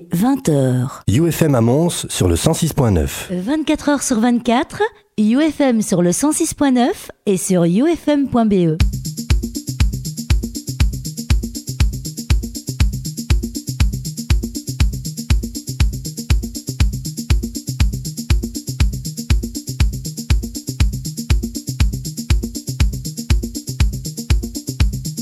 20h. 0.00 1.02
UFM 1.06 1.54
à 1.54 1.60
Mons 1.60 2.06
sur 2.08 2.26
le 2.26 2.34
106.9. 2.34 3.30
24 3.30 3.90
h 3.90 4.04
sur 4.04 4.18
24, 4.18 4.82
UFM 5.18 5.82
sur 5.82 6.02
le 6.02 6.10
106.9 6.10 6.90
et 7.26 7.36
sur 7.36 7.62
ufm.be. 7.62 8.76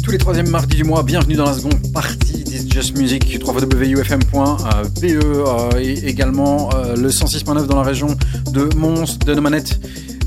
Tous 0.04 0.12
les 0.12 0.18
troisièmes 0.18 0.50
mardis 0.50 0.78
du 0.78 0.84
mois, 0.84 1.02
bienvenue 1.02 1.36
dans 1.36 1.46
la 1.46 1.54
seconde 1.54 1.92
partie 1.92 2.44
d'It's 2.44 2.72
Just 2.72 2.98
Music, 2.98 3.40
www.ufm.be 3.44 5.04
euh, 5.04 5.80
et 5.80 6.08
également 6.08 6.70
euh, 6.76 6.96
le 6.96 7.10
106.9 7.10 7.66
dans 7.66 7.78
la 7.78 7.84
région 7.84 8.16
de 8.52 8.70
Mons, 8.76 9.18
de 9.26 9.34
Nomanette. 9.34 9.80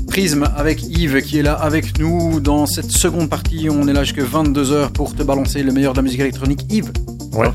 Prisme 0.07 0.49
avec 0.57 0.83
Yves 0.83 1.21
qui 1.21 1.39
est 1.39 1.43
là 1.43 1.53
avec 1.53 1.99
nous 1.99 2.41
dans 2.41 2.65
cette 2.65 2.91
seconde 2.91 3.29
partie. 3.29 3.69
On 3.69 3.87
est 3.87 3.93
là 3.93 4.03
jusqu'à 4.03 4.23
22h 4.23 4.91
pour 4.91 5.15
te 5.15 5.23
balancer 5.23 5.63
le 5.63 5.71
meilleur 5.71 5.93
de 5.93 5.99
la 5.99 6.03
musique 6.03 6.19
électronique. 6.19 6.65
Yves 6.69 6.91
Ouais. 7.33 7.47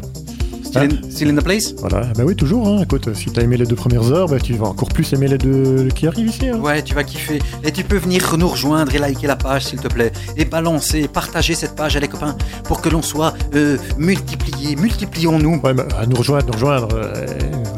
Still, 0.75 0.99
in, 1.05 1.11
still 1.11 1.31
in 1.31 1.37
the 1.37 1.43
place? 1.45 1.75
Voilà, 1.79 2.01
bah 2.17 2.25
oui, 2.27 2.35
toujours. 2.35 2.67
Hein. 2.67 2.81
Écoute, 2.83 3.09
si 3.15 3.31
t'as 3.31 3.43
aimé 3.43 3.57
les 3.57 3.67
deux 3.67 3.77
premières 3.77 4.11
heures, 4.13 4.29
bah, 4.29 4.39
tu 4.41 4.55
vas 4.55 4.67
encore 4.67 4.89
plus 4.89 5.13
aimer 5.13 5.29
les 5.29 5.39
deux 5.39 5.89
qui 5.95 6.07
arrivent 6.07 6.29
ici. 6.29 6.49
Hein. 6.49 6.59
Ouais, 6.59 6.83
tu 6.83 6.95
vas 6.95 7.05
kiffer. 7.05 7.39
Et 7.63 7.71
tu 7.71 7.85
peux 7.85 7.97
venir 7.97 8.37
nous 8.39 8.49
rejoindre 8.49 8.95
et 8.95 8.99
liker 8.99 9.27
la 9.27 9.37
page, 9.37 9.67
s'il 9.67 9.79
te 9.81 9.89
plaît. 9.89 10.13
Et 10.37 10.45
balancer, 10.45 11.07
partager 11.09 11.55
cette 11.55 11.77
page 11.77 11.97
à 11.97 12.01
les 12.01 12.09
copains 12.09 12.37
pour 12.65 12.81
que 12.81 12.89
l'on 12.89 13.03
soit 13.03 13.35
euh, 13.55 13.77
multipliés. 13.99 14.77
Multiplions-nous. 14.77 15.61
Ouais, 15.63 15.75
bah, 15.75 15.87
à 15.99 16.07
nous 16.07 16.17
rejoindre, 16.17 16.47
nous 16.47 16.53
rejoindre. 16.55 16.89
euh, 16.95 17.13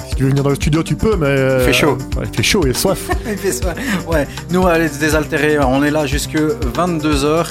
si 0.08 0.14
tu 0.16 0.22
veux 0.22 0.28
venir 0.30 0.42
dans 0.42 0.50
le 0.50 0.56
studio, 0.56 0.82
tu 0.82 0.94
peux, 0.96 1.16
mais. 1.16 1.26
euh, 1.26 1.58
Il 1.60 1.66
fait 1.66 1.72
chaud. 1.72 1.98
ouais, 2.16 2.24
il 2.30 2.36
fait 2.36 2.42
chaud 2.42 2.66
et 2.66 2.72
soif. 2.72 3.10
Il 3.26 3.36
fait 3.36 3.52
ça. 3.52 3.74
Ouais, 4.10 4.26
nous, 4.50 4.66
aller 4.66 4.88
se 4.88 4.98
désaltérer. 4.98 5.58
On 5.58 5.82
est 5.84 5.90
là 5.90 6.06
jusque 6.06 6.36
22h. 6.36 7.46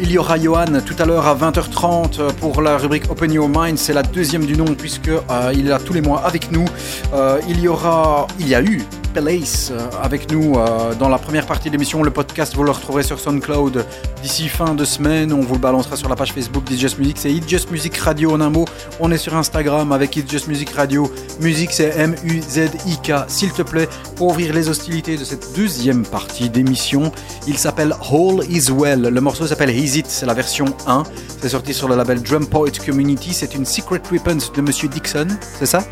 Il 0.00 0.12
y 0.12 0.18
aura 0.18 0.38
Johan 0.38 0.66
tout 0.86 0.94
à 1.00 1.04
l'heure 1.04 1.26
à 1.26 1.34
20h30 1.34 2.32
pour 2.34 2.62
la 2.62 2.78
rubrique 2.78 3.10
Open 3.10 3.32
Your 3.32 3.48
Mind. 3.48 3.78
C'est 3.78 3.92
la 3.92 4.04
deuxième 4.04 4.46
du 4.46 4.56
nom 4.56 4.66
puisque 4.66 5.08
euh, 5.08 5.52
il 5.52 5.66
est 5.66 5.70
là 5.70 5.80
tous 5.80 5.92
les 5.92 6.00
mois 6.00 6.20
avec 6.24 6.52
nous. 6.52 6.64
Euh, 7.12 7.40
il 7.48 7.58
y 7.58 7.66
aura, 7.66 8.28
il 8.38 8.48
y 8.48 8.54
a 8.54 8.62
eu 8.62 8.80
Place 9.20 9.72
euh, 9.72 9.78
avec 10.00 10.30
nous 10.30 10.54
euh, 10.54 10.94
dans 10.94 11.08
la 11.08 11.18
première 11.18 11.44
partie 11.44 11.68
de 11.68 11.72
l'émission. 11.72 12.04
Le 12.04 12.10
podcast, 12.10 12.54
vous 12.54 12.62
le 12.62 12.70
retrouverez 12.70 13.02
sur 13.02 13.18
SoundCloud 13.18 13.84
d'ici 14.22 14.48
fin 14.48 14.74
de 14.74 14.84
semaine. 14.84 15.32
On 15.32 15.40
vous 15.40 15.54
le 15.54 15.60
balancera 15.60 15.96
sur 15.96 16.08
la 16.08 16.14
page 16.14 16.32
Facebook 16.32 16.62
d'It's 16.64 16.80
Just 16.80 16.98
Music. 16.98 17.16
C'est 17.18 17.32
It's 17.32 17.48
Just 17.48 17.70
Music 17.72 17.96
Radio 17.96 18.32
en 18.32 18.40
un 18.40 18.50
mot. 18.50 18.64
On 19.00 19.10
est 19.10 19.18
sur 19.18 19.36
Instagram 19.36 19.90
avec 19.90 20.16
It's 20.16 20.30
Just 20.30 20.46
Music 20.46 20.70
Radio. 20.70 21.10
Musique, 21.40 21.72
c'est 21.72 21.96
M-U-Z-I-K. 21.98 23.12
S'il 23.26 23.50
te 23.50 23.62
plaît, 23.62 23.88
pour 24.14 24.28
ouvrir 24.28 24.54
les 24.54 24.68
hostilités 24.68 25.16
de 25.16 25.24
cette 25.24 25.52
deuxième 25.56 26.06
partie 26.06 26.48
d'émission, 26.48 27.10
il 27.48 27.58
s'appelle 27.58 27.94
All 28.12 28.44
Is 28.48 28.70
Well. 28.70 29.02
Le 29.02 29.20
morceau 29.20 29.48
s'appelle 29.48 29.70
Is 29.70 29.98
It, 29.98 30.06
c'est 30.08 30.26
la 30.26 30.34
version 30.34 30.66
1. 30.86 31.02
C'est 31.42 31.48
sorti 31.48 31.74
sur 31.74 31.88
le 31.88 31.96
label 31.96 32.22
Drum 32.22 32.46
Poet 32.46 32.72
Community. 32.86 33.34
C'est 33.34 33.56
une 33.56 33.66
Secret 33.66 34.02
Weapons 34.12 34.52
de 34.54 34.60
Monsieur 34.60 34.88
Dixon, 34.88 35.26
c'est 35.58 35.66
ça? 35.66 35.82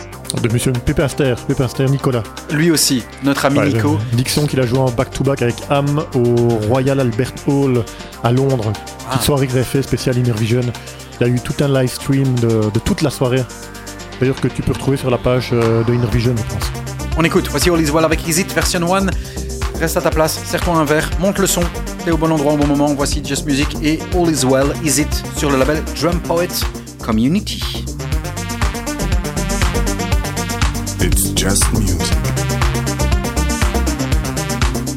De 0.43 0.49
monsieur 0.53 0.73
Pépinster, 0.73 1.35
Pépinster 1.49 1.87
Nicolas. 1.87 2.23
Lui 2.53 2.71
aussi, 2.71 3.03
notre 3.25 3.47
ami 3.47 3.59
Ouais, 3.59 3.73
Nico. 3.73 3.99
Dixon 4.13 4.47
qu'il 4.47 4.61
a 4.61 4.67
joué 4.67 4.79
en 4.79 4.91
back-to-back 4.91 5.43
avec 5.43 5.57
Am 5.71 6.03
au 6.15 6.47
Royal 6.69 7.01
Albert 7.01 7.33
Hall 7.49 7.83
à 8.23 8.31
Londres. 8.33 8.73
Ah. 8.75 9.13
Petite 9.13 9.23
soirée 9.23 9.49
fait 9.49 9.83
spéciale 9.83 10.19
Inner 10.19 10.33
Vision. 10.33 10.61
Il 11.21 11.27
y 11.27 11.31
a 11.31 11.33
eu 11.33 11.41
tout 11.41 11.55
un 11.65 11.69
live 11.69 11.91
stream 11.91 12.35
de, 12.41 12.71
de 12.71 12.79
toute 12.85 13.03
la 13.03 13.11
soirée. 13.11 13.43
D'ailleurs 14.21 14.41
que 14.41 14.49
tu 14.49 14.63
peux 14.63 14.73
retrouver 14.73 14.97
sur 14.97 15.11
la 15.11 15.19
page 15.19 15.51
euh, 15.53 15.83
de 15.85 15.95
Inner 15.95 16.07
Vision, 16.13 16.35
je 16.37 16.55
pense. 16.55 16.71
On 17.19 17.25
écoute, 17.25 17.49
voici 17.51 17.71
All 17.71 17.81
Is 17.81 17.91
Well 17.91 18.05
avec 18.05 18.27
Is 18.29 18.41
It 18.41 18.53
version 18.53 18.95
1. 18.95 19.07
Reste 19.81 19.97
à 19.97 20.01
ta 20.01 20.11
place, 20.11 20.41
serre-toi 20.45 20.75
un 20.75 20.85
verre, 20.85 21.11
monte 21.21 21.39
le 21.39 21.47
son, 21.47 21.63
t'es 22.05 22.11
au 22.11 22.17
bon 22.17 22.31
endroit 22.31 22.53
au 22.55 22.57
bon 22.57 22.67
moment. 22.67 22.95
Voici 22.95 23.23
Just 23.25 23.45
Music 23.47 23.77
et 23.83 23.99
All 24.15 24.31
Is 24.31 24.45
Well, 24.47 24.73
Is 24.85 25.01
It 25.01 25.23
sur 25.37 25.51
le 25.51 25.59
label 25.59 25.83
Drum 26.01 26.19
Poet 26.21 26.49
Community. 27.05 27.63
Just 31.49 31.73
music. 31.75 32.19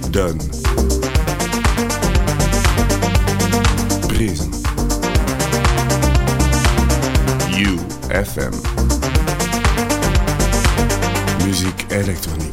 Done. 0.09 0.39
Prism. 4.09 4.51
UFM. 7.53 8.55
Musique 11.45 11.85
électronique. 11.91 12.48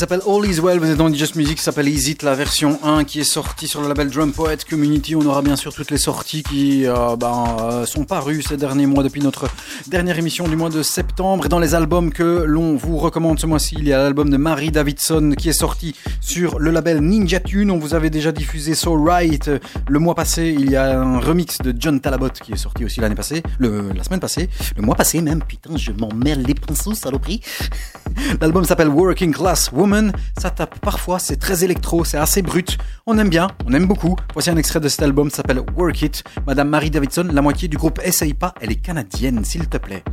S'appelle 0.00 0.22
All 0.26 0.46
Is 0.46 0.60
Well, 0.60 0.78
vous 0.78 0.90
êtes 0.90 0.96
dans 0.96 1.12
Just 1.12 1.34
Music, 1.34 1.58
il 1.58 1.62
s'appelle 1.62 1.86
Is 1.86 2.08
It, 2.10 2.22
la 2.22 2.34
version 2.34 2.80
1 2.82 3.04
qui 3.04 3.20
est 3.20 3.24
sortie 3.24 3.68
sur 3.68 3.82
le 3.82 3.88
label 3.88 4.08
Drum 4.08 4.32
Poet 4.32 4.56
Community. 4.66 5.14
On 5.14 5.20
aura 5.26 5.42
bien 5.42 5.56
sûr 5.56 5.74
toutes 5.74 5.90
les 5.90 5.98
sorties 5.98 6.42
qui 6.42 6.86
euh, 6.86 7.16
ben, 7.16 7.44
euh, 7.60 7.84
sont 7.84 8.04
parues 8.04 8.40
ces 8.40 8.56
derniers 8.56 8.86
mois 8.86 9.02
depuis 9.02 9.20
notre 9.20 9.50
dernière 9.88 10.18
émission 10.18 10.48
du 10.48 10.56
mois 10.56 10.70
de 10.70 10.82
septembre. 10.82 11.48
Dans 11.48 11.58
les 11.58 11.74
albums 11.74 12.14
que 12.14 12.44
l'on 12.46 12.76
vous 12.76 12.96
recommande 12.96 13.38
ce 13.38 13.46
mois-ci, 13.46 13.74
il 13.78 13.88
y 13.88 13.92
a 13.92 13.98
l'album 13.98 14.30
de 14.30 14.38
Marie 14.38 14.70
Davidson 14.70 15.34
qui 15.36 15.50
est 15.50 15.52
sorti 15.52 15.94
sur 16.22 16.58
le 16.58 16.70
label 16.70 17.00
Ninja 17.00 17.38
Tune. 17.38 17.70
On 17.70 17.78
vous 17.78 17.92
avait 17.92 18.08
déjà 18.08 18.32
diffusé 18.32 18.74
So 18.74 18.94
Right 18.94 19.50
le 19.86 19.98
mois 19.98 20.14
passé. 20.14 20.56
Il 20.58 20.70
y 20.70 20.76
a 20.76 20.98
un 20.98 21.20
remix 21.20 21.58
de 21.58 21.74
John 21.78 22.00
Talabot 22.00 22.30
qui 22.30 22.54
est 22.54 22.56
sorti 22.56 22.86
aussi 22.86 23.00
l'année 23.00 23.14
passée, 23.14 23.42
la 23.58 24.02
semaine 24.02 24.20
passée, 24.20 24.48
le 24.76 24.82
mois 24.82 24.94
passé 24.94 25.20
même. 25.20 25.42
Putain, 25.46 25.76
je 25.76 25.92
m'en 25.92 26.08
mêle 26.14 26.42
les 26.42 26.54
pinceaux, 26.54 26.94
saloperie. 26.94 27.42
L'album 28.40 28.64
s'appelle 28.64 28.88
Working 28.88 29.32
Class 29.32 29.70
Woman. 29.72 30.12
Ça 30.38 30.50
tape 30.50 30.78
parfois, 30.80 31.18
c'est 31.18 31.36
très 31.36 31.64
électro, 31.64 32.04
c'est 32.04 32.18
assez 32.18 32.42
brut. 32.42 32.78
On 33.06 33.18
aime 33.18 33.28
bien, 33.28 33.48
on 33.66 33.72
aime 33.72 33.86
beaucoup. 33.86 34.16
Voici 34.32 34.50
un 34.50 34.56
extrait 34.56 34.80
de 34.80 34.88
cet 34.88 35.02
album, 35.02 35.30
s'appelle 35.30 35.60
Work 35.76 36.02
It. 36.02 36.24
Madame 36.46 36.68
Marie 36.68 36.90
Davidson, 36.90 37.28
la 37.32 37.42
moitié 37.42 37.68
du 37.68 37.76
groupe 37.76 38.00
Essaye 38.04 38.34
pas, 38.34 38.54
elle 38.60 38.72
est 38.72 38.76
canadienne, 38.76 39.44
s'il 39.44 39.68
te 39.68 39.78
plaît. 39.78 40.04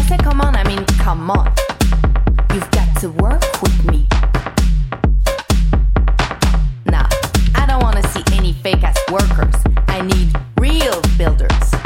I 0.00 0.02
say 0.04 0.16
come 0.16 0.40
on, 0.40 0.56
I 0.56 0.64
mean 0.64 0.82
come 0.98 1.30
on. 1.30 1.52
You've 2.54 2.70
got 2.70 2.88
to 3.00 3.10
work 3.10 3.42
with 3.60 3.84
me. 3.84 4.08
Now, 6.86 7.06
I 7.54 7.66
don't 7.68 7.82
wanna 7.82 8.02
see 8.08 8.22
any 8.32 8.54
fake 8.54 8.82
ass 8.82 8.98
workers. 9.12 9.56
I 9.88 10.00
need 10.00 10.34
real 10.58 11.02
builders. 11.18 11.79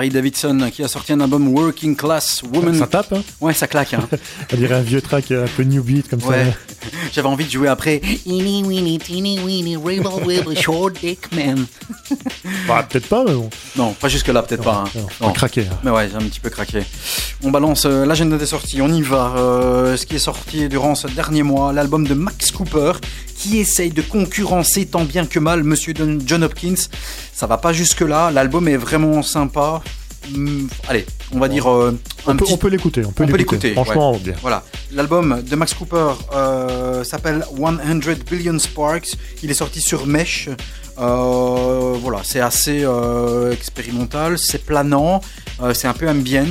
Marie 0.00 0.08
Davidson 0.08 0.70
qui 0.72 0.82
a 0.82 0.88
sorti 0.88 1.12
un 1.12 1.20
album 1.20 1.48
Working 1.48 1.94
Class 1.94 2.42
Woman. 2.54 2.74
Ça 2.74 2.86
tape, 2.86 3.12
hein 3.12 3.22
Ouais, 3.38 3.52
ça 3.52 3.66
claque. 3.66 3.92
Hein. 3.92 4.08
On 4.54 4.56
dirait 4.56 4.76
un 4.76 4.80
vieux 4.80 5.02
track 5.02 5.30
un 5.30 5.44
peu 5.54 5.62
new 5.62 5.82
beat 5.82 6.08
comme 6.08 6.22
ouais. 6.22 6.46
ça. 6.46 6.88
J'avais 7.12 7.28
envie 7.28 7.44
de 7.44 7.50
jouer 7.50 7.68
après. 7.68 8.00
Teeny 8.00 8.62
weeny, 8.62 8.98
teeny 8.98 9.38
weeny, 9.40 9.76
rebel 9.76 10.24
with 10.26 10.48
a 10.48 10.58
short 10.58 10.94
dick 11.02 11.30
man. 11.32 11.66
Bah, 12.66 12.86
peut-être 12.88 13.08
pas, 13.08 13.24
mais 13.26 13.34
bon. 13.34 13.50
Non, 13.76 13.92
pas 13.92 14.08
jusque-là, 14.08 14.42
peut-être 14.42 14.62
pas. 14.64 14.84
hein. 14.86 14.90
Non, 15.20 15.26
Non. 15.28 15.32
craqué. 15.32 15.62
hein. 15.70 15.78
Mais 15.84 15.90
ouais, 15.90 16.08
j'ai 16.08 16.16
un 16.16 16.20
petit 16.28 16.40
peu 16.40 16.48
craqué. 16.50 16.82
On 17.42 17.50
balance 17.50 17.84
euh, 17.84 18.06
l'agenda 18.06 18.38
des 18.38 18.46
sorties, 18.46 18.80
on 18.80 18.88
y 18.88 19.02
va. 19.02 19.34
Euh, 19.36 19.96
ce 19.96 20.06
qui 20.06 20.16
est 20.16 20.20
sorti 20.20 20.68
durant 20.68 20.94
ce 20.94 21.08
dernier 21.08 21.42
mois, 21.42 21.72
l'album 21.72 22.06
de 22.06 22.14
Max 22.14 22.50
Cooper, 22.52 22.92
qui 23.36 23.58
essaye 23.58 23.90
de 23.90 24.02
concurrencer 24.02 24.86
tant 24.86 25.04
bien 25.04 25.26
que 25.26 25.38
mal 25.38 25.62
Monsieur 25.62 25.92
John 26.24 26.42
Hopkins. 26.44 26.74
Ça 27.34 27.46
va 27.46 27.56
pas 27.58 27.72
jusque-là, 27.72 28.30
l'album 28.30 28.66
est 28.68 28.76
vraiment 28.76 29.22
sympa. 29.22 29.82
Hum, 30.34 30.68
allez, 30.88 31.06
on 31.32 31.38
va 31.38 31.48
dire 31.48 31.70
euh, 31.70 31.98
un 32.26 32.32
On 32.32 32.36
peut, 32.36 32.44
petit 32.44 32.52
on 32.54 32.56
peut 32.56 32.68
l'écouter. 32.68 33.02
On 33.04 33.12
peut 33.12 33.24
on 33.24 33.26
peut 33.26 33.36
l'écouter. 33.36 33.68
l'écouter, 33.70 33.74
Franchement, 33.74 34.18
bien. 34.18 34.34
Voilà, 34.42 34.64
l'album 34.92 35.42
de 35.42 35.56
Max 35.56 35.74
Cooper 35.74 36.12
euh, 36.34 37.04
s'appelle 37.04 37.44
100 37.56 38.24
Billion 38.30 38.58
Sparks. 38.58 39.16
Il 39.42 39.50
est 39.50 39.54
sorti 39.54 39.80
sur 39.80 40.06
Mesh. 40.06 40.48
Euh, 40.98 41.96
voilà, 42.00 42.20
c'est 42.24 42.40
assez 42.40 42.82
euh, 42.84 43.52
expérimental, 43.52 44.38
c'est 44.38 44.64
planant, 44.66 45.22
euh, 45.62 45.72
c'est 45.72 45.88
un 45.88 45.94
peu 45.94 46.08
ambient. 46.08 46.44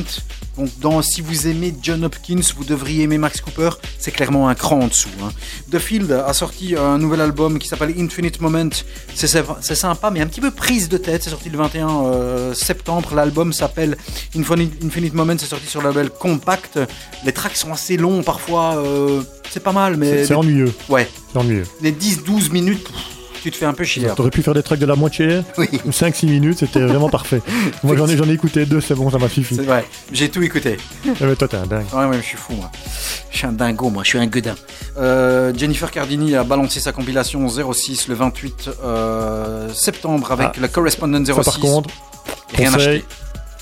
Donc, 0.58 0.70
dans, 0.80 1.02
si 1.02 1.22
vous 1.22 1.48
aimez 1.48 1.74
John 1.82 2.04
Hopkins, 2.04 2.42
vous 2.58 2.64
devriez 2.66 3.04
aimer 3.04 3.18
Max 3.20 3.40
Cooper. 3.42 3.70
C'est 4.00 4.12
clairement 4.12 4.50
un 4.50 4.56
cran 4.56 4.80
en 4.82 4.88
dessous. 4.88 5.08
hein. 5.24 5.30
The 5.72 5.78
Field 5.80 6.12
a 6.12 6.34
sorti 6.34 6.76
un 6.76 6.98
nouvel 6.98 7.22
album 7.22 7.60
qui 7.60 7.68
s'appelle 7.68 7.94
Infinite 7.98 8.42
Moment. 8.42 8.70
C'est 9.14 9.76
sympa, 9.76 10.10
mais 10.10 10.22
un 10.22 10.28
petit 10.28 10.42
peu 10.42 10.52
prise 10.52 10.90
de 10.90 10.98
tête. 10.98 11.24
C'est 11.24 11.30
sorti 11.30 11.50
le 11.50 11.58
21 11.58 11.90
euh, 12.06 12.54
septembre. 12.54 13.14
L'album 13.16 13.54
s'appelle 13.54 13.98
Infinite, 14.36 14.84
Infinite 14.84 15.14
Moment. 15.14 15.36
C'est 15.38 15.46
sorti 15.46 15.68
sur 15.68 15.82
le 15.82 15.90
label 15.90 16.10
Compact. 16.10 16.80
Les 17.26 17.32
tracks 17.34 17.56
sont 17.58 17.72
assez 17.74 17.98
longs 17.98 18.24
parfois. 18.24 18.78
euh, 18.78 19.22
c'est 19.52 19.64
pas 19.64 19.72
mal, 19.72 19.98
mais 19.98 20.10
C'est 20.20 20.26
c'est 20.28 20.36
ennuyeux. 20.36 20.72
ouais, 20.90 21.08
C'est 21.34 21.40
ennuyeux. 21.40 21.66
les 21.82 21.92
10-12 21.92 22.52
minutes, 22.52 22.84
pff, 22.84 22.96
tu 23.42 23.52
te 23.52 23.56
fais 23.58 23.66
un 23.66 23.74
peu 23.74 23.84
chier. 23.84 24.08
T'aurais 24.16 24.30
pu 24.30 24.42
faire 24.42 24.54
des 24.54 24.64
tracks 24.64 24.80
de 24.80 24.86
la 24.86 24.96
moitié, 24.96 25.42
Oui. 25.58 25.68
5-6 25.90 26.28
minutes, 26.28 26.60
c'était 26.60 26.82
vraiment 26.86 27.10
parfait. 27.10 27.42
Moi 27.84 27.96
j'en 27.96 28.08
ai, 28.08 28.18
j'en 28.18 28.28
ai 28.30 28.34
écouté 28.34 28.66
deux, 28.66 28.82
c'est 28.82 28.96
bon, 28.96 29.10
ça 29.10 29.18
m'a 29.18 29.30
suffi. 29.30 29.56
C'est 29.56 29.64
vrai, 29.64 29.86
j'ai 30.12 30.30
tout 30.30 30.42
écouté. 30.44 30.78
Eh 31.06 31.12
ben, 31.20 31.36
toi 31.36 31.48
t'es 31.48 31.58
un 31.58 31.66
dingue. 31.68 31.86
Ouais, 31.94 32.06
ouais, 32.06 32.18
je 32.18 32.26
suis 32.26 32.38
fou, 32.38 32.54
moi. 32.54 32.72
Je 33.32 33.38
suis 33.38 33.48
un 33.48 33.52
dingo, 33.52 33.90
moi, 33.90 34.04
je 34.04 34.10
suis 34.10 34.18
un 34.20 34.26
gueudin. 34.28 34.56
Euh, 34.98 35.54
Jennifer 35.56 35.90
Cardini 35.92 36.36
a 36.36 36.44
balancé 36.44 36.80
sa 36.80 36.92
compilation 36.92 37.48
06 37.48 38.08
le 38.08 38.16
28 38.16 38.70
euh, 38.84 39.70
septembre 39.74 40.32
avec 40.32 40.50
Ah, 40.56 40.60
le 40.62 40.68
Correspondent 40.68 41.26
06. 41.26 41.34
Ça 41.34 41.44
par 41.44 41.60
contre, 41.60 41.90
rien 42.56 42.72
conseil 42.72 42.88
acheté. 42.88 43.06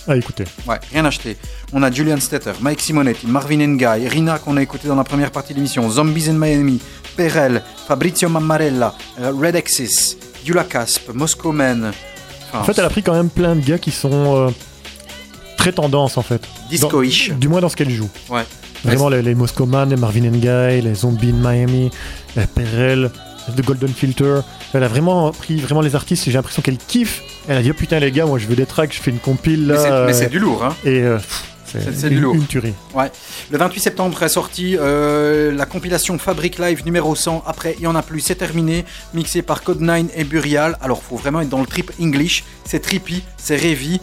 à 0.08 0.16
écouter. 0.16 0.46
Ouais, 0.68 0.80
rien 0.92 1.06
acheté. 1.06 1.38
On 1.74 1.84
a 1.84 1.92
Julian 1.92 2.20
Stetter, 2.20 2.54
Mike 2.62 2.80
Simonetti, 2.82 3.28
Marvin 3.28 3.58
Ngaye, 3.68 4.08
Rina 4.08 4.40
qu'on 4.40 4.56
a 4.58 4.62
écouté 4.62 4.88
dans 4.88 4.96
la 4.96 5.04
première 5.04 5.32
partie 5.32 5.54
de 5.54 5.58
l'émission, 5.58 5.90
Zombies 5.90 6.30
in 6.30 6.34
Miami, 6.34 6.80
Perel, 7.18 7.62
Fabrizio 7.88 8.30
Mammarella, 8.30 8.94
euh, 9.20 9.32
Red 9.38 9.56
Axis, 9.56 10.16
Dula 10.46 10.64
Casp, 10.64 11.10
Moscow 11.14 11.52
Man. 11.52 11.92
Enfin, 12.50 12.60
En 12.60 12.64
fait, 12.64 12.78
elle 12.78 12.86
a 12.86 12.90
pris 12.90 13.04
quand 13.04 13.14
même 13.14 13.30
plein 13.30 13.56
de 13.56 13.62
gars 13.62 13.80
qui 13.80 13.92
sont 13.92 14.36
euh, 14.48 14.50
très 15.58 15.72
tendance 15.74 16.18
en 16.18 16.22
fait. 16.22 16.42
Disco-ish. 16.70 17.32
Du 17.34 17.48
moins 17.50 17.60
dans 17.62 17.70
ce 17.70 17.76
qu'elle 17.76 17.90
joue. 17.90 18.10
Ouais. 18.30 18.44
Vraiment 18.86 19.10
les, 19.10 19.22
les 19.22 19.36
Moscow 19.36 19.66
Man, 19.66 19.90
les 19.90 19.96
Marvin 19.96 20.30
Gaye, 20.30 20.82
les 20.82 20.94
Zombies 20.96 21.32
in 21.32 21.50
Miami, 21.52 21.90
Perel, 22.56 23.10
The 23.56 23.62
Golden 23.66 23.90
Filter. 23.90 24.42
Elle 24.74 24.84
a 24.84 24.88
vraiment 24.88 25.32
pris 25.32 25.58
vraiment 25.60 25.82
les 25.82 25.96
artistes 25.96 26.28
et 26.28 26.32
j'ai 26.32 26.38
l'impression 26.38 26.62
qu'elle 26.62 26.78
kiffe. 26.78 27.22
Elle 27.50 27.58
a 27.58 27.62
dit 27.64 27.72
oh, 27.72 27.74
putain 27.74 28.00
les 28.00 28.12
gars, 28.12 28.26
moi 28.26 28.38
je 28.40 28.46
veux 28.48 28.56
des 28.56 28.66
tracks, 28.66 28.94
je 28.94 29.02
fais 29.02 29.12
une 29.12 29.20
compile 29.20 29.68
Mais 29.68 30.14
c'est- 30.14 30.26
euh, 30.26 30.30
du 30.30 30.40
lourd, 30.40 30.64
hein. 30.64 30.76
Et 30.86 31.02
euh, 31.02 31.16
pff, 31.18 31.44
C'est- 31.82 32.10
du 32.10 32.16
une, 32.16 32.22
lourd. 32.22 32.36
une 32.36 32.46
tuerie. 32.46 32.74
Le 33.52 33.58
28 33.58 33.80
septembre 33.80 34.22
est 34.24 34.30
sorti 34.30 34.76
euh, 34.78 35.52
la 35.52 35.66
compilation 35.66 36.18
Fabric 36.18 36.58
Live 36.60 36.86
numéro 36.86 37.16
100. 37.16 37.44
Après, 37.46 37.76
il 37.78 37.84
y 37.84 37.88
en 37.88 37.96
a 37.96 38.02
plus, 38.02 38.20
c'est 38.20 38.36
terminé. 38.36 38.86
Mixé 39.14 39.42
par 39.42 39.62
Code9 39.64 40.08
et 40.16 40.24
Burial. 40.24 40.78
Alors, 40.82 41.02
faut 41.04 41.16
vraiment 41.18 41.42
être 41.42 41.50
dans 41.50 41.62
le 41.62 41.68
trip 41.68 41.92
English. 42.02 42.44
C'est 42.66 42.80
trippy, 42.80 43.24
c'est 43.38 43.56
révi. 43.56 44.00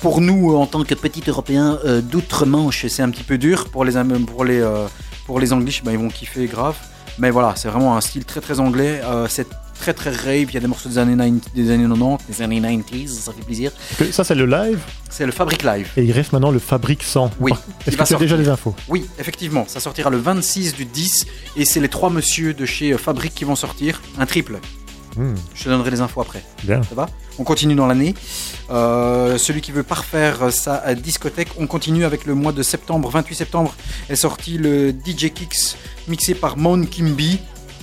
Pour 0.00 0.20
nous, 0.20 0.54
en 0.56 0.66
tant 0.66 0.82
que 0.82 0.94
petits 0.94 1.22
Européens 1.26 1.78
euh, 1.84 2.00
d'outre-Manche, 2.00 2.86
c'est 2.88 3.02
un 3.02 3.10
petit 3.10 3.22
peu 3.22 3.38
dur. 3.38 3.68
Pour 3.70 3.84
les, 3.84 3.92
pour 4.26 4.44
les, 4.44 4.60
euh, 4.60 4.86
pour 5.26 5.38
les 5.38 5.52
English, 5.52 5.82
bah, 5.84 5.92
ils 5.92 5.98
vont 5.98 6.08
kiffer 6.08 6.46
grave. 6.46 6.74
Mais 7.18 7.30
voilà, 7.30 7.52
c'est 7.56 7.68
vraiment 7.68 7.96
un 7.96 8.00
style 8.00 8.24
très 8.24 8.40
très 8.40 8.58
anglais. 8.58 9.00
Euh, 9.04 9.26
c'est 9.28 9.46
très 9.82 9.92
très 9.94 10.10
rave. 10.10 10.46
Il 10.48 10.54
y 10.54 10.56
a 10.56 10.60
des 10.60 10.66
morceaux 10.68 10.88
des 10.88 10.98
années, 10.98 11.16
90 11.16 11.50
des 11.54 11.70
années 11.72 11.88
90, 11.88 12.24
des 12.28 12.42
années 12.42 12.60
90s, 12.60 13.08
ça 13.08 13.32
fait 13.32 13.44
plaisir. 13.44 13.72
Que- 13.98 14.12
Ça 14.12 14.22
c'est 14.24 14.34
le 14.36 14.46
live? 14.46 14.78
C'est 15.10 15.26
le 15.26 15.32
Fabric 15.32 15.62
Live. 15.64 15.88
et 15.96 16.04
il 16.04 16.12
reste 16.12 16.32
maintenant 16.32 16.50
le 16.52 16.58
Fabrique 16.60 17.02
100. 17.02 17.32
Oui, 17.40 17.52
Est-ce 17.86 17.96
que 17.96 18.04
tu 18.04 18.14
as 18.14 18.18
déjà 18.18 18.36
les 18.36 18.48
infos? 18.48 18.74
Oui, 18.88 19.04
effectivement, 19.18 19.64
ça 19.66 19.80
sortira 19.80 20.08
le 20.10 20.16
26 20.18 20.74
du 20.74 20.84
10 20.84 21.26
et 21.56 21.64
c'est 21.64 21.80
les 21.80 21.88
trois 21.88 22.08
monsieur 22.10 22.54
de 22.54 22.64
chez 22.64 22.92
euh, 22.92 22.98
Fabric 22.98 23.34
qui 23.34 23.44
vont 23.44 23.56
sortir, 23.56 24.00
un 24.18 24.24
triple. 24.26 24.58
Hmm, 25.16 25.34
Je 25.54 25.64
te 25.64 25.68
donnerai 25.68 25.90
les 25.90 26.00
infos 26.00 26.20
après, 26.22 26.42
Bien. 26.64 26.82
ça 26.84 26.94
va? 26.94 27.06
On 27.38 27.44
continue 27.44 27.74
dans 27.74 27.86
l'année. 27.86 28.14
Euh, 28.70 29.36
celui 29.36 29.60
qui 29.60 29.72
veut 29.72 29.82
parfaire 29.82 30.50
sa 30.52 30.82
euh, 30.86 30.94
discothèque, 30.94 31.48
on 31.58 31.66
continue 31.66 32.04
avec 32.06 32.24
le 32.24 32.34
mois 32.34 32.52
de 32.52 32.62
septembre. 32.62 33.10
28 33.10 33.34
septembre 33.34 33.74
est 34.08 34.16
sorti 34.16 34.56
le 34.56 34.90
DJ 34.92 35.30
Kicks 35.34 35.76
mixé 36.08 36.34
par 36.34 36.56
Mon 36.56 36.82
Kimby. 36.86 37.40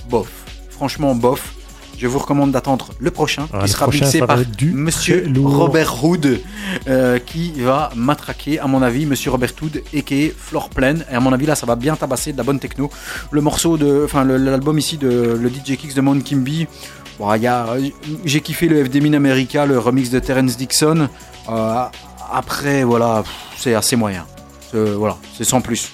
Bof, 0.08 0.28
franchement 0.70 1.14
bof. 1.14 1.54
Je 2.00 2.06
vous 2.06 2.18
recommande 2.18 2.50
d'attendre 2.50 2.88
le 2.98 3.10
prochain 3.10 3.46
Ah, 3.52 3.58
qui 3.58 3.62
le 3.64 3.68
sera 3.68 3.84
prochain, 3.86 4.06
mixé 4.06 4.20
par 4.20 4.38
du 4.42 4.72
Monsieur. 4.72 5.30
Robert 5.44 6.02
Hood 6.02 6.40
euh, 6.88 7.18
qui 7.18 7.52
va 7.60 7.90
matraquer, 7.94 8.58
à 8.58 8.66
mon 8.66 8.80
avis, 8.80 9.04
Monsieur 9.04 9.30
Robert 9.30 9.50
Hood 9.60 9.82
et 9.92 10.02
qui 10.02 10.22
est 10.24 10.34
Flore 10.34 10.70
Pleine. 10.70 11.04
Et 11.12 11.14
à 11.14 11.20
mon 11.20 11.30
avis, 11.34 11.44
là, 11.44 11.54
ça 11.54 11.66
va 11.66 11.76
bien 11.76 11.96
tabasser 11.96 12.32
de 12.32 12.38
la 12.38 12.42
bonne 12.44 12.58
techno. 12.58 12.88
Le 13.30 13.42
morceau 13.42 13.76
de, 13.76 14.02
enfin, 14.06 14.24
l'album 14.24 14.78
ici 14.78 14.96
de 14.96 15.38
le 15.38 15.48
DJ 15.50 15.76
Kicks 15.76 15.94
de 15.94 16.00
Mon 16.00 16.18
Kimby. 16.20 16.66
Bon, 17.18 17.28
a, 17.28 17.36
j'ai 18.24 18.40
kiffé 18.40 18.66
le 18.66 18.82
FD 18.82 19.02
Min 19.02 19.12
America, 19.12 19.66
le 19.66 19.78
remix 19.78 20.08
de 20.08 20.18
Terence 20.20 20.56
Dixon. 20.56 21.06
Euh, 21.50 21.84
après, 22.32 22.82
voilà, 22.82 23.24
c'est 23.58 23.74
assez 23.74 23.96
moyen. 23.96 24.24
Voilà, 24.72 25.18
c'est 25.36 25.44
sans 25.44 25.60
plus. 25.60 25.90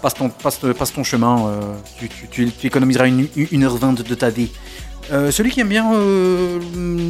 Passe 0.00 0.14
ton, 0.14 0.28
passe, 0.28 0.60
passe 0.78 0.92
ton 0.92 1.02
chemin, 1.02 1.46
euh, 1.48 1.60
tu, 1.98 2.08
tu- 2.10 2.28
tu- 2.30 2.50
tu 2.52 2.66
économiseras 2.66 3.06
une, 3.08 3.26
une 3.50 3.64
heure 3.64 3.78
vingt 3.78 3.94
de 3.94 4.14
ta 4.14 4.28
vie. 4.28 4.50
Euh, 5.12 5.30
celui 5.30 5.50
qui 5.50 5.60
aime 5.60 5.68
bien 5.68 5.94
euh, 5.94 6.58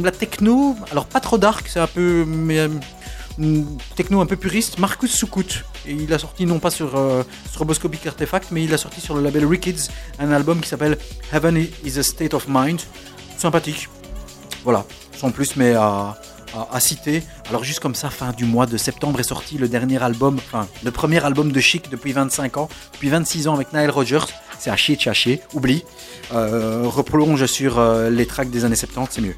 la 0.03 0.11
techno, 0.11 0.75
alors 0.91 1.05
pas 1.05 1.19
trop 1.19 1.37
dark, 1.37 1.67
c'est 1.67 1.79
un 1.79 1.87
peu 1.87 2.25
euh, 2.27 2.67
une 3.39 3.65
techno 3.95 4.21
un 4.21 4.25
peu 4.25 4.35
puriste, 4.35 4.79
Marcus. 4.79 5.23
Et 5.87 5.93
il 5.93 6.13
a 6.13 6.19
sorti 6.19 6.45
non 6.45 6.59
pas 6.59 6.71
sur 6.71 6.99
Stroboscopic 7.51 8.05
Artifact, 8.07 8.49
mais 8.51 8.63
il 8.63 8.73
a 8.73 8.77
sorti 8.77 9.01
sur 9.01 9.15
le 9.15 9.21
label 9.21 9.45
Rickets 9.45 9.89
un 10.19 10.31
album 10.31 10.61
qui 10.61 10.67
s'appelle 10.67 10.97
Heaven 11.31 11.67
is 11.85 11.99
a 11.99 12.03
State 12.03 12.33
of 12.33 12.47
Mind. 12.49 12.81
Sympathique. 13.37 13.89
Voilà, 14.63 14.85
sans 15.15 15.29
plus, 15.31 15.55
mais 15.55 15.73
à, 15.73 16.17
citer. 16.79 17.21
Alors 17.49 17.63
juste 17.63 17.81
comme 17.81 17.95
ça, 17.95 18.09
fin 18.09 18.31
du 18.31 18.45
mois 18.45 18.65
de 18.65 18.77
septembre 18.77 19.19
est 19.19 19.23
sorti 19.23 19.57
le 19.57 19.67
dernier 19.67 20.01
album, 20.01 20.37
enfin 20.37 20.67
le 20.83 20.91
premier 20.91 21.23
album 21.23 21.51
de 21.51 21.59
Chic 21.59 21.89
depuis 21.89 22.13
25 22.13 22.57
ans, 22.57 22.69
depuis 22.93 23.09
26 23.09 23.49
ans 23.49 23.53
avec 23.55 23.73
Nile 23.73 23.89
Rodgers. 23.89 24.25
C'est 24.57 24.69
à 24.69 24.77
chier 24.77 24.95
de 24.95 25.41
oublie. 25.53 25.83
Euh, 26.33 26.83
reprolonge 26.85 27.45
sur 27.45 27.77
euh, 27.77 28.09
les 28.09 28.25
tracks 28.25 28.49
des 28.49 28.65
années 28.65 28.75
70, 28.75 29.09
c'est 29.11 29.21
mieux. 29.21 29.35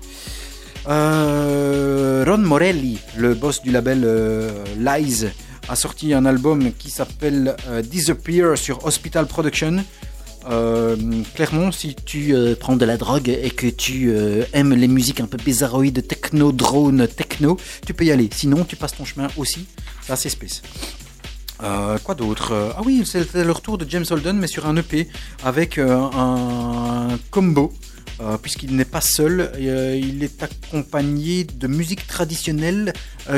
Euh, 0.88 2.24
Ron 2.26 2.38
Morelli, 2.38 3.00
le 3.18 3.34
boss 3.34 3.62
du 3.62 3.72
label 3.72 4.08
Lies, 4.80 5.26
a 5.68 5.76
sorti 5.76 6.14
un 6.14 6.26
album 6.26 6.72
qui 6.72 6.90
s'appelle 6.90 7.56
Disappear 7.84 8.58
sur 8.58 8.86
Hospital 8.86 9.28
Production. 9.28 9.84
Clairement, 11.36 11.74
si 11.74 11.94
tu 11.94 12.34
prends 12.58 12.78
de 12.78 12.86
la 12.86 12.96
drogue 12.96 13.28
et 13.28 13.50
que 13.50 13.68
tu 13.68 14.14
aimes 14.54 14.74
les 14.74 14.88
musiques 14.88 15.20
un 15.20 15.28
peu 15.28 15.38
bizarroïdes, 15.38 16.08
techno, 16.08 16.54
drone, 16.54 17.06
techno, 17.06 17.58
tu 17.86 17.94
peux 17.94 18.06
y 18.06 18.12
aller. 18.12 18.30
Sinon, 18.34 18.64
tu 18.64 18.78
passes 18.78 18.96
ton 18.96 19.04
chemin 19.04 19.28
aussi. 19.36 19.66
C'est 20.02 20.14
assez 20.14 20.30
space. 20.30 20.62
Euh, 21.64 21.98
quoi 22.04 22.16
d'autre? 22.16 22.52
Euh, 22.54 22.70
Ah 22.78 22.82
oui, 22.86 23.04
c'était 23.06 23.44
le 23.44 23.52
retour 23.52 23.78
de 23.78 23.86
James 23.90 24.06
Holden, 24.10 24.38
mais 24.38 24.48
sur 24.48 24.68
un 24.68 24.76
EP 24.78 25.08
avec 25.44 25.78
euh, 25.78 25.98
un 26.16 27.18
combo. 27.32 27.74
euh, 28.22 28.38
Puisqu'il 28.38 28.76
n'est 28.76 28.86
pas 28.86 29.02
seul, 29.02 29.52
il 29.60 30.24
est 30.24 30.42
accompagné 30.44 31.44
de 31.46 31.68
musique 31.68 32.06
traditionnelle 32.08 32.94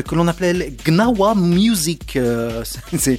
que 0.07 0.15
l'on 0.15 0.27
appelle 0.27 0.73
Gnawa 0.85 1.33
Music. 1.35 2.17
C'est 2.97 3.17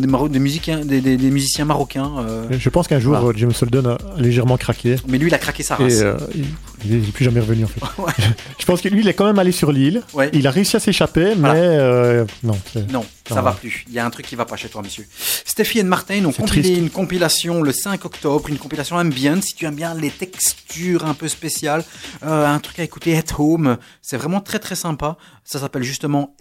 des, 0.00 0.06
Maro- 0.06 0.28
des, 0.28 0.38
musiciens, 0.38 0.84
des, 0.84 1.00
des- 1.00 1.16
des 1.16 1.30
musiciens 1.30 1.64
marocains. 1.64 2.10
Je 2.50 2.68
pense 2.68 2.88
qu'un 2.88 2.98
jour, 2.98 3.16
Voilà. 3.18 3.38
James 3.38 3.52
Holden 3.60 3.86
a 3.86 3.98
légèrement 4.18 4.56
craqué. 4.56 4.96
mais 5.08 5.18
lui, 5.18 5.28
il 5.28 5.34
a 5.34 5.38
craqué 5.38 5.62
sa 5.62 5.76
race. 5.76 6.00
Et 6.00 6.04
il 6.34 6.44
il 6.84 6.94
est 6.94 7.12
plus 7.12 7.24
jamais 7.24 7.40
revenu 7.40 7.64
en 7.64 7.68
fait. 7.68 7.80
Ouais. 8.02 8.12
Je 8.58 8.64
pense 8.64 8.80
que 8.80 8.88
lui, 8.88 9.00
il 9.00 9.08
est 9.08 9.14
quand 9.14 9.26
même 9.26 9.38
allé 9.38 9.52
sur 9.52 9.70
l'île. 9.72 10.02
Ouais. 10.14 10.30
Il 10.32 10.46
a 10.46 10.50
réussi 10.50 10.76
à 10.76 10.80
s'échapper, 10.80 11.34
Voilà. 11.34 11.54
mais 11.54 11.60
euh, 11.62 12.24
non. 12.42 12.58
Non, 12.90 13.02
ça 13.28 13.36
Ah. 13.38 13.42
va 13.42 13.52
plus. 13.52 13.84
Il 13.88 13.94
y 13.94 13.98
a 13.98 14.06
un 14.06 14.10
truc 14.10 14.26
qui 14.26 14.34
va 14.36 14.44
pas 14.44 14.56
chez 14.56 14.68
toi, 14.68 14.82
monsieur. 14.82 15.06
Steffi 15.44 15.78
et 15.80 15.82
Martin 15.82 16.24
ont 16.24 16.32
compilé 16.32 16.62
triste. 16.62 16.78
une 16.78 16.90
compilation 16.90 17.62
le 17.62 17.72
5 17.72 18.04
octobre, 18.04 18.48
une 18.48 18.58
compilation 18.58 18.96
ambient. 18.96 19.40
Si 19.42 19.54
tu 19.54 19.64
aimes 19.66 19.74
bien 19.76 19.94
les 19.94 20.10
textures 20.10 21.04
un 21.04 21.14
peu 21.14 21.28
spéciales, 21.28 21.84
euh, 22.24 22.46
un 22.46 22.58
truc 22.58 22.78
à 22.80 22.82
écouter 22.84 23.16
at 23.16 23.22
home, 23.38 23.76
c'est 24.00 24.16
vraiment 24.16 24.40
très 24.40 24.58
très 24.58 24.74
sympa. 24.76 25.16
Ça 25.44 25.58
s'appelle 25.58 25.82
justement 25.82 26.34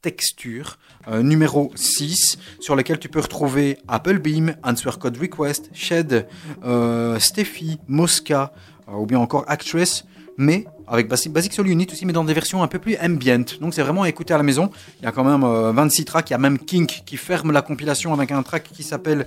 Texture, 0.00 0.78
euh, 1.08 1.22
numéro 1.22 1.72
6, 1.74 2.38
sur 2.60 2.76
lequel 2.76 2.98
tu 3.00 3.08
peux 3.08 3.18
retrouver 3.20 3.78
Apple 3.88 4.18
Beam, 4.20 4.54
Answer 4.62 4.92
Code 5.00 5.16
Request, 5.18 5.70
Shed, 5.74 6.28
Steffi, 7.18 7.78
Mosca, 7.88 8.52
ou 8.96 9.06
bien 9.06 9.18
encore 9.18 9.44
Actress, 9.48 10.04
mais 10.36 10.66
avec 10.86 11.08
Basic, 11.08 11.52
Soul 11.52 11.68
Unit 11.68 11.88
aussi, 11.92 12.06
mais 12.06 12.12
dans 12.12 12.24
des 12.24 12.32
versions 12.32 12.62
un 12.62 12.68
peu 12.68 12.78
plus 12.78 12.96
ambient. 13.02 13.44
Donc 13.60 13.74
c'est 13.74 13.82
vraiment 13.82 14.02
à 14.02 14.08
écouter 14.08 14.34
à 14.34 14.38
la 14.38 14.42
maison. 14.42 14.70
Il 15.00 15.04
y 15.04 15.08
a 15.08 15.12
quand 15.12 15.24
même 15.24 15.44
euh, 15.44 15.72
26 15.72 16.04
tracks, 16.04 16.30
il 16.30 16.32
y 16.32 16.36
a 16.36 16.38
même 16.38 16.58
Kink 16.58 17.02
qui 17.04 17.16
ferme 17.16 17.52
la 17.52 17.62
compilation 17.62 18.14
avec 18.14 18.30
un 18.30 18.42
track 18.42 18.70
qui 18.72 18.82
s'appelle 18.82 19.26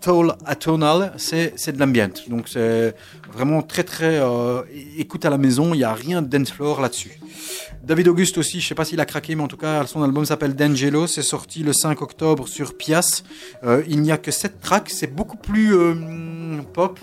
Toll 0.00 0.34
Atonal, 0.44 1.12
c'est 1.16 1.72
de 1.72 1.78
l'ambient. 1.78 2.10
Donc 2.28 2.48
c'est 2.48 2.94
vraiment 3.32 3.62
très 3.62 3.82
très 3.82 4.18
euh, 4.20 4.62
écoute 4.96 5.24
à 5.24 5.30
la 5.30 5.38
maison, 5.38 5.74
il 5.74 5.78
n'y 5.78 5.84
a 5.84 5.94
rien 5.94 6.22
de 6.22 6.36
là-dessus. 6.80 7.18
David 7.82 8.08
Auguste 8.08 8.38
aussi, 8.38 8.60
je 8.60 8.68
sais 8.68 8.74
pas 8.74 8.84
s'il 8.84 9.00
a 9.00 9.06
craqué, 9.06 9.34
mais 9.34 9.42
en 9.42 9.48
tout 9.48 9.56
cas 9.56 9.86
son 9.86 10.02
album 10.02 10.24
s'appelle 10.24 10.54
D'Angelo, 10.54 11.06
c'est 11.06 11.22
sorti 11.22 11.62
le 11.62 11.72
5 11.72 12.02
octobre 12.02 12.46
sur 12.48 12.76
Pias. 12.76 13.22
Euh, 13.64 13.82
il 13.88 14.00
n'y 14.02 14.12
a 14.12 14.18
que 14.18 14.30
7 14.30 14.60
tracks, 14.60 14.90
c'est 14.90 15.12
beaucoup 15.12 15.36
plus 15.36 15.74
euh, 15.74 15.94
pop. 16.72 16.98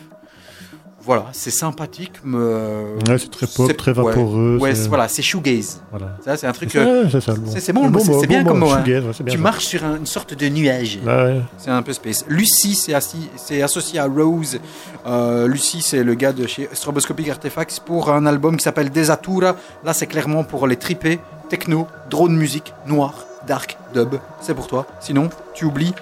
Voilà, 1.06 1.26
c'est 1.34 1.52
sympathique. 1.52 2.14
Mais, 2.24 2.38
euh, 2.40 2.96
Ouais, 3.10 3.18
c'est 3.18 3.30
très 3.30 3.46
pop, 3.48 3.76
très 3.76 3.92
vaporeux. 3.92 4.58
Ouais, 4.62 4.74
c'est- 4.74 4.88
voilà, 4.88 5.08
c'est 5.10 5.22
shoegaze. 5.22 5.82
Voilà. 5.92 6.18
Ça, 6.24 6.38
c'est 6.38 6.48
un 6.48 6.54
truc. 6.54 6.70
C'est 6.72 6.78
euh, 6.80 7.10
c'est 7.10 7.20
ça, 7.22 7.34
bon. 7.34 7.52
c'est- 7.52 7.60
c'est 7.60 7.74
bon, 7.74 7.90
mot, 7.90 8.00
c'est- 8.00 8.20
c'est 8.22 8.28
bien 8.28 8.44
comme 8.46 8.60
mot, 8.60 8.72
hein. 8.72 8.82
bien 8.86 9.02
tu 9.26 9.32
ça. 9.32 9.38
marches 9.38 9.66
sur 9.66 9.84
un- 9.84 9.98
une 9.98 10.06
sorte 10.06 10.34
de 10.34 10.48
nuage. 10.48 11.00
Ouais, 11.06 11.12
ouais. 11.12 11.42
C'est 11.58 11.72
un 11.72 11.82
peu 11.82 11.92
space. 11.92 12.24
Lucie, 12.30 12.76
c'est 12.76 13.62
associé 13.62 14.00
à 14.00 14.06
Rose. 14.06 14.60
Euh, 15.06 15.48
Lucie, 15.48 15.82
c'est 15.82 16.04
le 16.04 16.14
gars 16.14 16.32
de 16.32 16.48
chez 16.48 16.70
Stroboscopic 16.72 17.28
Artifacts 17.30 17.82
pour 17.86 18.10
un 18.10 18.26
album 18.26 18.56
qui 18.56 18.64
s'appelle 18.64 18.90
Desatura. 18.90 19.56
Là, 19.84 19.94
c'est 19.94 20.08
clairement 20.08 20.46
pour 20.46 20.68
les 20.68 20.78
tripés, 20.78 21.20
techno, 21.50 21.88
drone 22.10 22.36
musique, 22.38 22.74
noir, 22.88 23.14
dark, 23.46 23.78
dub. 23.94 24.16
C'est 24.40 24.54
pour 24.54 24.68
toi. 24.68 24.86
Sinon, 25.02 25.30
tu 25.54 25.66
oublies 25.66 25.94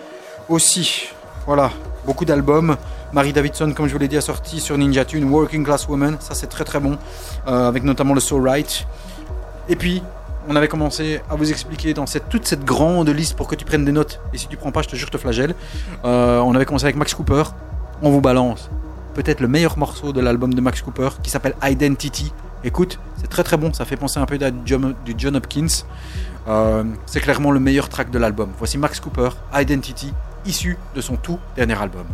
aussi. 0.48 1.08
Voilà, 1.48 1.72
beaucoup 2.06 2.24
d'albums. 2.26 2.78
Marie 3.14 3.34
Davidson, 3.34 3.74
comme 3.76 3.88
je 3.88 3.94
vous 3.94 4.00
l'ai 4.00 4.08
dit, 4.08 4.18
a 4.18 4.22
sorti 4.22 4.60
sur 4.60 4.78
Ninja 4.78 5.04
Tune 5.04 5.26
Working 5.26 5.66
Class 5.66 5.88
Woman. 5.88 6.18
Ça, 6.20 6.34
c'est 6.34 6.48
très 6.48 6.64
très 6.64 6.80
bon. 6.80 6.98
Euh, 7.48 7.68
avec 7.68 7.84
notamment 7.84 8.14
le 8.14 8.22
So 8.22 8.42
Right. 8.42 8.88
Et 9.68 9.76
puis, 9.76 10.02
on 10.48 10.56
avait 10.56 10.68
commencé 10.70 11.22
à 11.30 11.36
vous 11.36 11.52
expliquer 11.52 11.94
dans 11.94 12.06
cette, 12.06 12.30
toute 12.30 12.48
cette 12.48 12.64
grande 12.64 13.10
liste 13.10 13.36
pour 13.36 13.48
que 13.48 13.56
tu 13.56 13.66
prennes 13.66 13.86
des 13.86 13.92
notes. 13.92 14.22
Et 14.34 14.38
si 14.38 14.48
tu 14.48 14.58
prends 14.58 14.72
pas, 14.72 14.82
je 14.82 14.88
te 14.88 14.96
jure, 14.96 15.10
te 15.10 15.18
flagelle. 15.18 15.56
Euh, 16.06 16.40
on 16.40 16.56
avait 16.56 16.66
commencé 16.66 16.86
avec 16.86 16.96
Max 16.96 17.14
Cooper. 17.14 17.44
On 18.02 18.12
vous 18.12 18.22
balance 18.22 18.70
peut-être 19.14 19.42
le 19.42 19.48
meilleur 19.50 19.78
morceau 19.78 20.14
de 20.14 20.22
l'album 20.22 20.54
de 20.54 20.62
Max 20.62 20.82
Cooper 20.82 21.10
qui 21.22 21.30
s'appelle 21.30 21.56
Identity. 21.62 22.32
Écoute, 22.64 23.00
c'est 23.18 23.28
très 23.28 23.44
très 23.44 23.58
bon. 23.58 23.74
Ça 23.74 23.86
fait 23.86 23.98
penser 23.98 24.20
un 24.20 24.26
peu 24.26 24.38
à 24.42 24.52
du 24.52 24.60
John, 24.66 24.96
du 25.06 25.16
John 25.18 25.36
Hopkins. 25.36 25.84
Euh, 26.48 26.84
c'est 27.06 27.20
clairement 27.20 27.52
le 27.52 27.60
meilleur 27.60 27.90
track 27.90 28.10
de 28.10 28.18
l'album. 28.18 28.52
Voici 28.58 28.78
Max 28.78 29.00
Cooper, 29.00 29.30
Identity, 29.54 30.14
issu 30.46 30.78
de 30.96 31.02
son 31.02 31.18
tout 31.18 31.40
dernier 31.56 31.80
album. 31.80 32.06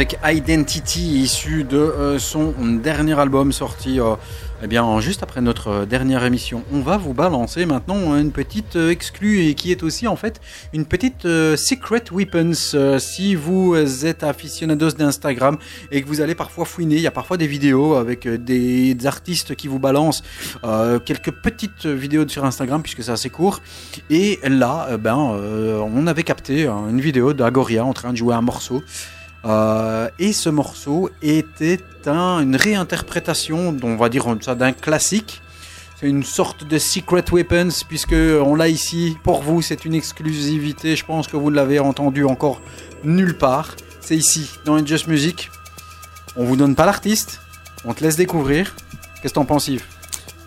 Avec 0.00 0.18
Identity 0.24 1.20
issu 1.20 1.62
de 1.62 1.76
euh, 1.76 2.18
son 2.18 2.54
dernier 2.82 3.18
album 3.20 3.52
sorti 3.52 4.00
euh, 4.00 4.14
eh 4.62 4.66
bien, 4.66 4.98
juste 5.00 5.22
après 5.22 5.42
notre 5.42 5.68
euh, 5.68 5.84
dernière 5.84 6.24
émission. 6.24 6.64
On 6.72 6.80
va 6.80 6.96
vous 6.96 7.12
balancer 7.12 7.66
maintenant 7.66 8.16
une 8.16 8.32
petite 8.32 8.76
euh, 8.76 8.90
exclue 8.90 9.40
et 9.44 9.54
qui 9.54 9.70
est 9.72 9.82
aussi 9.82 10.08
en 10.08 10.16
fait 10.16 10.40
une 10.72 10.86
petite 10.86 11.26
Secret 11.56 12.04
Weapons. 12.10 12.98
Si 12.98 13.34
vous 13.34 13.76
êtes 14.06 14.22
aficionados 14.22 14.92
d'Instagram 14.92 15.58
et 15.90 16.00
que 16.00 16.08
vous 16.08 16.22
allez 16.22 16.34
parfois 16.34 16.64
fouiner, 16.64 16.96
il 16.96 17.02
y 17.02 17.06
a 17.06 17.10
parfois 17.10 17.36
des 17.36 17.46
vidéos 17.46 17.94
avec 17.94 18.26
des, 18.26 18.94
des 18.94 19.06
artistes 19.06 19.54
qui 19.54 19.68
vous 19.68 19.78
balancent 19.78 20.22
quelques 21.04 21.32
petites 21.42 21.86
vidéos 21.86 22.26
sur 22.28 22.44
Instagram 22.44 22.82
puisque 22.82 23.02
c'est 23.02 23.12
assez 23.12 23.30
court. 23.30 23.60
Et 24.08 24.38
là, 24.44 24.96
ben, 24.96 25.16
on 25.16 26.06
avait 26.06 26.22
capté 26.22 26.66
hein, 26.66 26.84
une 26.90 27.00
vidéo 27.00 27.32
d'Agoria 27.32 27.84
en 27.84 27.92
train 27.92 28.12
de 28.12 28.16
jouer 28.16 28.34
un 28.34 28.42
morceau. 28.42 28.82
Euh, 29.44 30.08
et 30.18 30.32
ce 30.32 30.48
morceau 30.50 31.08
était 31.22 31.80
un- 32.06 32.40
une 32.40 32.56
réinterprétation, 32.56 33.74
on 33.82 33.96
va 33.96 34.08
dire 34.08 34.26
ça, 34.40 34.54
d'un 34.54 34.72
classique. 34.72 35.40
C'est 35.98 36.08
une 36.08 36.24
sorte 36.24 36.64
de 36.64 36.78
Secret 36.78 37.24
Weapons, 37.30 37.68
puisque 37.88 38.12
on 38.14 38.54
l'a 38.54 38.68
ici 38.68 39.16
pour 39.22 39.42
vous. 39.42 39.60
C'est 39.62 39.84
une 39.84 39.94
exclusivité. 39.94 40.96
Je 40.96 41.04
pense 41.04 41.26
que 41.28 41.36
vous 41.36 41.50
ne 41.50 41.56
l'avez 41.56 41.78
entendu 41.78 42.24
encore 42.24 42.60
nulle 43.04 43.36
part. 43.36 43.76
C'est 44.00 44.16
ici, 44.16 44.50
dans 44.64 44.84
Just 44.84 45.06
Music. 45.08 45.50
On 46.36 46.44
vous 46.44 46.56
donne 46.56 46.74
pas 46.74 46.86
l'artiste, 46.86 47.40
on 47.84 47.92
te 47.92 48.02
laisse 48.04 48.16
découvrir. 48.16 48.74
Qu'est-ce 49.20 49.34
que 49.34 49.38
t'en 49.40 49.44
penses, 49.44 49.68
Yves? 49.68 49.84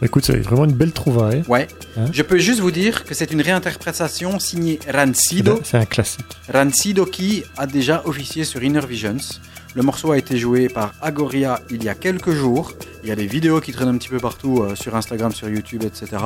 Écoute, 0.04 0.26
c'est 0.26 0.38
vraiment 0.40 0.66
une 0.66 0.74
belle 0.74 0.92
trouvaille. 0.92 1.44
Ouais. 1.48 1.68
Hein 1.98 2.06
Je 2.12 2.22
peux 2.24 2.38
juste 2.38 2.60
vous 2.60 2.72
dire 2.72 3.06
que 3.06 3.14
c'est 3.14 3.32
une 3.32 3.42
réinterprétation 3.42 4.38
signée 4.38 4.80
Rancido. 4.92 5.62
C'est 5.64 5.78
un 5.78 5.86
classique. 5.86 6.26
Rancido 6.52 7.06
qui 7.06 7.44
a 7.58 7.66
déjà 7.68 8.02
officié 8.06 8.44
sur 8.44 8.62
Inner 8.62 8.86
Visions. 8.86 9.18
Le 9.76 9.82
morceau 9.82 10.12
a 10.12 10.18
été 10.18 10.38
joué 10.38 10.68
par 10.68 10.94
Agoria 11.02 11.62
il 11.72 11.84
y 11.84 11.90
a 11.90 11.96
quelques 11.96 12.32
jours. 12.32 12.74
Il 13.04 13.10
y 13.10 13.12
a 13.12 13.16
des 13.16 13.28
vidéos 13.28 13.62
qui 13.62 13.72
traînent 13.72 13.88
un 13.88 13.98
petit 13.98 14.10
peu 14.10 14.20
partout 14.20 14.62
euh, 14.62 14.76
sur 14.76 14.96
Instagram, 14.96 15.32
sur 15.32 15.48
YouTube, 15.48 15.84
etc. 15.84 16.22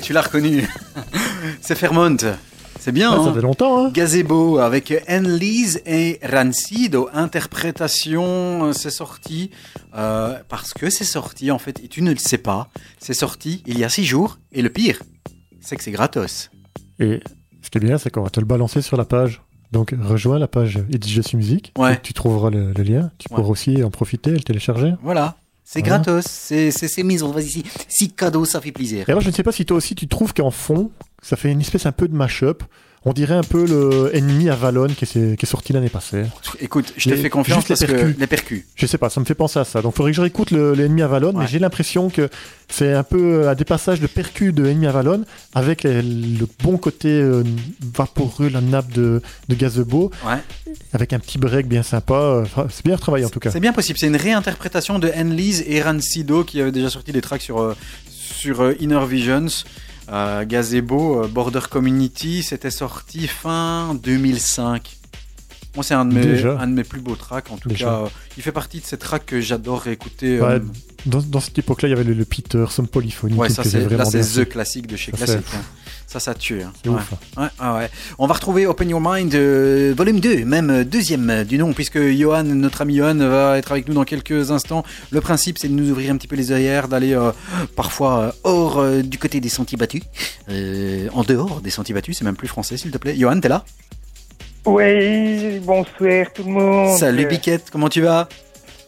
Tu 0.10 0.14
l'as 0.14 0.22
reconnu. 0.24 0.68
c'est 1.62 1.76
Fairmont. 1.76 2.18
C'est 2.80 2.92
bien. 2.92 3.12
Ah, 3.14 3.18
hein 3.20 3.26
ça 3.26 3.32
fait 3.32 3.42
longtemps, 3.42 3.86
hein 3.86 3.92
Gazebo 3.92 4.58
avec 4.58 4.92
Enlise 5.08 5.84
et 5.86 6.20
Rancido. 6.24 7.10
Interprétation, 7.14 8.64
euh, 8.66 8.74
c'est 8.74 8.90
sorti 8.90 9.52
euh, 9.96 10.40
parce 10.50 10.74
que 10.74 10.90
c'est 10.90 11.04
sorti 11.04 11.52
en 11.52 11.60
fait, 11.60 11.80
et 11.84 11.88
tu 11.90 12.02
ne 12.02 12.10
le 12.12 12.18
sais 12.18 12.40
pas, 12.40 12.70
c'est 12.98 13.14
sorti 13.14 13.62
il 13.68 13.78
y 13.78 13.84
a 13.84 13.90
six 13.90 14.04
jours. 14.04 14.40
Et 14.52 14.64
le 14.64 14.72
pire, 14.72 15.00
c'est 15.62 15.76
que 15.76 15.84
c'est 15.84 15.92
gratos. 15.92 16.50
Et 17.00 17.20
ce 17.62 17.70
qui 17.70 17.78
est 17.78 17.82
bien, 17.82 18.00
c'est 18.00 18.10
qu'on 18.10 18.24
va 18.24 18.32
te 18.32 18.40
le 18.40 18.48
balancer 18.48 18.82
sur 18.82 18.98
la 18.98 19.06
page. 19.06 19.44
Donc, 19.72 19.94
rejoins 20.02 20.40
la 20.40 20.48
page 20.48 20.80
It's 20.92 21.08
Just 21.08 21.36
Music. 21.36 21.72
Ouais. 21.78 22.00
Tu 22.02 22.14
trouveras 22.14 22.50
le, 22.50 22.74
le 22.74 22.82
lien. 22.84 23.12
Tu 23.20 23.28
Ouais. 23.30 23.36
pourras 23.36 23.50
aussi 23.52 23.84
en 23.84 23.92
profiter 23.92 24.32
et 24.32 24.34
le 24.34 24.40
télécharger. 24.40 24.94
Voilà, 25.04 25.36
c'est 25.72 25.82
Voilà. 25.82 26.00
gratos, 26.00 26.26
c'est 26.26 26.72
c'est 26.72 26.88
c'est 26.88 27.04
mis, 27.04 27.22
on 27.22 27.30
va 27.30 27.42
ici. 27.42 27.64
Si 27.88 28.10
cadeau, 28.12 28.44
ça 28.44 28.60
fait 28.60 28.72
plaisir. 28.72 29.08
Et 29.08 29.12
alors, 29.12 29.22
je 29.22 29.28
ne 29.28 29.34
sais 29.34 29.44
pas 29.44 29.52
si 29.52 29.68
toi 29.68 29.78
aussi 29.78 29.94
tu 29.94 30.08
trouves 30.08 30.34
qu'en 30.34 30.50
fond, 30.50 30.90
ça 31.22 31.36
fait 31.36 31.52
une 31.52 31.62
espèce 31.62 31.86
un 31.86 31.92
peu 31.92 32.08
de 32.08 32.16
mash-up. 32.16 32.64
On 33.06 33.14
dirait 33.14 33.36
un 33.36 33.44
peu 33.44 33.66
le 33.66 34.14
ennemi 34.14 34.50
Avalon 34.50 34.88
qui 34.90 35.06
est, 35.06 35.38
qui 35.40 35.46
est 35.46 35.50
sorti 35.50 35.72
l'année 35.72 35.88
passée. 35.88 36.26
Écoute, 36.60 36.94
je 36.98 37.10
te 37.10 37.16
fais 37.16 37.30
confiance 37.30 37.66
juste 37.66 37.70
les 37.70 37.76
parce 37.88 37.92
que 37.92 37.96
percus. 38.06 38.20
les 38.20 38.28
percus. 38.28 38.64
Je 38.76 38.86
sais 38.86 38.98
pas, 38.98 39.10
ça 39.10 39.22
me 39.22 39.26
fait 39.26 39.36
penser 39.36 39.58
à 39.58 39.64
ça. 39.64 39.82
Donc, 39.82 39.94
il 39.94 39.98
faudrait 39.98 40.12
que 40.12 40.18
je 40.18 40.22
réécoute 40.22 40.52
le- 40.52 40.74
l'ennemi 40.74 41.02
Avalon, 41.02 41.32
mais 41.34 41.48
j'ai 41.48 41.60
l'impression 41.60 42.10
que 42.10 42.28
c'est 42.68 42.92
un 42.94 43.04
peu 43.04 43.48
un 43.48 43.56
dépassage 43.56 44.02
de 44.02 44.08
percus 44.08 44.54
de 44.54 44.66
ennemi 44.66 44.86
Avalon 44.86 45.24
avec 45.56 45.84
les- 45.84 46.02
le 46.02 46.46
bon 46.62 46.78
côté 46.78 47.08
euh, 47.08 47.42
vaporeux, 47.94 48.50
la 48.50 48.60
nappe 48.60 48.92
de, 48.92 49.22
de 49.48 49.56
gazebo, 49.56 50.12
Ouais. 50.28 50.36
avec 50.92 51.14
un 51.14 51.20
petit 51.20 51.38
break 51.38 51.68
bien 51.70 51.84
sympa. 51.84 52.14
Euh, 52.16 52.46
c'est 52.70 52.84
bien 52.86 52.98
travaillé 52.98 53.24
en 53.24 53.30
tout 53.30 53.40
cas. 53.40 53.50
C'est 53.52 53.62
bien 53.62 53.72
possible. 53.74 53.98
C'est 53.98 54.08
une 54.08 54.18
réinterprétation 54.18 55.00
de 55.00 55.10
Enlise 55.18 55.64
et 55.68 55.82
Rancido 55.82 56.44
qui 56.44 56.60
avaient 56.60 56.74
déjà 56.74 56.90
sorti 56.90 57.14
des 57.14 57.22
tracks 57.22 57.42
sur, 57.42 57.62
euh, 57.62 57.76
sur 58.10 58.60
euh, 58.62 58.74
Inner 58.82 59.06
Visions. 59.08 59.46
Euh, 60.12 60.44
Gazebo, 60.46 61.24
euh, 61.24 61.28
Border 61.28 61.62
Community, 61.70 62.42
c'était 62.44 62.72
sorti 62.72 63.28
fin 63.28 63.94
2005. 64.02 64.96
Moi, 65.76 65.84
c'est 65.84 65.94
un, 65.94 66.04
de 66.06 66.14
mes- 66.16 66.44
un 66.46 66.66
de 66.68 66.74
mes 66.74 66.84
plus 66.84 67.00
beaux 67.00 67.16
tracks. 67.16 67.52
En 67.52 67.58
tout 67.58 67.70
Déjà. 67.70 67.86
cas, 67.86 67.92
euh, 67.94 68.08
il 68.38 68.44
fait 68.44 68.52
partie 68.52 68.80
de 68.80 68.86
ces 68.86 68.98
tracks 68.98 69.26
que 69.26 69.40
j'adore 69.40 69.88
écouter. 69.88 70.42
Ouais, 70.42 70.48
euh, 70.54 70.60
dans, 71.06 71.22
dans 71.22 71.40
cette 71.40 71.60
époque-là, 71.60 71.90
il 71.90 71.92
y 71.92 71.94
avait 71.94 72.04
le, 72.04 72.14
le 72.14 72.26
Peter, 72.26 72.66
Some 72.70 72.88
Polyphony 72.88 73.36
ouais, 73.36 73.50
ça 73.50 73.64
c'est, 73.64 73.88
là, 73.90 74.04
c'est. 74.06 74.22
The 74.46 74.50
classique 74.50 74.88
de 74.88 74.96
chez 74.98 75.12
Ça, 75.16 75.32
hein. 75.34 75.42
Ça, 76.12 76.20
ça 76.20 76.34
tue. 76.34 76.64
hein. 76.64 76.74
C'est 76.84 76.90
Ouais. 76.90 76.96
ouf. 76.96 77.12
Ouais, 77.38 77.44
ouais, 77.62 77.78
ouais. 77.78 77.90
On 78.18 78.26
va 78.26 78.34
retrouver 78.34 78.66
Open 78.66 78.90
Your 78.90 79.00
Mind, 79.00 79.32
euh, 79.36 79.94
volume 79.96 80.20
2, 80.20 80.44
même 80.44 80.72
euh, 80.72 80.84
deuxième 80.84 81.30
euh, 81.30 81.44
du 81.44 81.60
nom, 81.60 81.72
puisque 81.72 82.00
Johan, 82.02 82.42
notre 82.46 82.82
ami 82.82 82.96
Johan, 82.96 83.14
va 83.16 83.60
être 83.60 83.72
avec 83.72 83.88
nous 83.88 83.94
dans 83.94 84.06
quelques 84.06 84.50
instants. 84.50 84.84
Le 85.12 85.22
principe, 85.22 85.60
c'est 85.60 85.68
de 85.68 85.74
nous 85.74 85.92
ouvrir 85.92 86.12
un 86.12 86.18
petit 86.18 86.28
peu 86.28 86.36
les 86.36 86.52
œillères, 86.52 86.88
d'aller 86.88 87.14
euh, 87.14 87.32
parfois 87.76 88.20
euh, 88.20 88.32
hors 88.44 88.80
euh, 88.80 89.04
du 89.04 89.20
côté 89.20 89.40
des 89.40 89.50
sentiers 89.50 89.78
battus, 89.78 90.02
euh, 90.50 91.10
en 91.14 91.22
dehors 91.22 91.62
des 91.62 91.70
sentiers 91.70 91.94
battus, 91.94 92.18
c'est 92.18 92.26
même 92.26 92.36
plus 92.36 92.48
français, 92.48 92.76
s'il 92.76 92.90
te 92.90 92.98
plaît. 92.98 93.16
Johan, 93.16 93.40
t'es 93.40 93.48
là? 93.50 93.64
Oui, 94.66 95.60
bonsoir 95.60 96.26
tout 96.34 96.44
le 96.44 96.50
monde. 96.52 96.98
Salut 96.98 97.28
Biquette, 97.28 97.70
comment 97.72 97.88
tu 97.88 98.02
vas? 98.02 98.28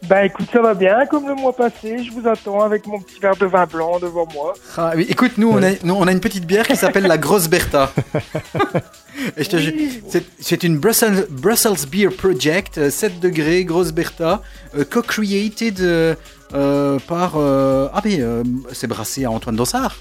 Bah 0.08 0.26
écoute, 0.26 0.48
ça 0.52 0.62
va 0.62 0.74
bien, 0.74 1.06
comme 1.06 1.28
le 1.28 1.36
mois 1.36 1.56
passé, 1.56 2.04
je 2.04 2.12
vous 2.12 2.28
attends 2.28 2.62
avec 2.62 2.88
mon 2.88 3.00
petit 3.00 3.20
verre 3.20 3.36
de 3.36 3.46
vin 3.46 3.66
blanc 3.68 4.00
devant 4.00 4.28
moi. 4.34 4.54
Ah, 4.76 4.94
Écoute, 4.98 5.34
nous 5.38 5.50
on, 5.50 5.62
a, 5.62 5.70
nous, 5.84 5.94
on 5.94 6.08
a 6.08 6.12
une 6.12 6.20
petite 6.20 6.46
bière 6.48 6.66
qui 6.66 6.76
s'appelle 6.76 7.04
la 7.06 7.20
Grosse 7.20 7.48
Bertha. 7.48 7.92
Et 9.38 9.44
je 9.44 9.50
te 9.50 9.58
jure, 9.58 9.74
Oui, 9.78 10.02
c'est- 10.40 10.64
une 10.64 10.78
Brussels, 10.80 11.28
Brussels 11.30 11.86
Beer 11.90 12.10
Project, 12.10 12.80
euh, 12.80 12.90
7 12.90 13.20
degrés, 13.20 13.64
Grosse 13.64 13.92
Bertha, 13.92 14.42
euh, 14.76 14.84
co-created 14.90 15.80
euh, 15.82 16.16
euh, 16.56 16.98
par... 17.08 17.34
euh, 17.38 17.88
ah 17.94 18.02
mais 18.04 18.20
euh, 18.22 18.44
c'est 18.74 18.88
brassé 18.88 19.26
à 19.26 19.32
Antoine 19.32 19.56
Dossard, 19.56 19.98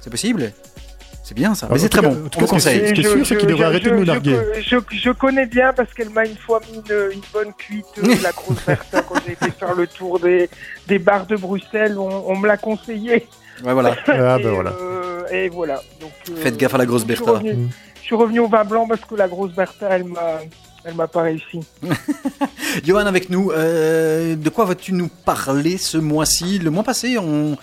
c'est 0.00 0.10
possible? 0.10 0.52
C'est 1.32 1.40
bien 1.40 1.54
ça, 1.54 1.66
Ah, 1.70 1.72
mais 1.72 1.78
c'est 1.78 1.88
très 1.88 2.02
bon, 2.02 2.14
tout 2.14 2.20
vous 2.22 2.28
cas, 2.28 2.30
ce 2.30 2.36
qui 2.38 2.44
est- 2.44 2.48
conseille. 2.48 2.88
ce 2.88 2.92
qui 2.92 3.00
est 3.00 3.04
sûr, 3.08 3.26
c'est 3.26 3.38
qu'il 3.38 3.48
devrait 3.48 3.64
arrêter 3.64 3.88
de 3.88 3.94
nous 3.96 4.04
narguer. 4.04 4.36
Je, 4.60 4.76
je- 4.90 4.96
je 4.98 5.10
connais 5.12 5.46
bien 5.46 5.72
parce 5.72 5.90
qu'elle 5.94 6.10
m'a 6.10 6.26
une 6.26 6.36
fois 6.36 6.60
mis 6.70 6.76
une, 6.76 7.12
une 7.14 7.20
bonne 7.32 7.54
cuite, 7.56 7.86
euh, 8.04 8.14
la 8.22 8.32
grosse 8.32 8.58
Bertha, 8.66 9.00
quand 9.00 9.14
j'ai 9.26 9.32
été 9.32 9.50
faire 9.50 9.74
le 9.74 9.86
tour 9.86 10.20
des, 10.20 10.50
des 10.88 10.98
bars 10.98 11.24
de 11.24 11.36
Bruxelles, 11.36 11.96
on, 11.98 12.24
on 12.30 12.36
me 12.36 12.46
l'a 12.46 12.58
conseillé. 12.58 13.26
Ouais, 13.64 13.72
voilà. 13.72 13.96
Ah, 14.08 14.36
et, 14.38 14.42
ben 14.42 14.50
voilà. 14.52 14.72
euh, 14.78 15.22
et 15.32 15.48
voilà. 15.48 15.80
Donc, 16.02 16.12
euh, 16.30 16.36
Faites 16.36 16.58
gaffe 16.58 16.74
à 16.74 16.78
la 16.78 16.84
grosse 16.84 17.06
je 17.08 17.14
suis 17.14 17.24
Bertha. 17.24 17.38
revenu-. 17.38 17.68
Je 18.00 18.02
suis 18.02 18.14
revenu 18.14 18.40
au 18.40 18.48
vin 18.48 18.64
blanc 18.64 18.86
parce 18.86 19.00
que 19.00 19.14
la 19.14 19.26
grosse 19.28 19.52
Bertha, 19.54 19.88
elle 19.88 20.04
m'a, 20.04 20.40
elle 20.84 20.94
m'a 20.96 21.06
pas 21.08 21.22
réussi. 21.22 21.60
Johan 22.84 23.06
avec 23.06 23.30
nous, 23.30 23.50
euh, 23.52 24.34
de 24.36 24.48
quoi 24.50 24.66
vas-tu 24.66 24.92
nous 24.92 25.08
parler 25.08 25.78
ce 25.78 25.96
mois-ci? 25.96 26.58
Le 26.58 26.70
mois 26.70 26.82
passé, 26.82 27.16
on, 27.18 27.56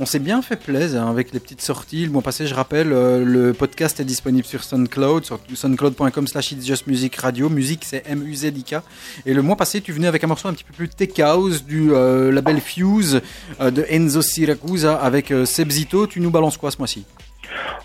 on 0.00 0.06
s'est 0.06 0.18
bien 0.18 0.42
fait 0.42 0.56
plaisir 0.56 1.06
avec 1.06 1.32
les 1.32 1.38
petites 1.38 1.60
sorties. 1.60 2.04
Le 2.06 2.10
mois 2.10 2.22
passé, 2.22 2.46
je 2.46 2.54
rappelle, 2.54 2.92
euh, 2.92 3.24
le 3.24 3.52
podcast 3.52 4.00
est 4.00 4.04
disponible 4.04 4.44
sur 4.44 4.64
SoundCloud, 4.64 5.24
sur 5.24 5.38
soundcloud.com 5.54 6.26
slash 6.26 6.52
It's 6.52 6.66
Just 6.66 6.86
Music 6.88 7.14
Radio. 7.16 7.48
Musique, 7.48 7.84
c'est 7.84 8.02
M-U-Z-I-K. 8.08 8.76
Et 9.24 9.34
le 9.34 9.42
mois 9.42 9.56
passé, 9.56 9.80
tu 9.80 9.92
venais 9.92 10.08
avec 10.08 10.24
un 10.24 10.26
morceau 10.26 10.48
un 10.48 10.52
petit 10.52 10.64
peu 10.64 10.72
plus 10.72 10.88
tech 10.88 11.18
house 11.20 11.64
du 11.64 11.92
euh, 11.92 12.32
label 12.32 12.60
Fuse 12.60 13.22
euh, 13.60 13.70
de 13.70 13.86
Enzo 13.88 14.20
Siracusa 14.20 14.96
avec 14.96 15.30
euh, 15.30 15.44
Sebzito. 15.44 16.08
Tu 16.08 16.20
nous 16.20 16.30
balances 16.30 16.56
quoi 16.56 16.72
ce 16.72 16.78
mois-ci? 16.78 17.06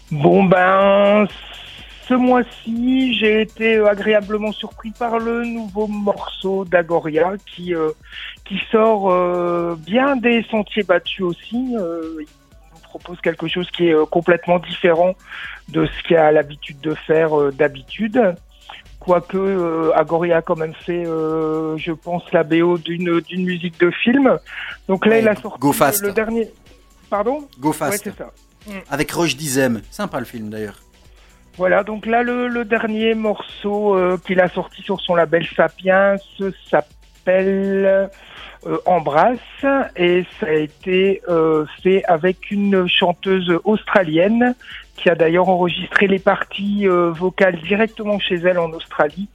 Bon 0.10 0.46
ben, 0.46 1.28
ce 2.08 2.16
mois-ci, 2.16 3.14
j'ai 3.20 3.42
été 3.42 3.78
agréablement 3.78 4.52
surpris 4.52 4.92
par 4.98 5.20
le 5.20 5.46
nouveau 5.46 5.86
morceau 5.86 6.66
d'Agoria 6.66 7.34
qui 7.46 7.76
qui 8.50 8.60
sort 8.72 9.12
euh, 9.12 9.76
bien 9.80 10.16
des 10.18 10.44
sentiers 10.50 10.82
battus 10.84 11.22
aussi. 11.22 11.76
Euh, 11.78 12.16
il 12.20 12.26
nous 12.74 12.80
propose 12.82 13.22
quelque 13.22 13.48
chose 13.48 13.70
qui 13.72 13.88
est 13.88 13.94
euh, 13.94 14.06
complètement 14.06 14.58
différent 14.60 15.14
de 15.70 15.86
ce 15.86 16.04
qu'il 16.08 16.18
a 16.18 16.32
l'habitude 16.32 16.82
de 16.82 16.96
faire 16.96 17.30
d'habitude. 17.54 18.20
Quoique 19.00 19.92
Agoria 19.96 20.38
a 20.38 20.42
quand 20.42 20.58
même 20.58 20.74
fait, 20.74 21.06
je 21.06 21.92
pense, 21.94 22.24
la 22.34 22.44
BO 22.44 22.78
d'une 22.80 23.22
d'une 23.22 23.46
musique 23.46 23.80
de 23.80 23.92
film. 23.92 24.38
Donc 24.90 25.06
là, 25.06 25.14
Ouais, 25.14 25.22
il 25.22 25.28
a 25.28 25.36
sorti 25.36 25.60
Go 25.60 25.72
Fast. 25.72 26.02
le 26.04 26.12
dernier. 26.12 26.50
Pardon? 27.10 27.48
Go 27.60 27.70
Ouais, 27.70 27.74
Fast. 27.76 28.04
c'est 28.04 28.18
ça. 28.18 28.32
avec 28.90 29.12
Roche 29.12 29.38
Dizem. 29.38 29.82
Sympa 29.90 30.20
le 30.20 30.26
film 30.26 30.50
d'ailleurs. 30.50 30.80
Voilà, 31.58 31.84
donc 31.84 32.06
là, 32.08 32.24
le, 32.24 32.48
le 32.48 32.66
dernier 32.66 33.14
morceau 33.16 33.96
euh, 33.96 34.18
qu'il 34.26 34.40
a 34.42 34.50
sorti 34.50 34.82
sur 34.82 35.00
son 35.02 35.16
label 35.16 35.46
Sapiens 35.56 36.16
s'appelle 36.70 36.90
euh, 37.28 38.08
Embrasse 38.86 39.40
et 39.96 40.26
ça 40.40 40.48
a 40.48 40.54
été 40.54 41.22
euh, 41.30 41.66
fait 41.82 42.04
avec 42.06 42.52
une 42.52 42.88
chanteuse 42.88 43.54
australienne 43.64 44.56
qui 44.98 45.10
a 45.10 45.16
d'ailleurs 45.16 45.48
enregistré 45.50 46.08
les 46.08 46.20
parties 46.20 46.88
euh, 46.88 47.12
vocales 47.12 47.58
directement 47.62 48.20
chez 48.20 48.36
elle 48.36 48.60
en 48.60 48.72
Australie. 48.72 49.28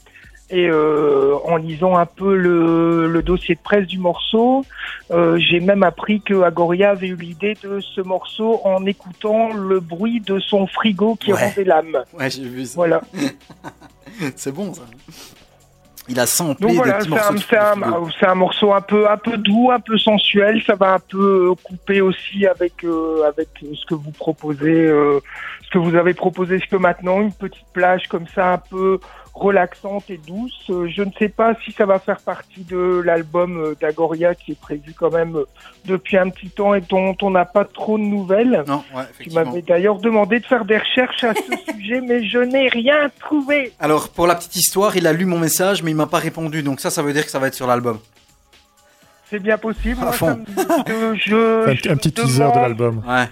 Et 0.50 0.70
en 0.70 1.56
lisant 1.56 1.96
un 1.96 2.04
peu 2.04 2.36
le, 2.36 3.08
le 3.08 3.22
dossier 3.22 3.54
de 3.54 3.60
presse 3.60 3.86
du 3.86 3.98
morceau, 3.98 4.64
j'ai 5.10 5.58
même 5.58 5.82
appris 5.82 6.20
que 6.20 6.42
Agoria 6.42 6.90
avait 6.90 7.08
eu 7.08 7.16
l'idée 7.16 7.56
de 7.64 7.80
ce 7.80 8.02
morceau 8.02 8.60
en 8.62 8.84
écoutant 8.84 9.54
le 9.54 9.80
bruit 9.80 10.20
de 10.20 10.38
son 10.38 10.66
frigo 10.66 11.16
qui 11.16 11.32
Ouais. 11.32 11.46
rendait 11.48 11.64
l'âme. 11.64 11.96
Ouais, 12.12 12.28
j'ai 12.30 12.44
vu 12.44 12.66
ça. 12.66 12.74
Voilà. 12.76 13.00
C'est 14.36 14.52
bon 14.52 14.72
ça. 14.74 14.82
Il 16.08 16.20
a 16.20 16.26
samplé 16.26 16.66
Donc 16.66 16.76
voilà, 16.76 16.98
petits 16.98 17.46
c'est 18.18 18.26
un, 18.26 18.34
morceau 18.34 18.74
un 18.74 18.80
peu, 18.80 19.08
un 19.10 19.16
peu 19.16 19.38
doux, 19.38 19.70
un 19.70 19.80
peu 19.80 19.96
sensuel. 19.96 20.62
Ça 20.66 20.74
va 20.74 20.94
un 20.94 20.98
peu 20.98 21.50
euh, 21.50 21.54
couper 21.62 22.00
aussi 22.00 22.46
avec, 22.46 22.84
euh, 22.84 23.22
avec 23.26 23.48
ce 23.62 23.86
que 23.86 23.94
vous 23.94 24.10
proposez, 24.10 24.86
euh, 24.86 25.20
ce 25.62 25.70
que 25.70 25.78
vous 25.78 25.94
avez 25.94 26.12
proposé 26.12 26.58
jusque 26.58 26.74
maintenant, 26.74 27.22
une 27.22 27.32
petite 27.32 27.66
plage 27.72 28.06
comme 28.08 28.26
ça, 28.34 28.52
un 28.52 28.58
peu 28.58 28.98
relaxante 29.34 30.08
et 30.10 30.16
douce. 30.18 30.52
Euh, 30.70 30.88
Je 30.88 31.02
ne 31.02 31.10
sais 31.18 31.28
pas 31.28 31.54
si 31.64 31.72
ça 31.72 31.84
va 31.86 31.98
faire 31.98 32.20
partie 32.20 32.62
de 32.62 33.02
l'album 33.04 33.58
euh, 33.58 33.74
d'Agoria 33.80 34.34
qui 34.34 34.52
est 34.52 34.60
prévu 34.60 34.94
quand 34.96 35.12
même 35.12 35.36
euh, 35.36 35.44
depuis 35.86 36.16
un 36.16 36.30
petit 36.30 36.48
temps 36.50 36.72
et 36.74 36.80
dont 36.80 37.16
on 37.20 37.30
n'a 37.30 37.44
pas 37.44 37.64
trop 37.64 37.98
de 37.98 38.04
nouvelles. 38.04 38.62
Non, 38.68 38.84
ouais, 38.94 39.02
Tu 39.20 39.30
m'avais 39.30 39.62
d'ailleurs 39.62 39.98
demandé 39.98 40.38
de 40.40 40.46
faire 40.46 40.64
des 40.64 40.78
recherches 40.78 41.24
à 41.24 41.34
ce 41.34 41.72
sujet, 41.74 42.00
mais 42.00 42.24
je 42.26 42.38
n'ai 42.38 42.68
rien 42.68 43.10
trouvé. 43.20 43.72
Alors, 43.80 44.08
pour 44.08 44.26
la 44.28 44.36
petite 44.36 44.56
histoire, 44.56 44.96
il 44.96 45.06
a 45.06 45.12
lu 45.12 45.24
mon 45.26 45.38
message, 45.38 45.82
mais 45.82 45.90
il 45.90 45.96
m'a 45.96 46.06
pas 46.06 46.18
répondu. 46.18 46.62
Donc 46.62 46.80
ça, 46.80 46.90
ça 46.90 47.02
veut 47.02 47.12
dire 47.12 47.24
que 47.24 47.30
ça 47.30 47.38
va 47.40 47.48
être 47.48 47.54
sur 47.54 47.66
l'album. 47.66 47.98
C'est 49.30 49.40
bien 49.40 49.58
possible. 49.58 49.98
À 50.00 50.04
Moi, 50.04 50.12
fond. 50.12 50.44
ça 50.56 50.64
me- 50.92 51.14
je- 51.16 51.30
je- 51.30 51.70
Un, 51.70 51.74
je 51.74 51.88
un 51.90 51.96
petit 51.96 52.12
teaser 52.12 52.44
de 52.54 52.58
l'album. 52.60 53.02
Ouais. 53.08 53.24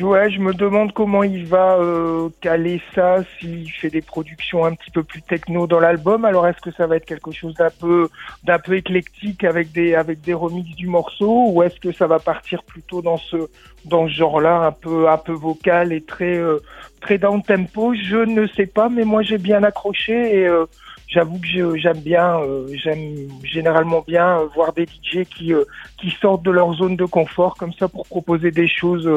Ouais, 0.00 0.30
je 0.30 0.38
me 0.38 0.54
demande 0.54 0.92
comment 0.92 1.24
il 1.24 1.46
va 1.46 1.76
euh, 1.78 2.28
caler 2.40 2.80
ça, 2.94 3.24
s'il 3.38 3.68
fait 3.72 3.90
des 3.90 4.02
productions 4.02 4.64
un 4.64 4.72
petit 4.74 4.90
peu 4.92 5.02
plus 5.02 5.20
techno 5.20 5.66
dans 5.66 5.80
l'album. 5.80 6.24
Alors 6.24 6.46
est-ce 6.46 6.60
que 6.60 6.70
ça 6.70 6.86
va 6.86 6.96
être 6.96 7.04
quelque 7.04 7.32
chose 7.32 7.54
d'un 7.54 7.70
peu 7.70 8.08
d'un 8.44 8.60
peu 8.60 8.76
éclectique 8.76 9.42
avec 9.42 9.72
des 9.72 9.96
avec 9.96 10.20
des 10.20 10.32
remixes 10.32 10.76
du 10.76 10.86
morceau, 10.86 11.50
ou 11.50 11.62
est-ce 11.64 11.80
que 11.80 11.92
ça 11.92 12.06
va 12.06 12.20
partir 12.20 12.62
plutôt 12.62 13.02
dans 13.02 13.18
ce 13.18 13.48
dans 13.84 14.06
ce 14.06 14.12
genre-là, 14.12 14.58
un 14.60 14.72
peu 14.72 15.08
un 15.08 15.18
peu 15.18 15.32
vocal 15.32 15.92
et 15.92 16.02
très 16.02 16.36
euh, 16.36 16.60
très 17.00 17.18
down 17.18 17.42
tempo? 17.42 17.94
Je 17.94 18.24
ne 18.24 18.46
sais 18.46 18.66
pas, 18.66 18.88
mais 18.88 19.04
moi 19.04 19.22
j'ai 19.22 19.38
bien 19.38 19.64
accroché 19.64 20.38
et 20.38 20.46
euh, 20.46 20.66
j'avoue 21.14 21.38
que 21.38 21.76
j'aime 21.78 22.00
bien, 22.00 22.40
euh, 22.40 22.66
j'aime 22.74 23.28
généralement 23.44 24.04
bien 24.06 24.40
euh, 24.40 24.46
voir 24.54 24.72
des 24.72 24.84
DJ 24.84 25.24
qui 25.24 25.54
euh, 25.54 25.64
qui 26.00 26.10
sortent 26.20 26.42
de 26.42 26.50
leur 26.50 26.74
zone 26.74 26.96
de 26.96 27.04
confort 27.04 27.54
comme 27.56 27.72
ça 27.78 27.86
pour 27.88 28.04
proposer 28.06 28.50
des 28.50 28.68
choses 28.68 29.08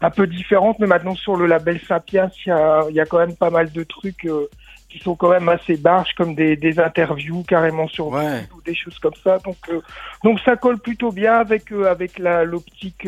un 0.00 0.10
peu 0.10 0.26
différentes. 0.26 0.78
Mais 0.78 0.86
maintenant 0.86 1.14
sur 1.14 1.36
le 1.36 1.46
label 1.46 1.78
Sapiens, 1.86 2.30
il 2.44 2.48
y 2.48 2.52
a, 2.52 2.84
il 2.88 2.94
y 2.96 3.00
a 3.00 3.04
quand 3.06 3.18
même 3.18 3.36
pas 3.36 3.50
mal 3.50 3.70
de 3.70 3.82
trucs 3.84 4.26
qui 4.88 4.98
sont 4.98 5.14
quand 5.14 5.30
même 5.30 5.48
assez 5.48 5.76
barges, 5.76 6.12
comme 6.16 6.34
des, 6.34 6.56
des 6.56 6.78
interviews 6.78 7.42
carrément 7.46 7.88
sur 7.88 8.08
Ouais. 8.08 8.46
ou 8.56 8.60
des 8.62 8.74
choses 8.74 8.98
comme 8.98 9.14
ça. 9.22 9.38
Donc 9.44 9.56
donc 10.24 10.40
ça 10.40 10.56
colle 10.56 10.78
plutôt 10.78 11.12
bien 11.12 11.34
avec 11.34 11.70
avec 11.72 12.18
la 12.18 12.44
l'optique 12.44 13.06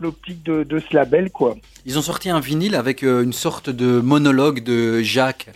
l'optique 0.00 0.42
de, 0.44 0.62
de 0.64 0.78
ce 0.78 0.94
label 0.94 1.30
quoi. 1.30 1.56
Ils 1.86 1.98
ont 1.98 2.02
sorti 2.02 2.28
un 2.30 2.40
vinyle 2.40 2.74
avec 2.74 3.02
une 3.02 3.32
sorte 3.32 3.70
de 3.70 4.00
monologue 4.00 4.62
de 4.62 5.00
Jacques. 5.02 5.48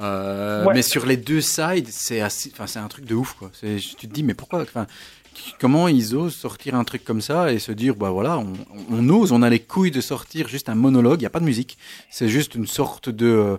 Euh, 0.00 0.64
Ouais. 0.64 0.74
Mais 0.74 0.82
sur 0.82 1.06
les 1.06 1.16
deux 1.16 1.40
sides, 1.40 1.88
c'est 1.90 2.20
assez- 2.20 2.50
enfin, 2.52 2.66
c'est 2.66 2.78
un 2.80 2.88
truc 2.88 3.04
de 3.04 3.14
ouf. 3.14 3.34
Quoi. 3.38 3.50
Tu 3.60 3.80
te 3.80 4.06
dis, 4.06 4.22
mais 4.22 4.34
pourquoi 4.34 4.62
enfin, 4.62 4.86
Comment 5.58 5.88
ils 5.88 6.14
osent 6.14 6.34
sortir 6.36 6.76
un 6.76 6.84
truc 6.84 7.04
comme 7.04 7.20
ça 7.20 7.52
et 7.52 7.58
se 7.58 7.72
dire, 7.72 7.96
bah 7.96 8.10
voilà, 8.10 8.38
on, 8.38 8.52
on 8.90 9.08
ose, 9.08 9.32
on 9.32 9.42
a 9.42 9.50
les 9.50 9.58
couilles 9.58 9.90
de 9.90 10.00
sortir 10.00 10.46
juste 10.46 10.68
un 10.68 10.76
monologue, 10.76 11.18
il 11.20 11.22
n'y 11.24 11.26
a 11.26 11.30
pas 11.30 11.40
de 11.40 11.44
musique, 11.44 11.76
c'est 12.08 12.28
juste 12.28 12.54
une 12.54 12.68
sorte 12.68 13.08
de 13.08 13.26
euh, 13.26 13.56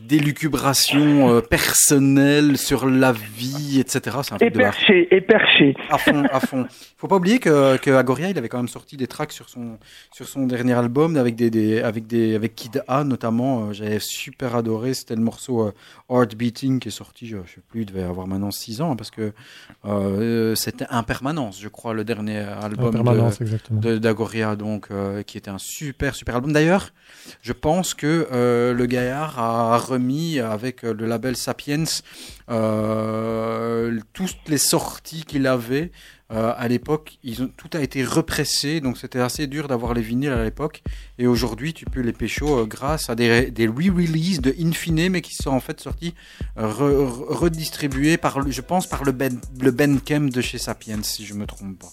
d'élucubration 0.00 1.30
euh, 1.30 1.40
personnelle 1.40 2.56
sur 2.58 2.86
la 2.88 3.12
vie, 3.12 3.78
etc. 3.80 4.18
C'est 4.22 4.32
un 4.32 4.36
Et 4.36 4.38
truc 4.38 4.52
de 4.54 4.58
barre. 4.58 4.72
perché, 4.74 5.14
et 5.14 5.20
perché. 5.20 5.74
À 5.90 5.98
fond, 5.98 6.24
à 6.32 6.40
fond. 6.40 6.66
Faut 6.96 7.08
pas 7.08 7.16
oublier 7.16 7.38
que, 7.38 7.76
que 7.78 7.90
Agoria, 7.90 8.30
il 8.30 8.38
avait 8.38 8.48
quand 8.48 8.58
même 8.58 8.68
sorti 8.68 8.96
des 8.96 9.06
tracks 9.06 9.32
sur 9.32 9.48
son, 9.48 9.78
sur 10.12 10.26
son 10.28 10.46
dernier 10.46 10.72
album 10.74 11.16
avec 11.16 11.36
des, 11.36 11.50
des, 11.50 11.80
avec 11.82 12.06
des, 12.06 12.34
avec 12.34 12.54
Kid 12.54 12.82
A 12.88 13.04
notamment. 13.04 13.68
Euh, 13.68 13.72
J'avais 13.72 13.98
super 14.00 14.56
adoré. 14.56 14.94
C'était 14.94 15.16
le 15.16 15.22
morceau 15.22 15.62
euh, 15.66 15.72
Heart 16.10 16.34
Beating 16.34 16.80
qui 16.80 16.88
est 16.88 16.90
sorti, 16.90 17.26
je, 17.26 17.36
je 17.46 17.54
sais 17.54 17.60
plus, 17.68 17.82
il 17.82 17.86
devait 17.86 18.02
avoir 18.02 18.26
maintenant 18.26 18.50
6 18.50 18.80
ans 18.80 18.92
hein, 18.92 18.96
parce 18.96 19.10
que 19.10 19.32
euh, 19.84 20.54
c'était 20.54 20.86
Impermanence, 20.90 21.60
je 21.60 21.68
crois, 21.68 21.94
le 21.94 22.04
dernier 22.04 22.38
album 22.38 22.92
de, 22.94 23.76
de- 23.92 23.98
d'Agoria, 23.98 24.56
donc 24.56 24.86
euh, 24.90 25.22
qui 25.22 25.38
était 25.38 25.50
un 25.50 25.58
super 25.58 26.14
super 26.14 26.36
album. 26.36 26.52
D'ailleurs, 26.52 26.90
je 27.42 27.52
pense 27.52 27.94
que 27.94 28.28
euh, 28.32 28.72
le 28.74 28.86
gaillard 28.86 29.38
a 29.38 29.74
remis 29.84 30.40
avec 30.40 30.84
euh, 30.84 30.92
le 30.92 31.06
label 31.06 31.36
Sapiens 31.36 31.84
euh, 32.50 33.98
toutes 34.12 34.48
les 34.48 34.58
sorties 34.58 35.24
qu'il 35.24 35.46
avait. 35.46 35.90
Euh, 36.32 36.54
à 36.56 36.68
l'époque, 36.68 37.18
tout 37.56 37.68
a 37.74 37.80
été 37.80 38.02
repressé, 38.02 38.80
donc 38.80 38.96
c'était 38.96 39.20
assez 39.20 39.46
dur 39.46 39.68
d'avoir 39.68 39.92
les 39.92 40.00
vinyles 40.00 40.32
à 40.32 40.42
l'époque. 40.42 40.82
Et 41.18 41.26
aujourd'hui, 41.26 41.74
tu 41.74 41.84
peux 41.84 42.00
les 42.00 42.14
pécho 42.14 42.66
grâce 42.66 43.10
à 43.10 43.14
des, 43.14 43.50
re-releases 43.50 44.40
de 44.40 44.54
Infine, 44.58 45.10
mais 45.10 45.20
qui 45.20 45.34
sont 45.34 45.50
en 45.50 45.60
fait 45.60 45.80
sortis, 45.80 46.14
re- 46.56 47.06
re- 47.06 47.32
redistribués 47.34 48.16
par, 48.16 48.50
je 48.50 48.60
pense, 48.62 48.86
par 48.86 49.04
le 49.04 49.12
Ben, 49.12 49.38
le 49.60 49.70
Bandcamp 49.70 50.28
de 50.32 50.40
chez 50.40 50.58
Sapiens, 50.58 51.02
si 51.02 51.26
je 51.26 51.34
me 51.34 51.46
trompe 51.46 51.78
pas. 51.78 51.92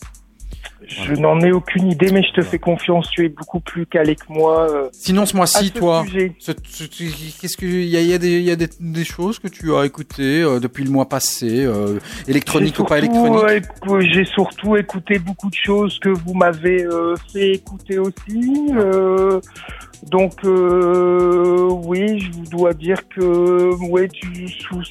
Je 0.88 1.14
n'en 1.14 1.40
ai 1.40 1.52
aucune 1.52 1.90
idée, 1.92 2.12
mais 2.12 2.24
je 2.24 2.34
te 2.34 2.42
fais 2.42 2.60
confiance. 2.60 3.10
Tu 3.12 3.26
es 3.26 3.30
beaucoup 3.30 3.60
plus 3.60 3.86
calé 3.86 4.16
que 4.16 4.26
moi. 4.30 4.70
euh, 4.70 4.90
Sinon, 4.92 5.26
ce 5.26 5.36
mois-ci, 5.38 5.68
ce 5.68 5.74
toi, 5.74 6.04
qu'est-ce 6.12 7.56
que 7.56 7.66
il 7.66 7.86
y 7.88 7.96
a, 7.98 8.02
y 8.02 8.14
a 8.14 8.18
des, 8.18 8.42
y 8.42 8.52
a 8.52 8.56
des, 8.56 8.68
des 8.80 9.06
choses 9.06 9.40
que 9.40 9.48
tu 9.48 9.74
as 9.76 9.86
écoutées 9.86 10.42
euh, 10.42 10.60
depuis 10.60 10.84
le 10.84 10.90
mois 10.90 11.08
passé, 11.08 11.64
euh, 11.66 12.00
électronique 12.28 12.78
ou 12.80 12.84
pas 12.84 12.98
électronique? 12.98 13.64
euh, 13.88 14.02
J'ai 14.02 14.26
surtout 14.26 14.76
écouté 14.76 15.20
beaucoup 15.20 15.50
de 15.50 15.56
choses 15.56 15.98
que 16.00 16.10
vous 16.10 16.34
m'avez 16.34 16.86
fait 17.32 17.52
écouter 17.52 18.00
aussi. 18.00 18.72
Donc 20.10 20.34
euh, 20.46 21.70
oui, 21.86 22.20
je 22.20 22.32
vous 22.32 22.46
dois 22.48 22.74
dire 22.74 23.08
que 23.10 23.74
ouais, 23.90 24.08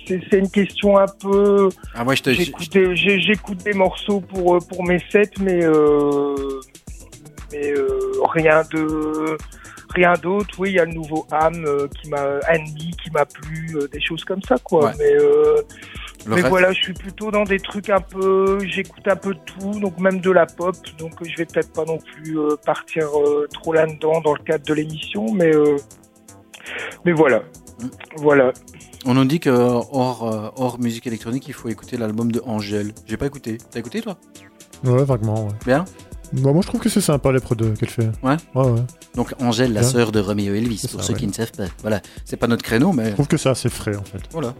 c'est 0.07 0.39
une 0.39 0.51
question 0.51 0.99
un 0.99 1.07
peu. 1.21 1.69
Ah 1.95 2.05
ouais, 2.05 2.15
je 2.17 2.23
te, 2.23 2.31
je- 2.33 2.95
J'écoute 2.95 3.63
des- 3.65 3.73
morceaux 3.73 4.21
pour 4.21 4.57
euh, 4.57 4.59
pour 4.61 4.85
mes 4.85 5.01
sets, 5.11 5.31
mais 5.41 5.65
euh, 5.65 6.35
mais 7.53 7.71
euh, 7.73 7.89
rien 8.33 8.63
de 8.73 9.37
rien 9.95 10.13
d'autre. 10.23 10.55
Oui, 10.59 10.71
il 10.71 10.77
y 10.77 10.79
a 10.79 10.85
le 10.85 10.93
nouveau 10.93 11.27
Ham 11.33 11.65
euh, 11.67 11.89
qui 12.01 12.09
m'a 12.09 12.39
Enemy 12.49 12.93
qui 13.03 13.11
m'a 13.11 13.25
plu, 13.27 13.77
euh, 13.77 13.89
des 13.89 14.01
choses 14.01 14.25
comme 14.25 14.43
ça 14.43 14.57
quoi. 14.63 14.87
Ouais. 14.87 14.93
Mais 14.99 15.15
euh, 15.17 15.61
le 16.27 16.31
mais 16.35 16.37
reste- 16.37 16.49
voilà, 16.49 16.73
je 16.73 16.81
suis 16.83 16.93
plutôt 16.93 17.31
dans 17.31 17.45
des 17.45 17.59
trucs 17.59 17.89
un 17.91 18.01
peu, 18.01 18.59
j'écoute 18.64 19.07
un 19.07 19.16
peu 19.16 19.35
de 19.35 19.41
tout, 19.47 19.79
donc 19.81 19.99
même 19.99 20.21
de 20.21 20.31
la 20.31 20.47
pop, 20.47 20.77
donc 20.99 21.12
euh, 21.21 21.25
je 21.29 21.37
vais 21.39 21.47
peut-être 21.47 21.73
pas 21.73 21.85
non 21.85 21.99
plus 21.99 22.39
euh, 22.39 22.57
partir 22.64 23.09
euh, 23.18 23.47
trop 23.53 23.73
là-dedans 23.73 24.21
dans 24.21 24.35
le 24.35 24.43
cadre 24.45 24.64
de 24.64 24.75
l'émission, 24.75 25.33
mais 25.33 25.55
euh, 25.55 25.77
mais 27.05 27.12
voilà, 27.12 27.43
Mm. 27.81 27.87
voilà. 28.18 28.53
On 29.07 29.14
nous 29.14 29.25
dit 29.25 29.41
que 29.41 29.49
hors, 29.49 30.53
hors 30.57 30.79
musique 30.79 31.07
électronique, 31.07 31.49
il 31.49 31.55
faut 31.55 31.68
écouter 31.71 31.97
l'album 31.97 32.31
de 32.31 32.43
Angèle. 32.45 32.93
J'ai 33.07 33.16
pas 33.16 33.25
écouté. 33.25 33.57
T'as 33.71 33.79
écouté 33.81 34.03
toi? 34.03 34.18
Ouais, 34.85 35.03
vaguement, 35.05 35.47
ouais. 35.47 35.53
Bien? 35.64 35.87
Bah, 36.35 36.53
moi, 36.53 36.61
je 36.61 36.66
trouve 36.68 36.81
que 36.83 36.91
c'est 36.91 37.01
sympa 37.01 37.33
les 37.33 37.41
prods 37.41 37.55
qu'elle 37.57 37.89
fait. 37.89 38.11
Ouais? 38.23 38.37
Ouais, 38.55 38.66
ouais. 38.71 38.83
Donc 39.14 39.33
Angèle, 39.41 39.73
la 39.73 39.83
sœur 39.83 40.12
de 40.12 40.21
Roméo 40.21 40.53
Elvis, 40.55 40.83
pour 40.91 41.01
ça, 41.01 41.07
ceux 41.07 41.14
ouais. 41.14 41.18
qui 41.21 41.27
ne 41.27 41.33
savent 41.33 41.51
pas. 41.53 41.64
Voilà, 41.81 42.03
c'est 42.27 42.37
pas 42.37 42.47
notre 42.47 42.62
créneau, 42.62 42.93
mais 42.93 43.07
Je 43.09 43.14
trouve 43.14 43.27
que 43.29 43.39
c'est 43.39 43.49
assez 43.49 43.71
frais, 43.71 43.97
en 43.97 44.05
fait. 44.05 44.21
voilà. 44.33 44.53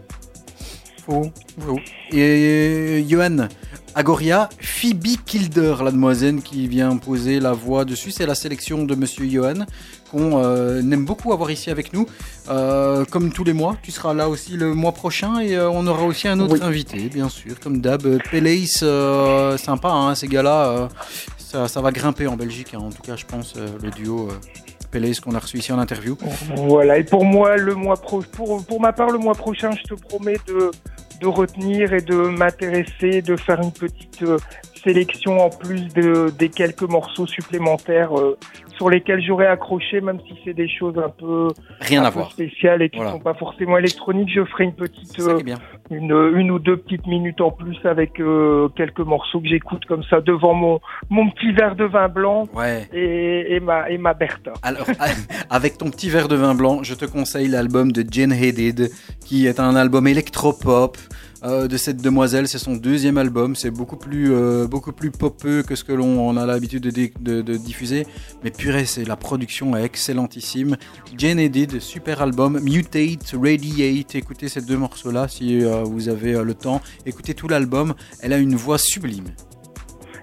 Faux. 1.05 1.31
Faux. 1.59 1.79
Et 2.11 3.03
Johan, 3.07 3.47
Agoria, 3.95 4.49
Phoebe 4.59 5.17
Kilder, 5.25 5.75
la 5.83 5.91
demoiselle 5.91 6.41
qui 6.41 6.67
vient 6.67 6.95
poser 6.97 7.39
la 7.39 7.53
voix 7.53 7.85
dessus, 7.85 8.11
c'est 8.11 8.25
la 8.25 8.35
sélection 8.35 8.83
de 8.83 8.95
Monsieur 8.95 9.27
Johan 9.29 9.65
qu'on 10.11 10.43
euh, 10.43 10.79
aime 10.79 11.05
beaucoup 11.05 11.31
avoir 11.33 11.49
ici 11.51 11.69
avec 11.71 11.93
nous. 11.93 12.05
Euh, 12.49 13.05
comme 13.05 13.31
tous 13.31 13.43
les 13.45 13.53
mois, 13.53 13.77
tu 13.81 13.91
seras 13.91 14.13
là 14.13 14.29
aussi 14.29 14.53
le 14.57 14.73
mois 14.75 14.91
prochain 14.91 15.39
et 15.39 15.55
euh, 15.55 15.69
on 15.69 15.87
aura 15.87 16.03
aussi 16.03 16.27
un 16.27 16.39
autre 16.39 16.53
Oui. 16.55 16.59
invité, 16.61 16.97
bien 17.09 17.29
sûr, 17.29 17.59
comme 17.59 17.79
d'hab. 17.81 18.05
Euh, 18.05 18.17
Peleis, 18.29 18.79
euh, 18.83 19.57
sympa, 19.57 19.89
hein, 19.89 20.13
ces 20.15 20.27
gars-là, 20.27 20.67
euh, 20.67 20.87
ça, 21.37 21.67
ça 21.67 21.81
va 21.81 21.91
grimper 21.91 22.27
en 22.27 22.35
Belgique, 22.35 22.73
hein, 22.73 22.79
en 22.79 22.89
tout 22.89 23.01
cas, 23.01 23.15
je 23.15 23.25
pense, 23.25 23.53
euh, 23.57 23.67
le 23.81 23.89
duo. 23.89 24.29
Peleis 24.91 25.19
qu'on 25.23 25.35
a 25.35 25.39
reçu 25.39 25.57
ici 25.57 25.71
en 25.71 25.79
interview. 25.79 26.17
Voilà, 26.55 26.97
et 26.97 27.03
pour 27.03 27.25
moi, 27.25 27.55
le 27.55 27.75
mois 27.75 27.95
pro 27.95 28.21
pour, 28.31 28.65
pour 28.65 28.81
ma 28.81 28.91
part, 28.91 29.09
le 29.09 29.17
mois 29.17 29.35
prochain, 29.35 29.71
je 29.71 29.83
te 29.83 29.93
promets 29.93 30.37
de, 30.47 30.71
de 31.21 31.27
retenir 31.27 31.93
et 31.93 32.01
de 32.01 32.15
m'intéresser, 32.15 33.21
de 33.21 33.35
faire 33.35 33.61
une 33.61 33.71
petite 33.71 34.23
euh, 34.23 34.37
sélection 34.83 35.39
en 35.39 35.49
plus 35.49 35.87
de, 35.93 36.31
des 36.37 36.49
quelques 36.49 36.81
morceaux 36.83 37.27
supplémentaires 37.27 38.17
euh, 38.19 38.37
sur 38.81 38.89
lesquels 38.89 39.21
j'aurais 39.23 39.45
accroché, 39.45 40.01
même 40.01 40.17
si 40.27 40.33
c'est 40.43 40.55
des 40.55 40.67
choses 40.67 40.97
un 40.97 41.09
peu, 41.09 41.49
Rien 41.81 42.01
un 42.01 42.05
à 42.05 42.09
peu 42.09 42.17
voir. 42.17 42.31
spéciales 42.31 42.81
et 42.81 42.89
qui 42.89 42.95
Voilà. 42.97 43.11
sont 43.11 43.19
pas 43.19 43.35
forcément 43.35 43.77
électroniques. 43.77 44.29
Je 44.33 44.43
ferai 44.45 44.63
une 44.63 44.73
petite, 44.73 45.19
euh, 45.19 45.39
une, 45.91 46.11
une 46.35 46.49
ou 46.49 46.57
deux 46.57 46.77
petites 46.77 47.05
minutes 47.05 47.41
en 47.41 47.51
plus 47.51 47.77
avec 47.85 48.19
euh, 48.19 48.69
quelques 48.75 49.01
morceaux 49.01 49.39
que 49.39 49.47
j'écoute 49.47 49.85
comme 49.85 50.01
ça 50.09 50.19
devant 50.19 50.55
mon, 50.55 50.79
mon 51.11 51.29
petit 51.29 51.51
verre 51.51 51.75
de 51.75 51.83
vin 51.85 52.07
blanc 52.07 52.47
Ouais. 52.55 52.87
et, 52.91 53.53
et 53.55 53.59
ma, 53.59 53.87
et 53.91 53.99
ma 53.99 54.15
Bertha. 54.15 54.53
Alors, 54.63 54.87
avec 55.51 55.77
ton 55.77 55.91
petit 55.91 56.09
verre 56.09 56.27
de 56.27 56.35
vin 56.35 56.55
blanc, 56.55 56.81
je 56.81 56.95
te 56.95 57.05
conseille 57.05 57.49
l'album 57.49 57.91
de 57.91 58.03
Jen 58.11 58.31
Hated, 58.31 58.89
qui 59.23 59.45
est 59.45 59.59
un 59.59 59.75
album 59.75 60.07
électropop 60.07 60.97
euh, 61.43 61.67
de 61.67 61.77
cette 61.77 62.01
demoiselle. 62.01 62.47
C'est 62.47 62.57
son 62.57 62.75
deuxième 62.75 63.17
album. 63.17 63.55
C'est 63.55 63.71
beaucoup 63.71 63.97
plus, 63.97 64.33
euh, 64.33 64.67
beaucoup 64.67 64.91
plus 64.91 65.11
que 65.11 65.75
ce 65.75 65.83
que 65.83 65.93
l'on 65.93 66.19
on 66.27 66.37
a 66.37 66.45
l'habitude 66.45 66.83
de, 66.83 66.89
di- 66.91 67.11
de- 67.19 67.41
de 67.41 67.57
diffuser. 67.57 68.05
Mais 68.43 68.51
purée, 68.51 68.85
c'est 68.85 69.05
la 69.05 69.15
production 69.15 69.75
est 69.75 69.83
excellentissime. 69.83 70.77
Jen 71.17 71.39
Hated, 71.39 71.79
super 71.79 72.21
album. 72.21 72.59
Mutate, 72.61 73.33
Radiate. 73.33 74.15
Écoutez 74.15 74.49
ces 74.49 74.61
deux 74.61 74.77
morceaux-là 74.77 75.27
si 75.27 75.63
euh, 75.63 75.83
vous 75.83 76.09
avez 76.09 76.33
euh, 76.35 76.43
le 76.43 76.53
temps. 76.53 76.81
Écoutez 77.05 77.33
tout 77.33 77.47
l'album. 77.47 77.93
Elle 78.21 78.33
a 78.33 78.37
une 78.37 78.55
voix 78.55 78.77
sublime. 78.77 79.25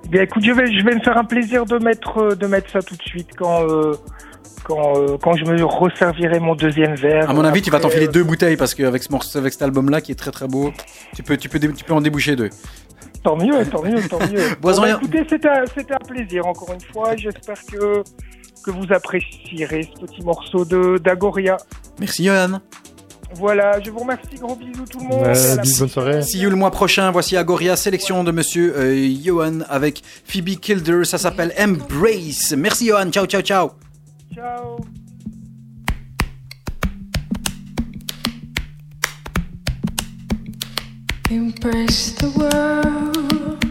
Bien, 0.08 0.22
écoute, 0.22 0.42
je 0.42 0.52
vais, 0.52 0.66
je 0.72 0.82
vais 0.84 0.94
me 0.94 1.00
faire 1.00 1.18
un 1.18 1.24
plaisir 1.24 1.66
de 1.66 1.76
mettre, 1.76 2.16
euh, 2.18 2.34
de 2.34 2.46
mettre 2.46 2.70
ça 2.70 2.80
tout 2.80 2.96
de 2.96 3.02
suite 3.02 3.28
quand, 3.36 3.68
euh, 3.68 3.92
quand, 4.64 4.96
euh, 4.96 5.18
quand 5.22 5.34
je 5.36 5.44
me 5.44 5.62
resservirai 5.62 6.40
mon 6.40 6.54
deuxième 6.54 6.94
verre. 6.94 7.28
À 7.28 7.34
mon 7.34 7.44
avis, 7.44 7.60
tu 7.60 7.70
vas 7.70 7.78
t'enfiler 7.78 8.08
deux 8.08 8.24
bouteilles 8.24 8.56
parce 8.56 8.74
qu'avec 8.74 9.02
ce 9.02 9.12
morceau, 9.12 9.38
avec 9.38 9.52
cet 9.52 9.60
album-là 9.60 10.00
qui 10.00 10.12
est 10.12 10.14
très 10.14 10.30
très 10.30 10.48
beau, 10.48 10.72
tu 11.14 11.22
peux, 11.22 11.36
tu 11.36 11.50
peux, 11.50 11.58
tu 11.60 11.84
peux 11.84 11.92
en 11.92 12.00
déboucher 12.00 12.36
deux. 12.36 12.48
Tant 13.22 13.36
mieux, 13.36 13.66
tant 13.66 13.82
mieux, 13.82 14.00
tant 14.08 14.18
mieux. 14.20 14.48
Bon, 14.62 14.80
bah, 14.80 14.90
écoutez, 14.92 15.26
c'était 15.28 15.48
un, 15.48 15.64
un 15.64 16.06
plaisir 16.08 16.46
encore 16.46 16.72
une 16.72 16.80
fois. 16.80 17.14
J'espère 17.14 17.62
que, 17.70 18.02
que 18.64 18.70
vous 18.70 18.90
apprécierez 18.90 19.90
ce 19.94 20.06
petit 20.06 20.22
morceau 20.22 20.64
de 20.64 20.96
d'Agoria. 20.96 21.58
Merci 22.00 22.24
Johan. 22.24 22.60
Voilà, 23.34 23.80
je 23.80 23.90
vous 23.90 24.00
remercie. 24.00 24.36
Gros 24.40 24.56
bisous 24.56 24.84
tout 24.90 24.98
le 25.00 25.04
monde. 25.06 25.22
Ouais, 25.22 25.58
bisous, 25.62 25.80
bonne 25.80 25.88
soirée. 25.88 26.22
See 26.22 26.38
you 26.38 26.50
le 26.50 26.56
mois 26.56 26.70
prochain. 26.70 27.10
Voici 27.10 27.36
Agoria, 27.36 27.76
sélection 27.76 28.24
de 28.24 28.32
monsieur 28.32 28.74
euh, 28.76 29.08
Johan 29.22 29.60
avec 29.68 30.02
Phoebe 30.24 30.58
Kilder. 30.60 31.04
Ça 31.04 31.18
s'appelle 31.18 31.52
Embrace. 31.58 32.52
Merci 32.56 32.86
Johan. 32.86 33.10
Ciao, 33.10 33.26
ciao, 33.26 33.42
ciao. 33.42 33.70
Ciao. 34.34 34.78
Embrace 41.30 42.12
the 42.12 42.30
world. 42.38 43.62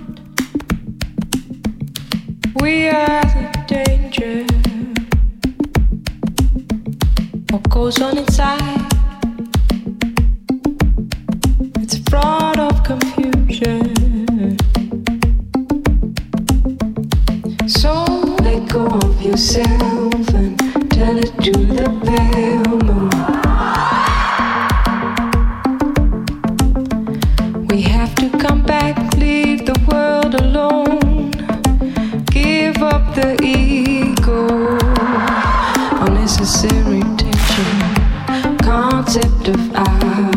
We 2.61 2.87
are 2.89 3.21
the 3.21 3.65
danger. 3.67 4.45
What 7.49 7.67
goes 7.69 7.99
on 7.99 8.17
inside? 8.19 8.96
Unnecessary 36.37 37.01
tension. 37.17 38.57
Concept 38.59 39.47
of 39.49 39.75
I 39.75 40.36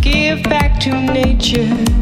Give 0.00 0.42
back 0.44 0.80
to 0.80 0.90
nature 1.12 1.97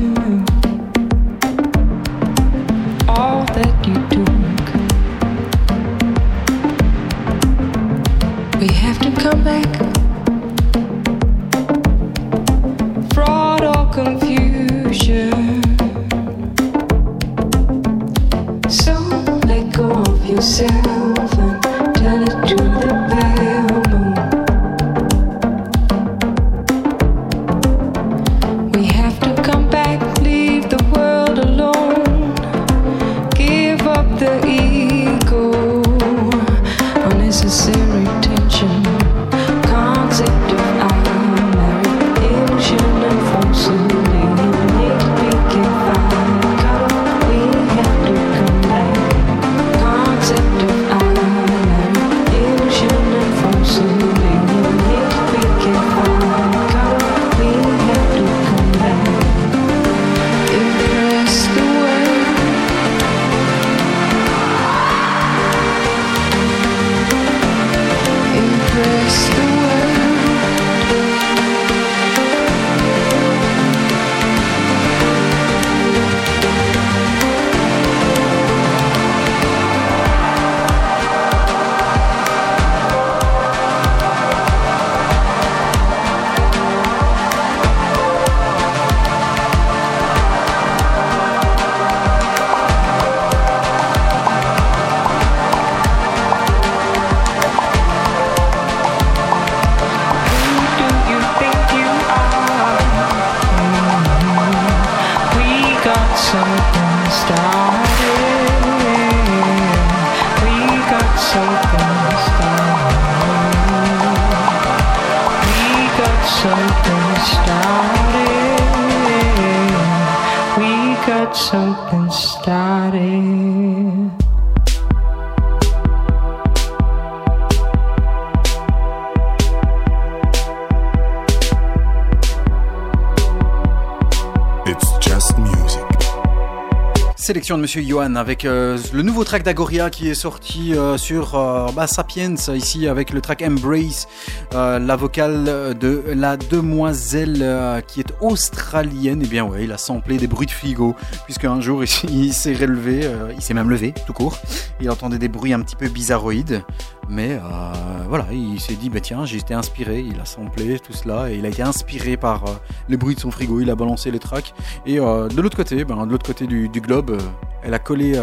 De 137.55 137.55
Monsieur 137.55 137.81
Johan 137.81 138.17
avec 138.17 138.45
euh, 138.45 138.77
le 138.93 139.03
nouveau 139.03 139.23
track 139.23 139.45
d'Agoria 139.45 139.89
qui 139.89 140.09
est 140.09 140.15
sorti 140.15 140.75
euh, 140.75 140.99
sur 140.99 141.37
euh, 141.37 141.69
bah, 141.77 141.87
Sapiens 141.87 142.35
ici 142.53 142.89
avec 142.89 143.13
le 143.13 143.21
track 143.21 143.41
Embrace, 143.47 144.09
euh, 144.53 144.81
la 144.81 144.97
vocale 144.97 145.77
de 145.79 146.03
la 146.09 146.37
demoiselle 146.37 147.85
qui 147.87 148.01
est 148.01 148.06
australienne. 148.21 149.23
Et 149.23 149.27
bien 149.27 149.45
ouais, 149.45 149.65
il 149.65 149.73
a 149.73 149.79
samplé 149.79 150.17
des 150.17 150.27
bruits 150.27 150.47
de 150.47 150.53
frigo 150.53 150.95
puisque 151.25 151.45
un 151.45 151.61
jour 151.61 151.83
il, 152.09 152.33
s'est 152.33 152.55
relevé, 152.55 153.01
euh, 153.05 153.33
il 153.35 153.43
s'est 153.43 153.55
même 153.55 153.71
levé 153.71 153.95
tout 154.07 154.13
court. 154.13 154.39
Il 154.81 154.91
entendait 154.91 155.19
des 155.19 155.29
bruits 155.29 155.53
un 155.53 155.61
petit 155.61 155.77
peu 155.77 155.89
bizarroïdes, 155.89 156.63
mais 157.09 157.33
euh, 157.33 157.73
voilà, 158.09 158.27
il 158.33 158.61
s'est 158.61 158.75
dit 158.75 158.91
bah 158.91 159.01
tiens 159.01 159.25
j'ai 159.25 159.39
été 159.39 159.55
inspiré. 159.55 160.01
Il 160.01 160.21
a 160.21 160.25
samplé 160.25 160.79
tout 160.79 160.93
cela 160.93 161.31
et 161.31 161.37
il 161.37 161.47
a 161.47 161.49
été 161.49 161.63
inspiré 161.63 162.17
par 162.17 162.45
euh, 162.45 162.53
les 162.89 162.97
bruits 162.97 163.15
de 163.15 163.21
son 163.21 163.31
frigo. 163.31 163.61
Il 163.61 163.71
a 163.71 163.75
balancé 163.75 164.11
les 164.11 164.19
tracks 164.19 164.55
et 164.85 164.97
de 164.97 165.41
l'autre 165.41 165.57
côté, 165.57 165.85
ben, 165.85 166.07
de 166.07 166.11
l'autre 166.11 166.27
côté 166.27 166.47
du, 166.47 166.69
globe, 166.69 167.19
elle 167.63 167.75
a 167.75 167.79
collé 167.79 168.21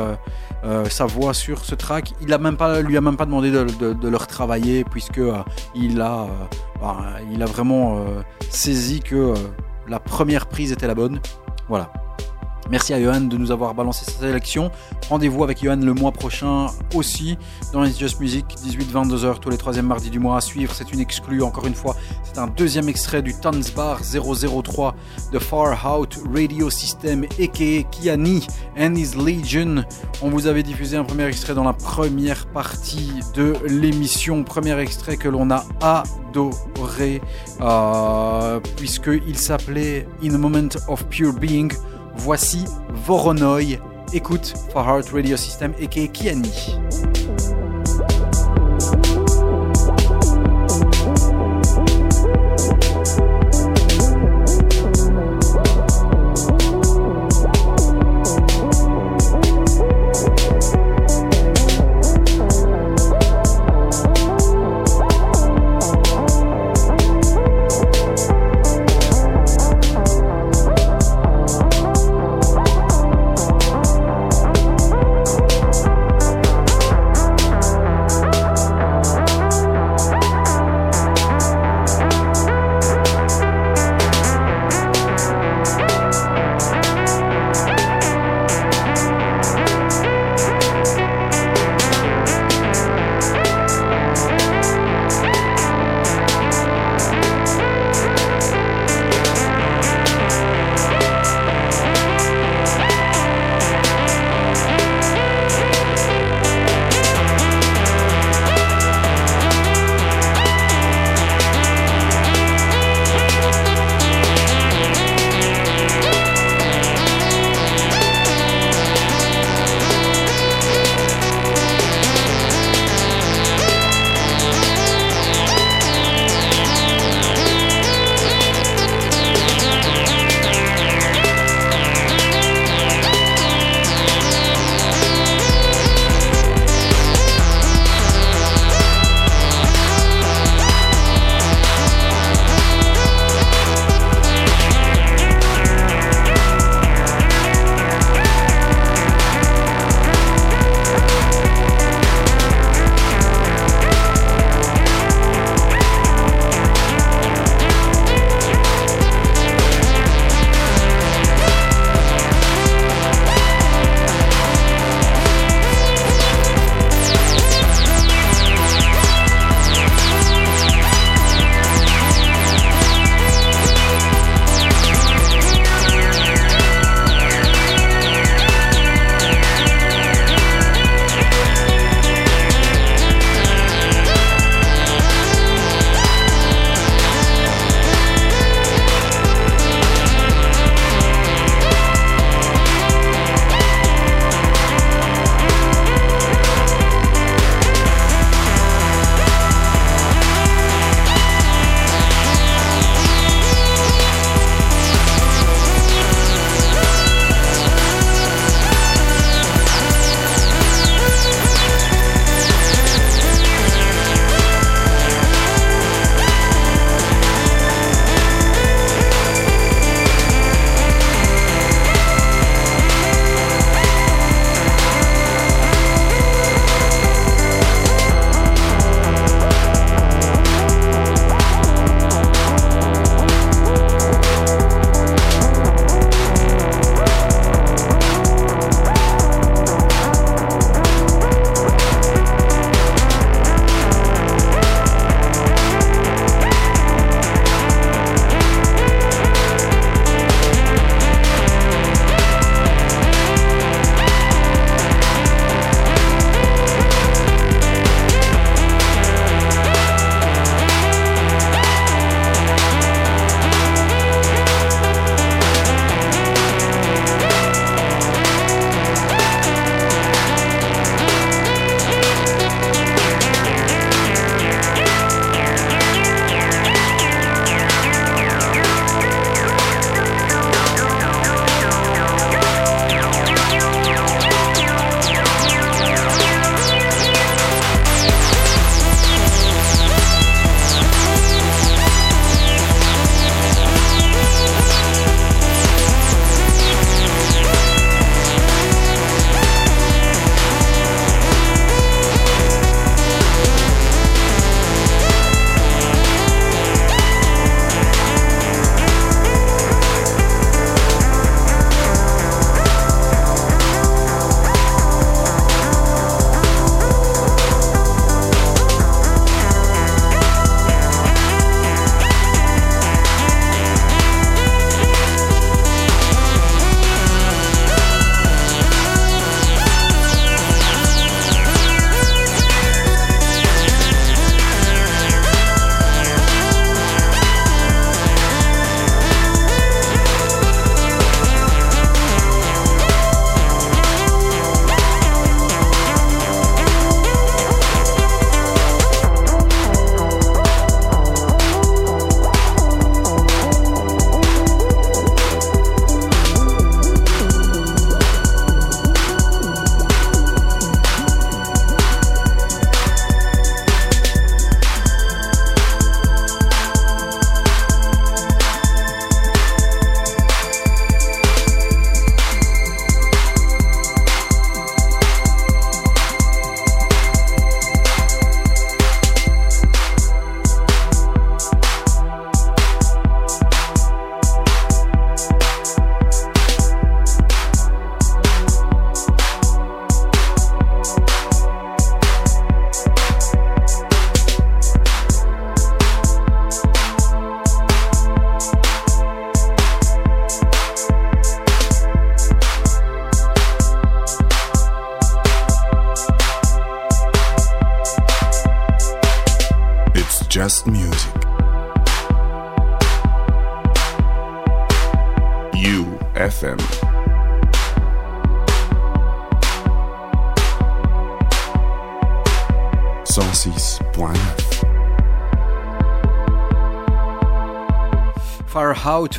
sa 0.90 1.06
voix 1.06 1.34
sur 1.34 1.66
ce 1.66 1.76
track. 1.76 2.14
Il 2.22 2.32
a 2.34 2.38
même 2.38 2.58
pas, 2.58 2.82
lui 2.82 2.98
a 2.98 3.02
même 3.02 3.18
pas 3.18 3.26
demandé 3.26 3.52
de, 3.52 4.08
le 4.10 4.18
retravailler 4.18 4.84
puisque 4.84 5.22
il 5.76 6.02
a, 6.02 6.28
ben, 6.80 7.06
il 7.32 7.42
a 7.44 7.46
vraiment 7.46 8.06
saisi 8.50 9.02
que 9.02 9.34
la 9.88 10.00
première 10.00 10.48
prise 10.48 10.72
était 10.72 10.88
la 10.88 10.96
bonne. 10.96 11.20
Voilà. 11.70 11.92
Merci 12.70 12.94
à 12.94 13.02
Johan 13.02 13.22
de 13.22 13.38
nous 13.38 13.52
avoir 13.52 13.74
balancé 13.74 14.06
sa 14.06 14.20
sélection. 14.20 14.72
Rendez-vous 15.10 15.44
avec 15.44 15.64
Johan 15.64 15.76
le 15.76 15.94
mois 15.94 16.12
prochain 16.12 16.68
aussi 16.96 17.38
dans 17.74 17.84
It's 17.84 18.00
Just 18.00 18.20
Music, 18.20 18.46
18-22h 18.66 19.40
tous 19.40 19.50
les 19.50 19.58
troisièmes 19.58 19.88
mardis 19.88 20.10
du 20.10 20.20
mois 20.20 20.38
à 20.38 20.42
suivre. 20.42 20.74
C'est 20.74 20.92
une 20.94 21.00
exclue, 21.00 21.44
encore 21.44 21.68
une 21.68 21.76
fois. 21.76 21.96
C'est 22.24 22.40
un 22.40 22.48
deuxième 22.48 22.88
extrait 22.88 23.22
du 23.22 23.34
Tanzbar 23.34 24.00
003 24.02 24.96
de 25.32 25.40
Far 25.40 26.00
Out 26.00 26.20
Radio 26.34 26.70
System, 26.70 27.26
a.k.a. 27.26 27.84
Kiani 27.84 28.48
and 28.80 28.96
His 28.96 29.16
Legion. 29.16 29.84
On 30.22 30.30
vous 30.30 30.48
avait 30.48 30.64
diffusé 30.64 30.96
un 30.96 31.04
premier 31.04 31.26
extrait 31.26 31.54
dans 31.54 31.64
la 31.64 31.74
première 31.74 32.48
partie 32.48 33.20
de 33.36 33.54
l'émission. 33.68 34.44
Premier 34.44 34.80
extrait 34.80 35.18
que 35.18 35.28
l'on 35.28 35.52
a 35.52 35.66
adoré, 35.82 37.22
euh, 37.62 38.60
puisqu'il 38.78 39.38
s'appelait 39.38 40.08
In 40.24 40.34
a 40.34 40.38
Moment 40.38 40.70
of 40.88 41.06
Pure 41.10 41.34
Being. 41.34 41.74
Voici 42.16 42.66
Voronoi. 42.90 43.80
Écoute 44.14 44.54
For 44.72 44.88
Heart 44.88 45.10
Radio 45.10 45.36
System 45.36 45.74
et 45.80 45.88
Kiani. 45.88 46.52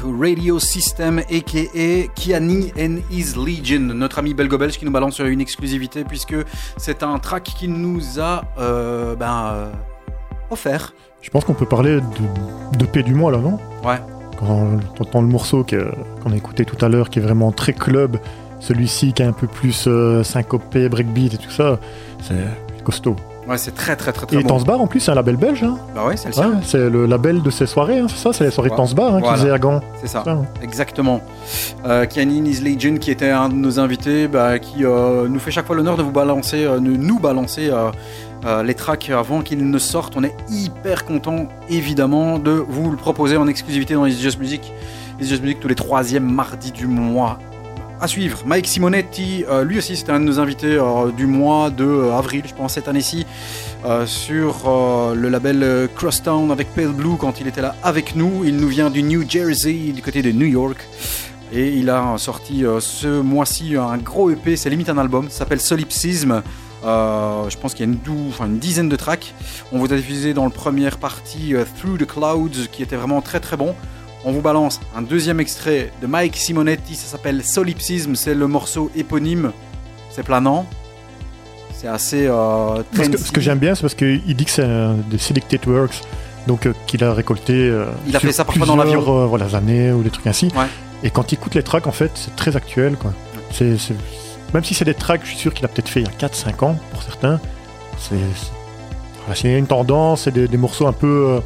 Radio 0.05 0.59
System 0.59 1.19
aka 1.19 2.09
Kiani 2.15 2.73
and 2.79 2.99
His 3.11 3.35
Legion, 3.37 3.81
notre 3.81 4.19
ami 4.19 4.35
belgo-belge 4.35 4.79
qui 4.79 4.85
nous 4.85 4.91
balance 4.91 5.19
une 5.19 5.41
exclusivité 5.41 6.05
puisque 6.05 6.37
c'est 6.77 7.03
un 7.03 7.19
track 7.19 7.45
qu'il 7.45 7.73
nous 7.73 8.21
a 8.21 8.45
euh, 8.59 9.17
ben, 9.17 9.51
euh, 9.53 9.73
offert. 10.51 10.93
Je 11.23 11.31
pense 11.31 11.45
qu'on 11.45 11.55
peut 11.55 11.67
parler 11.67 12.01
de, 12.01 12.79
de 12.79 12.85
paix 12.85 13.03
du 13.03 13.15
mois 13.15 13.33
là, 13.33 13.39
non? 13.39 13.59
Ouais. 13.85 13.99
Quand 14.39 14.79
t'entends 14.97 15.23
le 15.23 15.29
morceau 15.29 15.65
qu'on 15.65 16.33
a 16.33 16.37
écouté 16.37 16.65
tout 16.65 16.83
à 16.85 16.89
l'heure, 16.89 17.09
qui 17.09 17.19
est 17.19 17.23
vraiment 17.23 17.53
très 17.53 17.73
club, 17.73 18.19
celui-ci 18.61 19.13
qui 19.13 19.23
est 19.23 19.27
un 19.27 19.33
peu 19.33 19.47
plus 19.47 19.85
euh, 19.87 20.23
syncopé, 20.23 20.89
breakbeat 20.89 21.35
et 21.35 21.39
tout 21.39 21.51
ça, 21.51 21.79
c'est 22.21 22.83
costaud. 22.85 23.17
Ouais, 23.49 23.59
c'est 23.59 23.75
très 23.75 23.95
très 23.95 24.13
très 24.13 24.25
très 24.27 24.37
Et 24.39 24.43
bon. 24.43 24.49
Tansbar 24.49 24.81
en 24.81 24.87
plus, 24.87 25.01
c'est 25.01 25.11
un 25.11 25.15
label 25.15 25.37
belge. 25.37 25.63
Hein 25.65 25.77
Bah 25.95 26.07
ouais, 26.07 26.17
c'est 26.17 26.35
le 26.35 26.41
Ouais, 26.41 26.57
c'est 26.65 26.89
le 26.91 27.07
label 27.07 27.43
de 27.43 27.51
ces 27.51 27.67
soirées, 27.67 27.99
hein, 27.99 28.07
c'est 28.09 28.17
ça 28.17 28.33
C'est 28.33 28.45
les 28.45 28.51
soirées 28.51 28.71
Ouais. 28.71 28.77
Tansbar 28.77 29.15
hein, 29.15 29.19
Voilà. 29.21 29.35
qui 29.35 29.41
faisaient 29.43 29.53
à 29.53 29.59
Gand. 29.59 29.81
C'est 30.01 30.07
ça. 30.07 30.23
Ça, 30.25 30.31
hein. 30.33 30.47
Exactement. 30.63 31.21
Euh, 31.87 32.07
Kiani 32.07 32.41
and 32.41 32.45
His 32.47 32.61
Legion 32.63 32.97
qui 32.97 33.11
était 33.11 33.31
un 33.31 33.49
de 33.51 33.55
nos 33.55 33.79
invités, 33.79 34.29
bah, 34.29 34.59
qui 34.59 34.85
euh, 34.85 35.29
nous 35.29 35.39
fait 35.39 35.51
chaque 35.51 35.67
fois 35.67 35.77
l'honneur 35.77 35.97
de 35.97 36.03
vous 36.03 36.11
balancer, 36.13 36.65
euh, 36.65 36.77
de 36.79 36.89
nous 36.97 37.19
balancer 37.19 37.71
euh, 37.71 38.63
les 38.63 38.75
tracks 38.75 39.11
avant 39.11 39.43
qu'ils 39.43 39.69
ne 39.69 39.79
sortent. 39.79 40.15
On 40.17 40.25
est 40.25 40.35
hyper 40.51 41.05
content 41.05 41.47
évidemment 41.69 42.39
de 42.39 42.51
vous 42.51 42.91
le 42.91 42.97
proposer 42.97 43.37
en 43.37 43.47
exclusivité 43.47 43.95
dans 43.95 44.07
It's 44.07 44.21
Just 44.21 44.39
Music. 44.39 44.73
It's 45.21 45.29
Just 45.29 45.43
Music 45.43 45.61
tous 45.61 45.69
les 45.69 45.75
troisièmes 45.75 46.31
mardis 46.31 46.73
du 46.73 46.87
mois. 46.87 47.39
À 48.05 48.07
suivre, 48.07 48.43
Mike 48.45 48.67
Simonetti, 48.67 49.47
euh, 49.49 49.65
lui 49.65 49.79
aussi 49.79 49.97
c'était 49.97 50.13
un 50.13 50.21
de 50.21 50.27
nos 50.27 50.39
invités 50.39 50.77
euh, 50.77 51.11
du 51.11 51.27
mois 51.27 51.71
de 51.71 51.87
euh, 51.87 52.13
avril, 52.15 52.43
je 52.47 52.53
pense, 52.53 52.75
cette 52.75 52.87
année-ci, 52.87 53.25
sur 54.05 54.55
le 55.15 55.29
label 55.31 55.89
Crosstown 55.95 56.51
avec 56.51 56.69
Pale 56.75 56.93
Blue 56.93 57.17
quand 57.19 57.41
il 57.41 57.47
était 57.47 57.63
là 57.63 57.75
avec 57.83 58.15
nous. 58.15 58.43
Il 58.45 58.57
nous 58.57 58.69
vient 58.69 58.91
du 58.91 59.03
New 59.03 59.25
Jersey, 59.27 59.93
du 59.95 60.03
côté 60.03 60.21
de 60.21 60.33
New 60.33 60.47
York. 60.47 60.77
Et 61.51 61.69
il 61.79 61.89
a 61.89 62.15
sorti 62.19 62.63
ce 62.81 63.21
mois-ci 63.23 63.75
un 63.77 63.97
gros 63.97 64.29
EP, 64.31 64.57
c'est 64.57 64.69
limite 64.69 64.91
un 64.91 64.99
album, 64.99 65.31
ça 65.31 65.39
s'appelle 65.39 65.61
Solipsisme. 65.61 66.43
Euh, 66.85 67.49
je 67.49 67.57
pense 67.57 67.73
qu'il 67.73 67.87
y 67.87 67.89
a 67.89 67.93
une, 67.93 67.99
dou- 68.01 68.33
une 68.45 68.59
dizaine 68.59 68.91
de 68.91 68.97
tracks. 68.97 69.33
On 69.73 69.79
vous 69.79 69.91
a 69.93 69.97
diffusé 69.97 70.35
dans 70.35 70.45
le 70.45 70.51
première 70.51 70.99
partie 70.99 71.55
Through 71.79 71.99
the 71.99 72.07
Clouds 72.07 72.69
qui 72.71 72.83
était 72.83 72.97
vraiment 72.97 73.23
très 73.23 73.41
très 73.41 73.57
bon. 73.57 73.75
On 74.25 74.33
vous 74.33 74.41
balance 74.41 74.81
un 74.97 75.03
deuxième 75.03 75.39
extrait 75.41 75.93
de 76.01 76.07
Mike 76.07 76.37
Simonetti, 76.37 76.95
ça 76.95 77.07
s'appelle 77.07 77.43
Solipsisme, 77.45 78.15
c'est 78.15 78.35
le 78.35 78.47
morceau 78.47 78.91
éponyme. 78.97 79.53
C'est 80.11 80.23
planant. 80.23 80.67
C'est 81.77 81.89
assez. 81.89 82.27
Euh, 82.27 82.83
que, 82.95 83.17
ce 83.19 83.33
que 83.33 83.41
j'aime 83.41 83.59
bien, 83.59 83.75
c'est 83.75 83.83
parce 83.83 83.95
qu'il 83.95 84.35
dit 84.37 84.45
que 84.45 84.51
c'est 84.51 84.67
des 85.11 85.19
Selected 85.19 85.67
Works, 85.67 86.01
donc 86.47 86.67
euh, 86.67 86.73
qu'il 86.87 87.05
a 87.05 87.13
récolté. 87.13 87.53
euh, 87.53 87.87
Il 88.07 88.17
a 88.17 88.21
fait 88.21 88.33
ça 88.33 88.45
parfois 88.45 88.65
dans 88.67 88.77
plusieurs, 88.79 89.01
l'avion. 89.03 89.23
euh, 89.23 89.27
voilà, 89.27 89.47
années 89.57 89.93
ou 89.93 90.03
des 90.03 90.11
trucs 90.11 90.27
ainsi. 90.27 90.47
Ouais. 90.57 90.67
Et 91.03 91.11
quand 91.11 91.31
il 91.33 91.35
écoute 91.35 91.55
les 91.55 91.63
tracks, 91.63 91.87
en 91.87 91.93
fait, 91.93 92.13
c'est 92.15 92.35
très 92.37 92.57
actuel. 92.57 92.97
Quoi. 92.97 93.13
Même 93.61 94.65
si 94.65 94.75
c'est 94.75 94.85
des 94.87 94.95
tracks, 94.95 95.21
je 95.25 95.29
suis 95.31 95.37
sûr 95.39 95.53
qu'il 95.53 95.65
a 95.65 95.69
peut-être 95.69 95.89
fait 95.89 96.01
il 96.01 96.07
y 96.07 96.09
a 96.09 96.29
4-5 96.29 96.65
ans 96.65 96.79
pour 96.93 97.03
certains. 97.03 97.41
C'est, 97.99 98.15
voilà, 99.27 99.59
une 99.59 99.67
tendance, 99.67 100.23
c'est 100.23 100.31
des, 100.31 100.49
des 100.49 100.57
morceaux 100.57 100.87
un 100.87 100.93
peu 100.93 101.27
euh, 101.29 101.41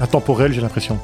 intemporels, 0.00 0.52
j'ai 0.52 0.60
l'impression. 0.60 0.98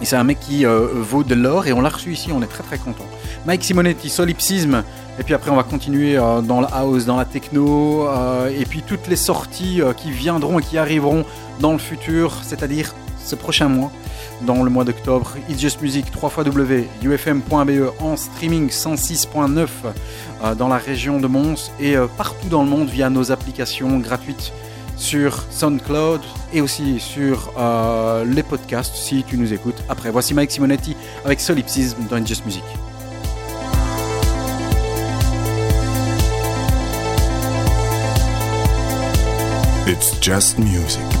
Et 0.00 0.06
c'est 0.06 0.16
un 0.16 0.24
mec 0.24 0.40
qui 0.40 0.64
euh, 0.64 0.88
vaut 0.92 1.24
de 1.24 1.34
l'or 1.34 1.66
et 1.66 1.72
on 1.72 1.80
l'a 1.82 1.90
reçu 1.90 2.12
ici, 2.12 2.30
on 2.32 2.42
est 2.42 2.46
très 2.46 2.62
très 2.62 2.78
content. 2.78 3.04
Mike 3.46 3.62
Simonetti, 3.62 4.08
Solipsisme, 4.08 4.82
et 5.18 5.22
puis 5.22 5.34
après 5.34 5.50
on 5.50 5.56
va 5.56 5.62
continuer 5.62 6.16
euh, 6.16 6.40
dans 6.40 6.60
la 6.60 6.68
house, 6.68 7.04
dans 7.04 7.16
la 7.16 7.26
techno, 7.26 8.08
euh, 8.08 8.50
et 8.58 8.64
puis 8.64 8.82
toutes 8.82 9.08
les 9.08 9.16
sorties 9.16 9.82
qui 9.98 10.10
viendront 10.10 10.58
et 10.58 10.62
qui 10.62 10.78
arriveront 10.78 11.24
dans 11.60 11.72
le 11.72 11.78
futur, 11.78 12.38
c'est-à-dire 12.42 12.94
ce 13.22 13.34
prochain 13.34 13.68
mois, 13.68 13.92
dans 14.42 14.62
le 14.62 14.70
mois 14.70 14.84
d'octobre. 14.84 15.32
It's 15.50 15.60
Just 15.60 15.82
Music, 15.82 16.10
3 16.10 16.32
ufm.be 17.02 17.92
en 18.00 18.16
streaming 18.16 18.68
106.9 18.68 19.68
euh, 20.42 20.54
dans 20.54 20.68
la 20.68 20.78
région 20.78 21.20
de 21.20 21.26
Mons 21.26 21.70
et 21.78 21.96
partout 22.16 22.48
dans 22.48 22.62
le 22.62 22.70
monde 22.70 22.88
via 22.88 23.10
nos 23.10 23.30
applications 23.32 23.98
gratuites 23.98 24.52
sur 25.00 25.42
SoundCloud 25.50 26.20
et 26.52 26.60
aussi 26.60 27.00
sur 27.00 27.52
euh, 27.58 28.24
les 28.24 28.42
podcasts 28.42 28.94
si 28.94 29.24
tu 29.24 29.36
nous 29.38 29.52
écoutes 29.52 29.82
après. 29.88 30.10
Voici 30.10 30.34
Mike 30.34 30.50
Simonetti 30.50 30.94
avec 31.24 31.40
Solipsisme 31.40 32.06
dans 32.08 32.24
Just 32.24 32.44
Music. 32.44 32.62
It's 39.86 40.20
just 40.20 40.58
music. 40.58 41.19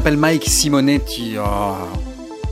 S'appelle 0.00 0.16
Mike 0.16 0.44
Simonetti. 0.46 1.34
Ah, 1.38 1.76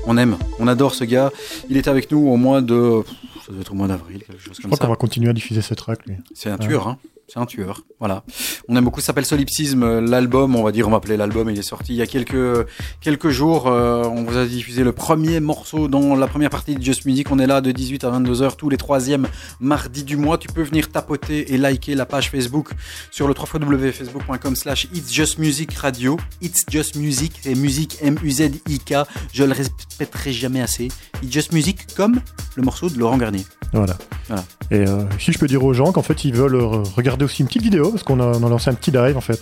on 0.04 0.18
aime, 0.18 0.36
on 0.58 0.68
adore 0.68 0.94
ce 0.94 1.04
gars. 1.04 1.32
Il 1.70 1.78
était 1.78 1.88
avec 1.88 2.12
nous 2.12 2.28
au 2.28 2.36
mois 2.36 2.60
de. 2.60 3.02
Ça 3.46 3.52
doit 3.52 3.62
être 3.62 3.72
au 3.72 3.74
mois 3.74 3.88
d'avril, 3.88 4.18
quelque 4.22 4.38
chose 4.38 4.56
Je 4.56 4.60
comme 4.60 4.70
crois 4.70 4.76
ça. 4.76 4.84
qu'on 4.84 4.90
va 4.90 4.96
continuer 4.96 5.30
à 5.30 5.32
diffuser 5.32 5.62
cette 5.62 5.78
track, 5.78 6.04
lui. 6.04 6.16
C'est 6.34 6.50
un 6.50 6.58
tueur, 6.58 6.86
hein. 6.88 6.98
C'est 7.26 7.38
un 7.38 7.46
tueur. 7.46 7.84
Voilà. 8.00 8.22
On 8.68 8.76
aime 8.76 8.84
beaucoup. 8.84 9.00
Ça 9.00 9.06
s'appelle 9.08 9.24
Solipsisme. 9.24 9.82
euh, 9.82 10.00
L'album, 10.00 10.54
on 10.54 10.62
va 10.62 10.70
dire, 10.72 10.86
on 10.86 10.90
va 10.92 10.98
appeler 10.98 11.16
l'album. 11.16 11.50
Il 11.50 11.58
est 11.58 11.62
sorti 11.62 11.94
il 11.94 11.96
y 11.96 12.02
a 12.02 12.06
quelques 12.06 12.66
quelques 13.00 13.30
jours. 13.30 13.66
Euh, 13.66 14.04
on 14.04 14.22
vous 14.24 14.36
a 14.36 14.46
diffusé 14.46 14.84
le 14.84 14.92
premier 14.92 15.40
morceau 15.40 15.88
dans 15.88 16.14
la 16.14 16.26
première 16.28 16.50
partie 16.50 16.74
de 16.76 16.82
Just 16.82 17.04
Music. 17.06 17.30
On 17.32 17.38
est 17.40 17.46
là 17.46 17.60
de 17.60 17.72
18 17.72 18.04
à 18.04 18.10
22 18.10 18.42
heures 18.42 18.56
tous 18.56 18.68
les 18.68 18.76
troisièmes 18.76 19.26
mardis 19.60 20.04
du 20.04 20.16
mois. 20.16 20.38
Tu 20.38 20.46
peux 20.48 20.62
venir 20.62 20.90
tapoter 20.92 21.52
et 21.52 21.58
liker 21.58 21.94
la 21.96 22.06
page 22.06 22.30
Facebook 22.30 22.70
sur 23.10 23.26
le 23.26 23.34
www.facebook.com 23.34 24.54
slash 24.56 24.86
It's 24.94 25.12
Just 25.12 25.38
Music 25.38 25.72
Radio. 25.74 26.16
It's 26.40 26.64
Just 26.70 26.94
Music. 26.96 27.32
C'est 27.42 27.54
musique 27.54 27.96
M-U-Z-I-K. 28.00 28.94
Je 29.32 29.44
le 29.44 29.52
répéterai 29.52 30.32
jamais 30.32 30.60
assez. 30.60 30.88
It's 31.22 31.32
Just 31.32 31.52
Music 31.52 31.78
comme 31.96 32.20
le 32.56 32.62
morceau 32.62 32.88
de 32.88 32.98
Laurent 32.98 33.18
Garnier. 33.18 33.44
Voilà. 33.72 33.96
Voilà. 34.28 34.44
Et 34.70 34.86
euh, 34.86 35.04
si 35.18 35.32
je 35.32 35.38
peux 35.38 35.46
dire 35.46 35.64
aux 35.64 35.72
gens 35.72 35.92
qu'en 35.92 36.02
fait, 36.02 36.24
ils 36.24 36.34
veulent 36.34 36.56
regarder 36.96 37.24
aussi 37.24 37.42
une 37.42 37.48
petite 37.48 37.62
vidéo, 37.62 37.87
parce 37.90 38.02
qu'on 38.02 38.20
a, 38.20 38.24
on 38.38 38.46
a 38.46 38.48
lancé 38.48 38.70
un 38.70 38.74
petit 38.74 38.90
live, 38.90 39.16
en 39.16 39.20
fait. 39.20 39.40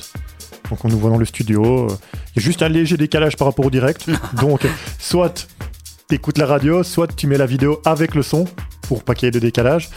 Donc, 0.71 0.85
on 0.85 0.89
nous 0.89 0.99
voit 0.99 1.11
dans 1.11 1.19
le 1.19 1.25
studio. 1.25 1.87
euh, 1.91 1.95
Il 2.35 2.41
y 2.41 2.41
a 2.41 2.43
juste 2.43 2.63
un 2.63 2.69
léger 2.69 2.97
décalage 2.97 3.37
par 3.37 3.47
rapport 3.47 3.65
au 3.67 3.71
direct. 3.71 4.07
Donc, 4.41 4.65
euh, 4.65 4.69
soit 4.99 5.47
t'écoutes 6.09 6.39
la 6.39 6.47
radio, 6.47 6.83
soit 6.83 7.09
tu 7.15 7.27
mets 7.27 7.39
la 7.39 7.47
vidéo 7.47 7.81
avec 7.85 8.15
le 8.15 8.23
son, 8.23 8.47
pour 8.83 9.03
pas 9.05 9.15
qu'il 9.15 9.27
y 9.27 9.29
ait 9.29 9.33
de 9.33 9.39
décalage. 9.39 9.91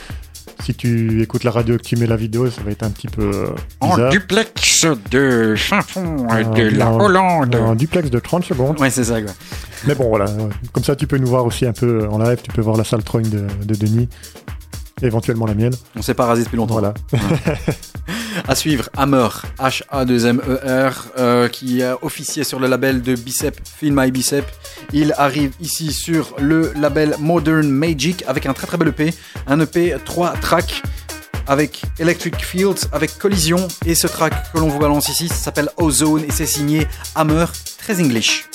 Si 0.63 0.73
tu 0.75 1.21
écoutes 1.23 1.45
la 1.45 1.51
radio 1.51 1.75
et 1.75 1.77
que 1.77 1.83
tu 1.83 1.95
mets 1.95 2.05
la 2.05 2.17
vidéo, 2.17 2.49
ça 2.51 2.61
va 2.63 2.71
être 2.71 2.83
un 2.83 2.89
petit 2.89 3.07
peu 3.07 3.31
euh, 3.33 3.47
En 3.79 3.91
bizarre. 3.95 4.09
duplex 4.11 4.85
de 5.09 5.55
Saint-Fond 5.57 6.27
et 6.37 6.43
Un- 6.43 6.49
de 6.49 6.63
la 6.77 6.91
Hollande. 6.91 7.55
Un 7.55 7.75
duplex 7.75 8.09
de 8.09 8.19
30 8.19 8.43
secondes. 8.43 8.77
Ouais, 8.79 8.89
c'est 8.89 9.05
ça, 9.05 9.21
quoi. 9.21 9.31
Mais 9.87 9.95
bon, 9.95 10.09
voilà. 10.09 10.25
euh, 10.29 10.49
Comme 10.73 10.83
ça, 10.83 10.97
tu 10.97 11.07
peux 11.07 11.17
nous 11.17 11.27
voir 11.29 11.45
aussi 11.45 11.65
un 11.65 11.71
peu 11.71 12.05
en 12.09 12.17
live. 12.19 12.39
Tu 12.43 12.51
peux 12.51 12.61
voir 12.61 12.75
la 12.75 12.83
salle 12.83 13.03
Troing 13.03 13.21
de, 13.21 13.47
de 13.65 13.75
Denis. 13.75 14.09
Éventuellement 15.01 15.45
la 15.45 15.53
mienne. 15.53 15.73
On 15.95 16.01
s'est 16.01 16.13
pas 16.13 16.25
rasé 16.25 16.43
depuis 16.43 16.57
longtemps. 16.57 16.75
Voilà. 16.75 16.93
À 18.47 18.55
suivre, 18.55 18.89
Hammer, 18.95 19.27
H-A-2-M-E-R, 19.59 21.07
euh, 21.17 21.47
qui 21.49 21.83
a 21.83 21.97
officié 22.03 22.43
sur 22.43 22.59
le 22.59 22.67
label 22.67 23.01
de 23.01 23.15
Bicep, 23.15 23.59
Feel 23.63 23.93
My 23.93 24.11
Bicep. 24.11 24.45
Il 24.93 25.13
arrive 25.17 25.51
ici 25.59 25.91
sur 25.91 26.35
le 26.39 26.71
label 26.75 27.15
Modern 27.19 27.69
Magic 27.69 28.23
avec 28.27 28.45
un 28.45 28.53
très 28.53 28.65
très 28.65 28.77
bel 28.77 28.89
EP. 28.89 29.13
Un 29.47 29.59
EP 29.59 29.95
3 30.03 30.33
tracks 30.41 30.81
avec 31.47 31.81
Electric 31.97 32.35
Fields, 32.37 32.87
avec 32.91 33.17
Collision. 33.17 33.67
Et 33.85 33.95
ce 33.95 34.07
track 34.07 34.33
que 34.53 34.59
l'on 34.59 34.69
vous 34.69 34.79
balance 34.79 35.09
ici, 35.09 35.27
ça 35.27 35.35
s'appelle 35.35 35.69
Ozone 35.77 36.23
et 36.23 36.31
c'est 36.31 36.45
signé 36.45 36.87
Hammer, 37.15 37.45
très 37.77 37.99
English. 37.99 38.47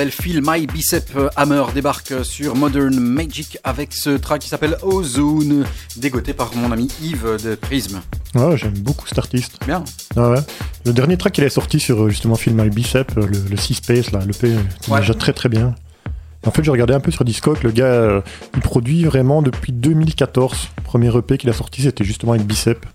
Label 0.00 0.12
Feel 0.12 0.40
My 0.42 0.66
Bicep 0.66 1.10
euh, 1.16 1.28
Hammer 1.36 1.62
débarque 1.74 2.24
sur 2.24 2.56
Modern 2.56 2.98
Magic 2.98 3.58
avec 3.64 3.92
ce 3.92 4.08
track 4.16 4.40
qui 4.40 4.48
s'appelle 4.48 4.78
Ozone, 4.82 5.66
dégoté 5.98 6.32
par 6.32 6.54
mon 6.56 6.72
ami 6.72 6.88
Yves 7.02 7.36
de 7.44 7.54
Prism. 7.54 8.00
Ouais, 8.34 8.56
j'aime 8.56 8.72
beaucoup 8.78 9.06
cet 9.06 9.18
artiste. 9.18 9.58
Bien. 9.66 9.84
Ah 10.16 10.30
ouais. 10.30 10.38
Le 10.86 10.94
dernier 10.94 11.18
track 11.18 11.34
qu'il 11.34 11.44
a 11.44 11.50
sorti 11.50 11.80
sur 11.80 12.04
euh, 12.04 12.08
justement 12.08 12.36
Film 12.36 12.62
My 12.62 12.70
Bicep, 12.70 13.12
euh, 13.18 13.26
le, 13.26 13.38
le 13.50 13.56
C-Space, 13.58 14.10
là, 14.12 14.20
le 14.26 14.32
P, 14.32 14.54
c'est 14.80 14.90
Ouais. 14.90 15.00
déjà 15.00 15.12
très 15.12 15.34
très 15.34 15.50
bien. 15.50 15.74
En 16.46 16.50
fait, 16.50 16.64
j'ai 16.64 16.70
regardé 16.70 16.94
un 16.94 17.00
peu 17.00 17.10
sur 17.10 17.26
Discog, 17.26 17.62
le 17.62 17.70
gars, 17.70 17.84
euh, 17.84 18.20
il 18.54 18.60
produit 18.62 19.04
vraiment 19.04 19.42
depuis 19.42 19.72
2014. 19.72 20.68
Le 20.78 20.82
premier 20.82 21.14
EP 21.14 21.36
qu'il 21.36 21.50
a 21.50 21.52
sorti, 21.52 21.82
c'était 21.82 22.04
justement 22.04 22.32
avec 22.32 22.46
Bicep, 22.46 22.86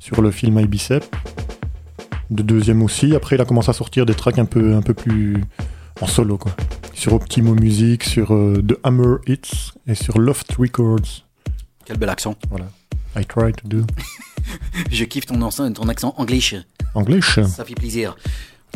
sur 0.00 0.22
le 0.22 0.30
Film 0.30 0.56
My 0.58 0.66
Bicep. 0.66 1.04
De 2.30 2.42
deuxième 2.42 2.82
aussi. 2.82 3.14
Après, 3.14 3.36
il 3.36 3.42
a 3.42 3.44
commencé 3.44 3.68
à 3.68 3.74
sortir 3.74 4.06
des 4.06 4.14
tracks 4.14 4.38
un 4.38 4.46
peu, 4.46 4.74
un 4.74 4.80
peu 4.80 4.94
plus 4.94 5.44
en 6.00 6.06
solo, 6.06 6.38
quoi. 6.38 6.52
Sur 6.92 7.12
Optimo 7.14 7.54
Music, 7.54 8.04
sur 8.04 8.32
euh, 8.34 8.62
The 8.66 8.76
Hammer 8.82 9.16
Hits 9.26 9.72
et 9.86 9.94
sur 9.94 10.18
Loft 10.18 10.52
Records. 10.58 11.24
Quel 11.84 11.98
bel 11.98 12.08
accent. 12.08 12.36
Voilà. 12.50 12.66
I 13.16 13.24
try 13.26 13.52
to 13.52 13.68
do. 13.68 13.84
Je 14.90 15.04
kiffe 15.04 15.26
ton, 15.26 15.38
ton 15.38 15.88
accent 15.88 16.14
anglais. 16.16 16.40
English. 16.94 17.40
Ça 17.42 17.64
fait 17.64 17.74
plaisir. 17.74 18.16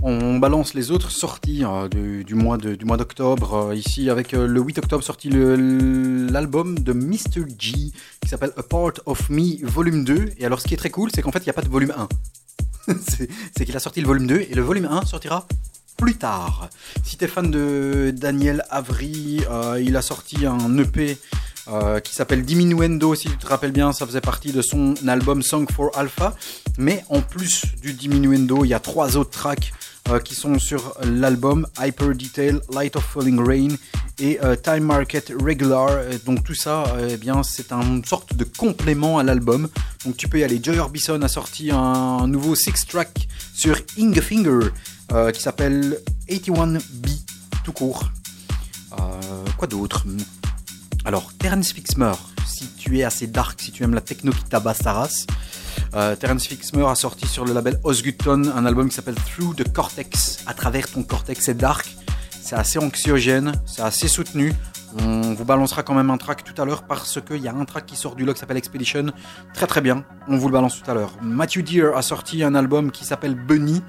On 0.03 0.39
balance 0.39 0.75
les 0.75 0.93
autres 0.93 1.11
sorties 1.11 1.64
euh, 1.64 1.89
du, 1.89 2.23
du 2.23 2.35
mois 2.37 2.57
de- 2.57 2.77
du 2.77 2.85
mois 2.85 2.97
d'octobre. 2.97 3.55
euh, 3.71 3.75
ici, 3.75 4.11
avec 4.11 4.33
euh, 4.33 4.47
le 4.47 4.61
8 4.61 4.79
octobre, 4.79 5.03
sorti 5.03 5.29
l'album 5.31 6.79
de 6.79 6.93
Mr. 6.93 7.43
G 7.59 7.73
qui 8.21 8.29
s'appelle 8.29 8.53
A 8.57 8.62
Part 8.62 8.93
of 9.07 9.29
Me 9.29 9.64
Volume 9.66 10.05
2. 10.05 10.35
Et 10.39 10.45
alors, 10.47 10.61
ce 10.61 10.69
qui 10.69 10.75
est 10.75 10.79
très 10.79 10.91
cool, 10.91 11.11
c'est 11.12 11.21
qu'en 11.23 11.33
fait, 11.33 11.41
il 11.41 11.45
n'y 11.47 11.51
a 11.51 11.55
pas 11.55 11.62
de 11.62 11.69
volume 11.69 11.93
1. 11.97 12.95
c'est 13.09 13.29
c'est 13.57 13.64
qu'il 13.64 13.77
a 13.77 13.81
sorti 13.81 14.01
le 14.01 14.07
volume 14.07 14.27
2 14.29 14.47
et 14.49 14.55
le 14.55 14.62
volume 14.62 14.85
1 14.87 15.05
sortira 15.05 15.47
plus 15.99 16.17
tard. 16.17 16.71
Si 17.03 17.17
t'es 17.17 17.27
fan 17.27 17.51
de 17.51 18.15
Daniel 18.17 18.65
Avery, 18.71 19.43
euh, 19.51 19.83
il 19.85 19.97
a 19.97 20.03
sorti 20.03 20.47
un 20.47 20.79
EP 20.79 21.19
euh, 21.69 22.01
qui 22.01 22.15
s'appelle 22.15 22.45
Diminuendo, 22.45 23.15
si 23.15 23.29
tu 23.29 23.37
te 23.37 23.47
rappelles 23.47 23.73
bien, 23.73 23.93
ça 23.93 24.07
faisait 24.07 24.23
partie 24.23 24.53
de 24.53 24.63
son 24.63 24.95
album 25.07 25.43
Song 25.43 25.67
for 25.71 25.91
Alpha. 25.99 26.35
Mais 26.79 27.05
en 27.11 27.21
plus 27.21 27.65
du 27.83 27.93
Diminuendo, 27.93 28.65
il 28.65 28.69
y 28.69 28.75
a 28.75 28.81
trois 28.81 29.17
autres 29.17 29.31
tracks 29.31 29.73
euh, 30.09 30.21
qui 30.21 30.37
sont 30.37 30.61
sur 30.61 30.95
l'album 31.03 31.67
Hyper 31.79 32.15
Detail, 32.15 32.61
Light 32.73 32.95
of 32.95 33.05
Falling 33.05 33.45
Rain 33.45 33.75
et 34.21 34.39
Time 34.65 34.85
Market 34.85 35.33
Regular. 35.41 35.91
Donc 36.27 36.43
tout 36.43 36.55
ça, 36.55 36.85
eh 37.09 37.17
bien, 37.17 37.45
c'est 37.45 37.71
une 37.71 38.05
sorte 38.05 38.35
de 38.35 38.43
complément 38.43 39.19
à 39.19 39.23
l'album. 39.23 39.69
Donc 40.05 40.17
tu 40.17 40.27
peux 40.27 40.41
y 40.41 40.45
aller. 40.45 40.59
Joy 40.61 40.79
Orbison 40.79 41.23
a 41.23 41.29
sorti 41.29 41.71
un 41.71 42.27
nouveau 42.27 42.57
six 42.57 42.85
track 42.87 43.29
sur 43.55 43.77
Ingefinger 43.97 44.71
euh, 45.13 45.31
qui 45.31 45.43
s'appelle 45.43 45.99
81B 46.29 47.09
tout 47.65 47.73
court. 47.73 48.11
Euh, 48.93 49.45
quoi 49.57 49.69
d'autre? 49.69 50.05
Alors 51.05 51.33
Terence 51.39 51.73
Fixmer, 51.73 52.13
si 52.47 52.69
tu 52.77 52.99
es 52.99 53.05
assez 53.05 53.27
dark, 53.27 53.61
si 53.61 53.73
tu 53.73 53.83
aimes 53.85 53.95
la 53.95 54.01
techno 54.01 54.33
qui 54.33 54.45
tabasse 54.45 54.79
ta 54.79 54.93
race. 54.93 55.27
Euh, 55.95 56.17
Terence 56.17 56.47
Fixmer 56.47 56.85
a 56.87 56.95
sorti 56.95 57.27
sur 57.27 57.45
le 57.45 57.53
label 57.53 57.79
Osgutton 57.85 58.53
un 58.55 58.67
album 58.67 58.89
qui 58.89 58.95
s'appelle 58.95 59.15
Through 59.15 59.57
the 59.57 59.73
Cortex, 59.73 60.45
à 60.47 60.55
travers 60.55 60.91
ton 60.91 61.03
cortex, 61.03 61.45
c'est 61.45 61.57
dark, 61.57 61.89
c'est 62.43 62.57
assez 62.57 62.79
anxiogène, 62.79 63.53
c'est 63.65 63.83
assez 63.83 64.09
soutenu. 64.09 64.53
On 64.99 65.35
vous 65.35 65.45
balancera 65.45 65.83
quand 65.83 65.95
même 65.95 66.11
un 66.11 66.17
track 66.17 66.45
tout 66.45 66.61
à 66.61 66.65
l'heure 66.65 66.83
parce 66.83 67.21
qu'il 67.21 67.43
y 67.43 67.49
a 67.49 67.55
un 67.55 67.65
track 67.65 67.87
qui 67.87 67.97
sort 67.97 68.15
du 68.17 68.25
lot 68.25 68.35
qui 68.35 68.41
s'appelle 68.41 68.57
Expedition, 68.57 69.07
très 69.55 69.67
très 69.67 69.81
bien, 69.81 70.05
on 70.29 70.37
vous 70.37 70.49
le 70.49 70.53
balance 70.53 70.83
tout 70.83 70.91
à 70.91 70.95
l'heure. 70.95 71.13
Matthew 71.23 71.63
Deere 71.63 71.97
a 71.97 72.03
sorti 72.03 72.43
un 72.43 72.55
album 72.55 72.91
qui 72.91 73.05
s'appelle 73.05 73.35
Bunny, 73.35 73.83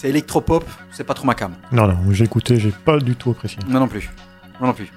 c'est 0.00 0.08
électropop, 0.08 0.64
c'est 0.92 1.04
pas 1.04 1.14
trop 1.14 1.26
ma 1.26 1.34
cam. 1.34 1.52
Non, 1.72 1.88
non, 1.88 1.96
j'ai 2.10 2.24
écouté, 2.24 2.58
j'ai 2.58 2.70
pas 2.70 2.98
du 2.98 3.16
tout 3.16 3.30
apprécié. 3.30 3.58
Moi 3.66 3.80
non 3.80 3.88
plus. 3.88 4.08
Moi 4.60 4.68
non 4.68 4.74
plus. 4.74 4.88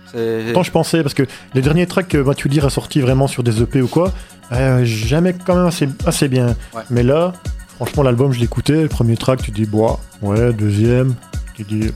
Quand 0.53 0.63
je 0.63 0.71
pensais, 0.71 1.01
parce 1.01 1.13
que 1.15 1.23
les 1.53 1.61
derniers 1.61 1.87
tracks 1.87 2.07
que 2.07 2.17
Mathieu 2.17 2.49
Dire 2.49 2.65
a 2.65 2.69
sortis 2.69 3.01
vraiment 3.01 3.27
sur 3.27 3.41
des 3.43 3.61
EP 3.61 3.81
ou 3.81 3.87
quoi, 3.87 4.11
euh, 4.51 4.83
jamais 4.85 5.33
quand 5.33 5.55
même 5.55 5.65
assez, 5.65 5.87
assez 6.05 6.27
bien. 6.27 6.55
Ouais. 6.73 6.83
Mais 6.91 7.03
là, 7.03 7.33
franchement, 7.77 8.03
l'album, 8.03 8.31
je 8.31 8.39
l'écoutais, 8.39 8.83
le 8.83 8.89
premier 8.89 9.17
track, 9.17 9.41
tu 9.41 9.51
dis, 9.51 9.65
bois, 9.65 9.99
ouais, 10.21 10.53
deuxième, 10.53 11.15
tu 11.55 11.63
dis, 11.63 11.91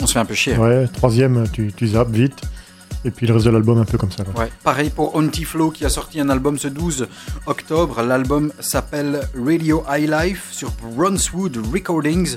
On 0.00 0.06
se 0.06 0.12
fait 0.12 0.18
un 0.20 0.24
peu 0.24 0.34
chier. 0.34 0.56
ouais, 0.56 0.86
troisième, 0.88 1.48
tu, 1.52 1.72
tu 1.74 1.86
zappes 1.88 2.10
vite, 2.10 2.40
et 3.04 3.10
puis 3.10 3.26
le 3.26 3.34
reste 3.34 3.46
de 3.46 3.50
l'album 3.50 3.78
un 3.78 3.84
peu 3.84 3.98
comme 3.98 4.10
ça. 4.12 4.24
quoi. 4.24 4.44
Ouais. 4.44 4.50
Pareil 4.62 4.90
pour 4.90 5.12
Flow 5.44 5.70
qui 5.70 5.84
a 5.84 5.88
sorti 5.88 6.20
un 6.20 6.28
album 6.30 6.58
ce 6.58 6.68
12 6.68 7.08
octobre. 7.46 8.02
L'album 8.02 8.52
s'appelle 8.60 9.22
Radio 9.44 9.82
High 9.90 10.08
Life 10.08 10.48
sur 10.52 10.70
Brunswood 10.96 11.58
Recordings. 11.72 12.36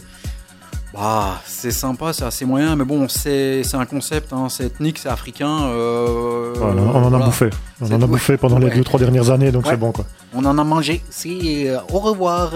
Bah, 0.93 1.41
c'est 1.45 1.71
sympa, 1.71 2.13
c'est 2.13 2.23
assez 2.23 2.45
moyen, 2.45 2.77
mais 2.77 2.85
bon, 2.85 3.07
c'est 3.09 3.63
un 3.73 3.85
concept, 3.85 4.31
hein, 4.31 4.47
c'est 4.49 4.63
ethnique, 4.67 4.97
c'est 4.97 5.09
africain. 5.09 5.65
euh, 5.65 6.53
Voilà, 6.55 6.81
on 6.83 6.89
en 6.95 7.05
a 7.05 7.09
voilà. 7.09 7.25
bouffé. 7.25 7.49
On 7.81 7.91
en 7.91 8.01
a 8.01 8.07
bouffé 8.07 8.37
pendant 8.37 8.55
Ouais. 8.61 8.69
les 8.69 8.75
deux, 8.77 8.83
trois 8.85 8.97
dernières 8.99 9.29
années, 9.29 9.51
donc 9.51 9.65
Ouais. 9.65 9.71
c'est 9.71 9.77
bon, 9.77 9.91
quoi. 9.91 10.05
On 10.33 10.45
en 10.45 10.57
a 10.57 10.63
mangé. 10.63 11.03
C'est 11.09 11.67
euh, 11.69 11.79
au 11.91 11.99
revoir. 11.99 12.53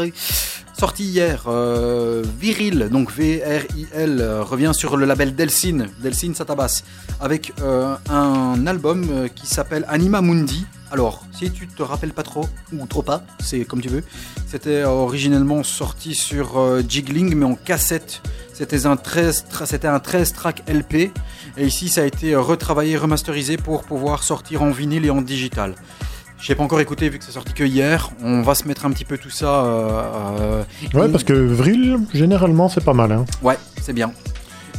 Sorti 0.80 1.04
hier, 1.04 1.44
euh, 1.48 2.24
Viril, 2.40 2.88
donc 2.90 3.12
V-R-I-L, 3.12 4.20
euh, 4.22 4.44
revient 4.44 4.72
sur 4.74 4.96
le 4.96 5.06
label 5.06 5.36
Delsin. 5.36 5.88
Delsin, 6.02 6.34
ça 6.34 6.46
tabasse. 6.46 6.86
Avec 7.20 7.52
euh, 7.62 7.96
un 8.10 8.66
album 8.66 9.28
qui 9.36 9.46
s'appelle 9.46 9.84
Anima 9.90 10.22
Mundi. 10.22 10.66
Alors, 10.90 11.26
si 11.38 11.52
tu 11.52 11.68
te 11.68 11.84
rappelles 11.84 12.14
pas 12.14 12.24
trop, 12.24 12.48
ou 12.72 12.86
trop 12.88 13.02
pas, 13.02 13.24
c'est 13.40 13.66
comme 13.66 13.82
tu 13.82 13.90
veux. 13.90 14.04
C'était 14.48 14.84
originellement 14.86 15.64
sorti 15.64 16.16
sur 16.16 16.58
Jiggling, 16.88 17.36
mais 17.36 17.46
en 17.46 17.56
cassette. 17.56 18.22
C'était 18.54 18.86
un 18.86 18.96
13, 18.96 19.46
tra- 19.52 19.66
c'était 19.66 19.88
un 19.88 20.00
13 20.00 20.32
track 20.34 20.64
LP. 20.68 21.12
Et 21.58 21.66
ici, 21.68 21.90
ça 21.90 22.02
a 22.02 22.06
été 22.06 22.36
retravaillé, 22.36 22.96
remasterisé 22.98 23.58
pour 23.58 23.84
pouvoir 23.84 24.24
sortir 24.24 24.64
en 24.64 24.72
vinyle 24.72 25.06
et 25.06 25.10
en 25.10 25.22
digital. 25.22 25.76
Je 26.40 26.52
n'ai 26.52 26.56
pas 26.56 26.64
encore 26.64 26.80
écouté 26.80 27.10
vu 27.10 27.20
que 27.20 27.26
c'est 27.26 27.32
sorti 27.34 27.54
que 27.54 27.64
hier. 27.64 28.10
On 28.24 28.42
va 28.42 28.56
se 28.56 28.68
mettre 28.68 28.86
un 28.86 28.92
petit 28.92 29.06
peu 29.06 29.18
tout 29.18 29.30
ça. 29.30 29.64
euh, 29.66 30.04
euh, 30.40 30.64
Ouais, 30.94 31.10
parce 31.10 31.24
que 31.24 31.34
Vril, 31.34 32.00
généralement, 32.14 32.70
c'est 32.70 32.84
pas 32.84 32.94
mal. 32.94 33.12
Hein. 33.12 33.26
Ouais, 33.42 33.58
c'est 33.82 33.94
bien. 33.94 34.12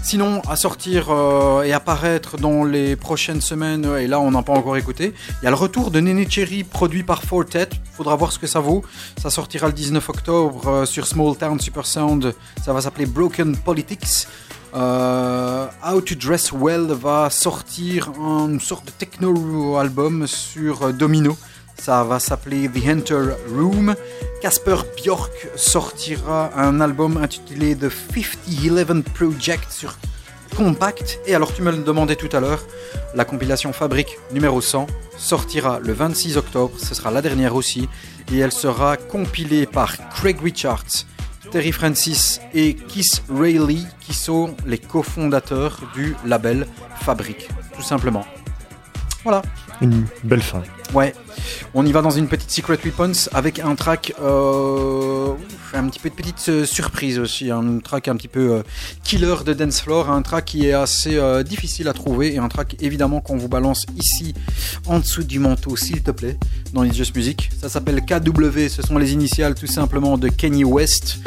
Sinon, 0.03 0.41
à 0.49 0.57
sortir 0.57 1.09
euh, 1.11 1.63
et 1.63 1.75
apparaître 1.75 2.39
dans 2.39 2.65
les 2.65 2.97
prochaines 2.97 3.43
semaines, 3.43 3.87
et 4.01 4.07
là 4.07 4.19
on 4.19 4.31
n'a 4.31 4.43
pas 4.43 4.55
encore 4.55 4.79
écouté, 4.79 5.13
il 5.41 5.45
y 5.45 5.47
a 5.47 5.51
le 5.51 5.57
retour 5.57 5.91
de 5.91 6.01
Nene 6.01 6.25
Cherry 6.29 6.65
produit 6.65 7.03
par 7.03 7.23
Fortet. 7.23 7.69
Faudra 7.93 8.17
voir 8.17 8.33
ce 8.33 8.39
que 8.39 8.47
ça 8.47 8.61
vaut. 8.61 8.83
Ça 9.21 9.29
sortira 9.29 9.67
le 9.67 9.75
19 9.75 10.09
octobre 10.09 10.67
euh, 10.69 10.87
sur 10.87 11.07
Small 11.07 11.37
Town 11.37 11.61
Super 11.61 11.85
Sound. 11.85 12.35
Ça 12.65 12.73
va 12.73 12.81
s'appeler 12.81 13.05
Broken 13.05 13.55
Politics. 13.59 14.27
Euh, 14.75 15.67
How 15.87 16.01
to 16.01 16.15
Dress 16.15 16.51
Well 16.53 16.87
va 16.93 17.29
sortir 17.29 18.11
une 18.19 18.59
sorte 18.61 18.87
de 18.87 18.93
techno 18.93 19.77
album 19.77 20.27
sur 20.27 20.95
Domino. 20.95 21.37
Ça 21.81 22.05
va 22.05 22.20
s'appeler 22.20 22.68
The 22.68 22.87
Hunter 22.87 23.28
Room. 23.57 23.95
Casper 24.43 24.76
Bjork 24.99 25.49
sortira 25.57 26.51
un 26.55 26.78
album 26.83 27.16
intitulé 27.16 27.74
The 27.74 27.89
5011 27.89 29.03
Project 29.14 29.72
sur 29.72 29.97
Compact. 30.55 31.20
Et 31.26 31.35
alors 31.35 31.55
tu 31.55 31.62
me 31.62 31.70
le 31.70 31.78
demandais 31.78 32.16
tout 32.16 32.28
à 32.37 32.41
l'heure, 32.41 32.62
la 33.14 33.24
compilation 33.24 33.72
Fabrique 33.72 34.18
numéro 34.31 34.61
100 34.61 34.89
sortira 35.16 35.81
le 35.81 35.95
26 35.95 36.37
octobre. 36.37 36.74
Ce 36.76 36.95
sera 36.95 37.11
la 37.11 37.22
dernière 37.22 37.55
aussi. 37.55 37.89
Et 38.31 38.39
elle 38.41 38.53
sera 38.53 38.99
compilée 38.99 39.64
par 39.64 39.97
Craig 40.11 40.39
Richards, 40.43 41.07
Terry 41.51 41.72
Francis 41.72 42.43
et 42.53 42.74
Keith 42.74 43.22
Rayleigh 43.31 43.87
qui 44.01 44.12
sont 44.12 44.55
les 44.66 44.78
cofondateurs 44.78 45.81
du 45.95 46.14
label 46.26 46.66
Fabrique. 47.01 47.49
Tout 47.74 47.83
simplement. 47.83 48.26
Voilà. 49.24 49.41
Une 49.81 50.05
belle 50.24 50.43
fin. 50.43 50.62
Ouais, 50.93 51.14
on 51.74 51.87
y 51.87 51.93
va 51.93 52.03
dans 52.03 52.11
une 52.11 52.28
petite 52.28 52.51
Secret 52.51 52.78
Weapons 52.85 53.28
avec 53.33 53.59
un 53.59 53.74
track, 53.74 54.14
euh, 54.20 55.33
un 55.72 55.89
petit 55.89 55.99
peu 55.99 56.11
de 56.11 56.14
petite 56.14 56.45
euh, 56.49 56.64
surprise 56.64 57.18
aussi, 57.18 57.51
un 57.51 57.78
track 57.78 58.09
un 58.09 58.16
petit 58.16 58.28
peu 58.28 58.53
euh, 58.53 58.62
killer 59.05 59.37
de 59.45 59.53
dance 59.53 59.81
floor, 59.81 60.11
un 60.11 60.22
track 60.22 60.45
qui 60.47 60.66
est 60.66 60.72
assez 60.72 61.18
difficile 61.45 61.89
à 61.89 61.93
trouver 61.93 62.35
et 62.35 62.39
un 62.39 62.49
track 62.49 62.76
évidemment 62.81 63.20
qu'on 63.20 63.37
vous 63.37 63.49
balance 63.49 63.87
ici 63.97 64.35
en 64.87 64.99
dessous 64.99 65.22
du 65.22 65.39
manteau 65.39 65.76
s'il 65.76 66.03
te 66.03 66.11
plaît 66.11 66.37
dans 66.72 66.83
les 66.83 66.93
Just 66.93 67.14
Music. 67.14 67.51
Ça 67.61 67.68
s'appelle 67.68 68.03
KW, 68.05 68.68
ce 68.68 68.83
sont 68.83 68.99
les 68.99 69.12
initiales 69.12 69.55
tout 69.55 69.66
simplement 69.66 70.18
de 70.18 70.28
Kenny 70.28 70.64
West. 70.64 71.18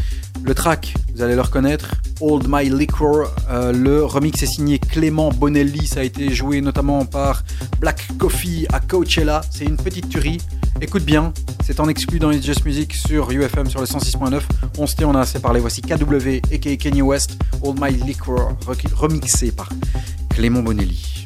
Le 0.44 0.54
track, 0.54 0.94
vous 1.16 1.22
allez 1.22 1.36
le 1.36 1.42
reconnaître, 1.42 1.94
Old 2.20 2.48
My 2.50 2.70
Liquor. 2.70 3.34
Le 3.50 4.04
remix 4.04 4.44
est 4.44 4.48
signé 4.48 4.78
Clément 4.78 5.30
Bonelli. 5.30 5.88
Ça 5.88 6.02
a 6.02 6.04
été 6.04 6.34
joué 6.34 6.60
notamment 6.60 7.06
par 7.06 7.44
Black 7.80 8.08
Coffee 8.18 8.66
à 8.74 8.80
Coachella. 8.82 9.42
C'est 9.52 9.66
une 9.66 9.78
tuerie. 10.02 10.40
Écoute 10.82 11.04
bien, 11.04 11.34
c'est 11.64 11.80
en 11.80 11.88
exclu 11.88 12.20
dans 12.20 12.30
les 12.30 12.42
Just 12.42 12.66
Music 12.66 12.94
sur 12.94 13.32
UFM 13.32 13.70
sur 13.70 13.80
le 13.80 13.86
106.9. 13.86 14.42
On 14.78 14.88
se 14.88 14.96
tait, 14.96 15.06
on 15.06 15.16
a 15.16 15.22
assez 15.22 15.40
parlé. 15.40 15.60
Voici 15.60 15.82
KW 15.82 16.40
et 16.52 16.78
Kenny 16.78 17.02
West, 17.02 17.38
Old 17.62 17.80
My 17.82 17.92
Liquor, 17.92 18.54
re- 18.66 18.94
remixé 18.94 19.52
par 19.52 19.70
Clément 20.30 20.62
Bonelli. 20.64 21.26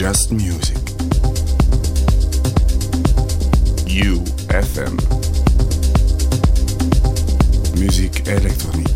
just 0.00 0.32
music. 0.32 0.79
UFM. 3.92 4.96
Musique 7.76 8.22
électronique. 8.28 8.88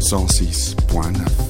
106.9. 0.00 1.43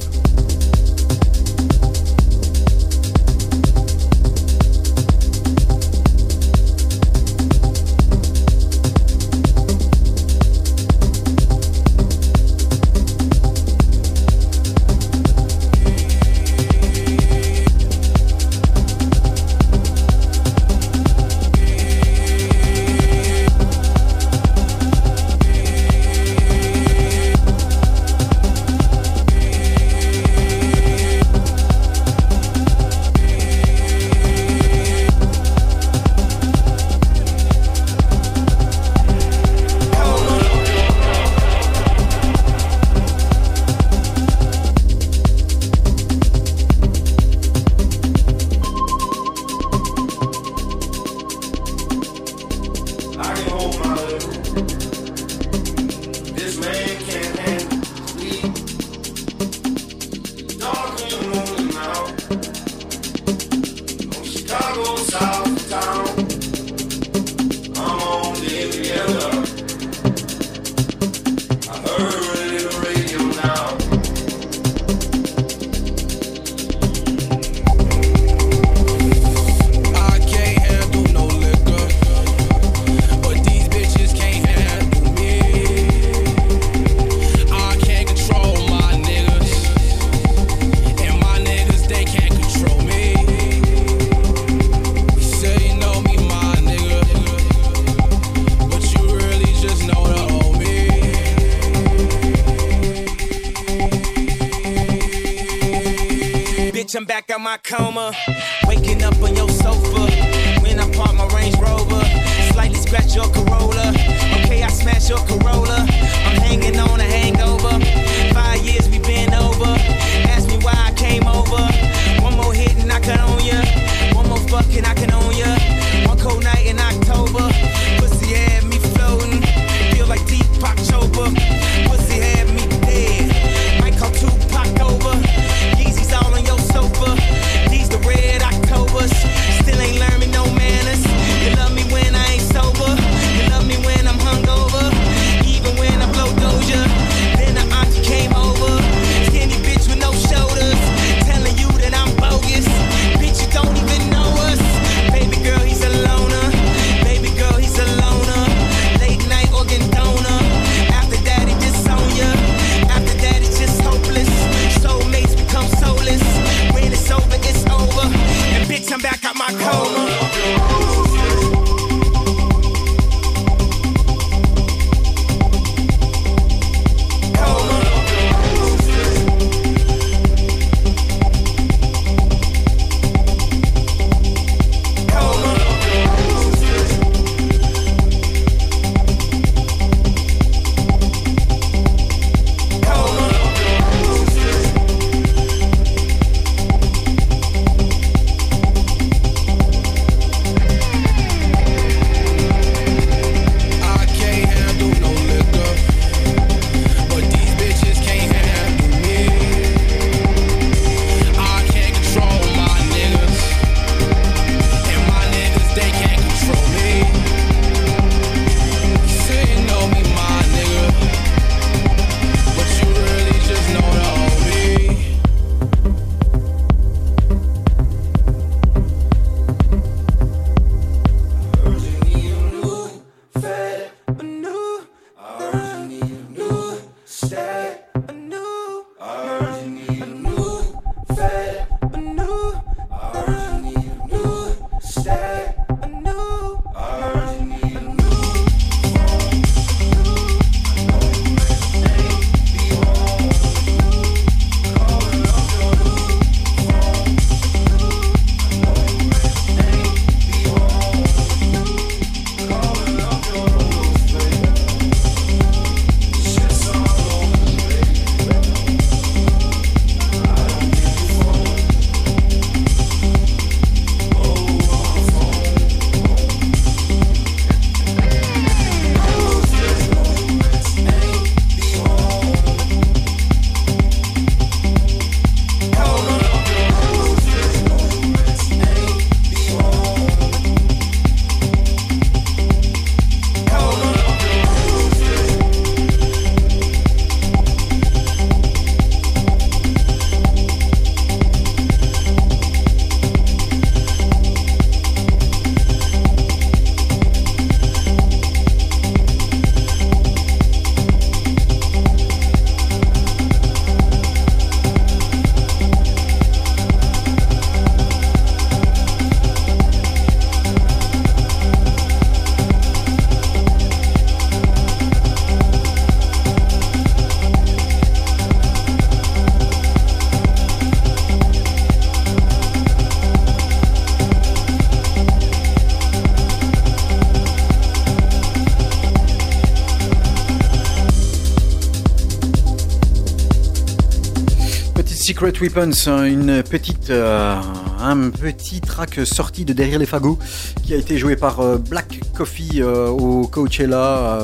Secret 345.24 345.40
Weapons, 345.40 345.88
une 346.04 346.42
petite, 346.42 346.90
euh, 346.90 347.34
un 347.80 348.10
petit 348.10 348.60
track 348.60 349.00
sorti 349.06 349.46
de 349.46 349.54
derrière 349.54 349.78
les 349.78 349.86
fagots 349.86 350.18
qui 350.62 350.74
a 350.74 350.76
été 350.76 350.98
joué 350.98 351.16
par 351.16 351.40
euh, 351.40 351.56
Black 351.56 351.98
Coffee 352.14 352.60
euh, 352.60 352.88
au 352.88 353.26
Coachella 353.26 354.18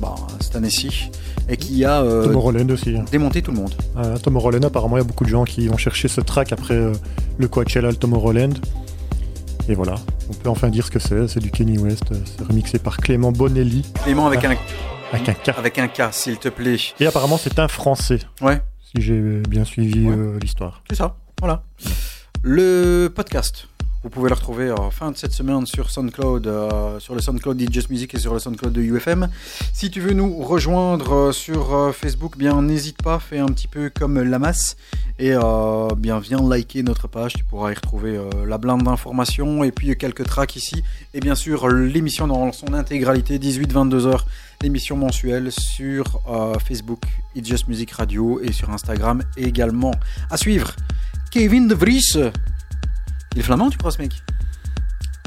bah, 0.00 0.14
cette 0.40 0.56
année-ci 0.56 1.10
et 1.46 1.58
qui 1.58 1.84
a 1.84 2.02
Tomorrowland 2.02 2.70
aussi. 2.70 2.96
hein. 2.96 3.04
démonté 3.12 3.42
tout 3.42 3.50
le 3.50 3.58
monde. 3.58 3.74
Euh, 3.98 4.16
Tomorrowland, 4.16 4.64
apparemment, 4.64 4.96
il 4.96 5.00
y 5.00 5.02
a 5.02 5.06
beaucoup 5.06 5.24
de 5.24 5.28
gens 5.28 5.44
qui 5.44 5.68
ont 5.68 5.76
cherché 5.76 6.08
ce 6.08 6.22
track 6.22 6.54
après 6.54 6.90
le 7.36 7.48
Coachella, 7.48 7.90
le 7.90 7.96
Tomorrowland. 7.96 8.54
Et 9.68 9.74
voilà, 9.74 9.96
on 10.30 10.32
peut 10.32 10.48
enfin 10.48 10.70
dire 10.70 10.86
ce 10.86 10.90
que 10.90 11.00
c'est. 11.00 11.28
C'est 11.28 11.40
du 11.40 11.50
Kenny 11.50 11.76
West. 11.76 12.04
C'est 12.24 12.46
remixé 12.46 12.78
par 12.78 12.96
Clément 12.96 13.30
Bonelli. 13.30 13.84
Clément 14.04 14.26
avec 14.26 14.40
Ah, 14.44 14.48
un 14.48 15.16
Avec 15.18 15.28
un 15.28 15.34
K. 15.34 15.54
avec 15.58 15.78
un 15.78 15.88
K, 15.88 16.02
s'il 16.12 16.38
te 16.38 16.48
plaît. 16.48 16.78
Et 16.98 17.06
apparemment, 17.06 17.36
c'est 17.36 17.58
un 17.58 17.68
Français. 17.68 18.20
Ouais. 18.40 18.62
Si 18.94 19.02
j'ai 19.02 19.40
bien 19.48 19.64
suivi 19.64 20.06
Ouais. 20.08 20.14
euh, 20.16 20.38
l'histoire. 20.40 20.82
C'est 20.88 20.96
ça, 20.96 21.16
voilà. 21.40 21.62
Le 22.42 23.08
podcast, 23.14 23.68
vous 24.02 24.10
pouvez 24.10 24.28
le 24.28 24.34
retrouver 24.34 24.70
en 24.70 24.90
fin 24.90 25.10
de 25.10 25.16
cette 25.16 25.32
semaine 25.32 25.66
sur 25.66 25.90
SoundCloud, 25.90 26.46
euh, 26.46 27.00
sur 27.00 27.14
le 27.14 27.20
SoundCloud 27.20 27.56
de 27.56 27.72
Just 27.72 27.90
Music 27.90 28.14
et 28.14 28.18
sur 28.18 28.32
le 28.34 28.38
SoundCloud 28.38 28.72
de 28.72 28.82
UFM. 28.82 29.28
Si 29.72 29.90
tu 29.90 30.00
veux 30.00 30.12
nous 30.12 30.38
rejoindre 30.42 31.12
euh, 31.12 31.32
sur 31.32 31.92
Facebook, 31.94 32.36
bien 32.36 32.60
n'hésite 32.62 33.02
pas, 33.02 33.18
fais 33.18 33.38
un 33.38 33.46
petit 33.46 33.66
peu 33.68 33.90
comme 33.90 34.22
la 34.22 34.38
masse 34.38 34.76
et 35.18 35.32
euh, 35.32 35.88
bien 35.96 36.18
viens 36.20 36.46
liker 36.46 36.82
notre 36.82 37.08
page. 37.08 37.32
Tu 37.34 37.44
pourras 37.44 37.72
y 37.72 37.74
retrouver 37.74 38.16
euh, 38.16 38.46
la 38.46 38.58
blinde 38.58 38.82
d'informations 38.82 39.64
et 39.64 39.72
puis 39.72 39.96
quelques 39.96 40.24
tracks 40.24 40.54
ici 40.56 40.84
et 41.14 41.20
bien 41.20 41.34
sûr 41.34 41.68
l'émission 41.68 42.26
dans 42.28 42.52
son 42.52 42.74
intégralité 42.74 43.38
18-22 43.38 44.06
heures. 44.06 44.26
L'émission 44.64 44.96
mensuelle 44.96 45.52
sur 45.52 46.22
euh, 46.26 46.54
Facebook, 46.58 47.02
It's 47.34 47.46
Just 47.46 47.68
Music 47.68 47.90
Radio 47.92 48.40
et 48.40 48.50
sur 48.50 48.70
Instagram 48.70 49.22
également. 49.36 49.90
À 50.30 50.38
suivre, 50.38 50.72
Kevin 51.30 51.68
De 51.68 51.74
Vries. 51.74 52.00
Il 53.34 53.40
est 53.40 53.42
flamand, 53.42 53.68
tu 53.68 53.76
crois, 53.76 53.90
ce 53.90 53.98
mec? 54.00 54.12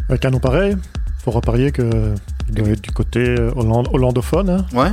Avec 0.09 0.25
un 0.25 0.31
nom 0.31 0.39
pareil, 0.39 0.75
faut 1.19 1.29
reparier 1.29 1.71
que 1.71 2.15
il 2.49 2.55
doit 2.55 2.69
être 2.69 2.81
du 2.81 2.89
côté 2.89 3.19
euh, 3.19 3.51
hollandophone. 3.55 4.49
hein. 4.49 4.65
Ouais. 4.73 4.89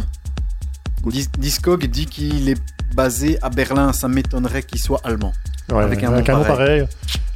Dis- 1.11 1.27
Discog 1.39 1.87
dit 1.87 2.05
qu'il 2.05 2.51
est 2.51 2.61
basé 2.95 3.39
à 3.41 3.49
Berlin. 3.49 3.95
Ça 3.95 4.09
m'étonnerait 4.09 4.63
qu'il 4.63 4.79
soit 4.79 5.01
allemand. 5.05 5.33
Ouais, 5.73 5.83
Avec 5.85 6.05
un 6.05 6.13
avec 6.13 6.29
nom 6.29 6.35
un 6.35 6.39
nom 6.41 6.45
pareil. 6.45 6.81
pareil. 6.83 6.89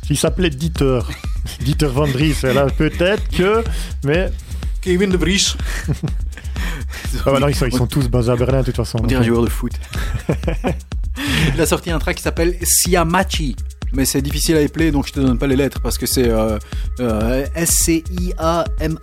S'il 0.07 0.19
s'appelait 0.19 0.51
Dieter. 0.51 1.01
Dieter 1.61 1.87
Van 1.87 2.07
Dries, 2.07 2.37
là, 2.43 2.67
peut-être 2.67 3.27
que. 3.31 3.65
Mais. 4.05 4.31
Kevin 4.83 5.09
De 5.11 5.17
Vries. 5.17 5.55
Ah 7.27 7.33
bah 7.33 7.41
non, 7.41 7.49
ils, 7.49 7.55
sont, 7.55 7.67
ils 7.67 7.77
sont 7.77 7.87
tous 7.87 8.09
basés 8.09 8.31
à 8.33 8.37
Berlin 8.37 8.61
de 8.61 8.67
toute 8.67 8.77
façon. 8.77 8.99
On 9.03 9.07
dirait 9.07 9.21
un 9.21 9.27
joueur 9.27 9.43
de 9.43 9.49
foot. 9.51 9.73
Il 11.55 11.61
a 11.61 11.67
sorti 11.67 11.91
un 11.91 11.99
track 11.99 12.17
qui 12.17 12.23
s'appelle 12.23 12.55
Siamachi. 12.63 13.57
Mais 13.95 14.05
c'est 14.05 14.21
difficile 14.21 14.55
à 14.57 14.61
épeler, 14.61 14.91
donc 14.93 15.07
je 15.07 15.15
te 15.15 15.21
donne 15.21 15.39
pas 15.39 15.47
les 15.47 15.57
lettres 15.57 15.81
parce 15.81 15.97
que 15.97 16.05
c'est 16.05 16.29
euh, 16.29 16.59
euh, 17.01 17.47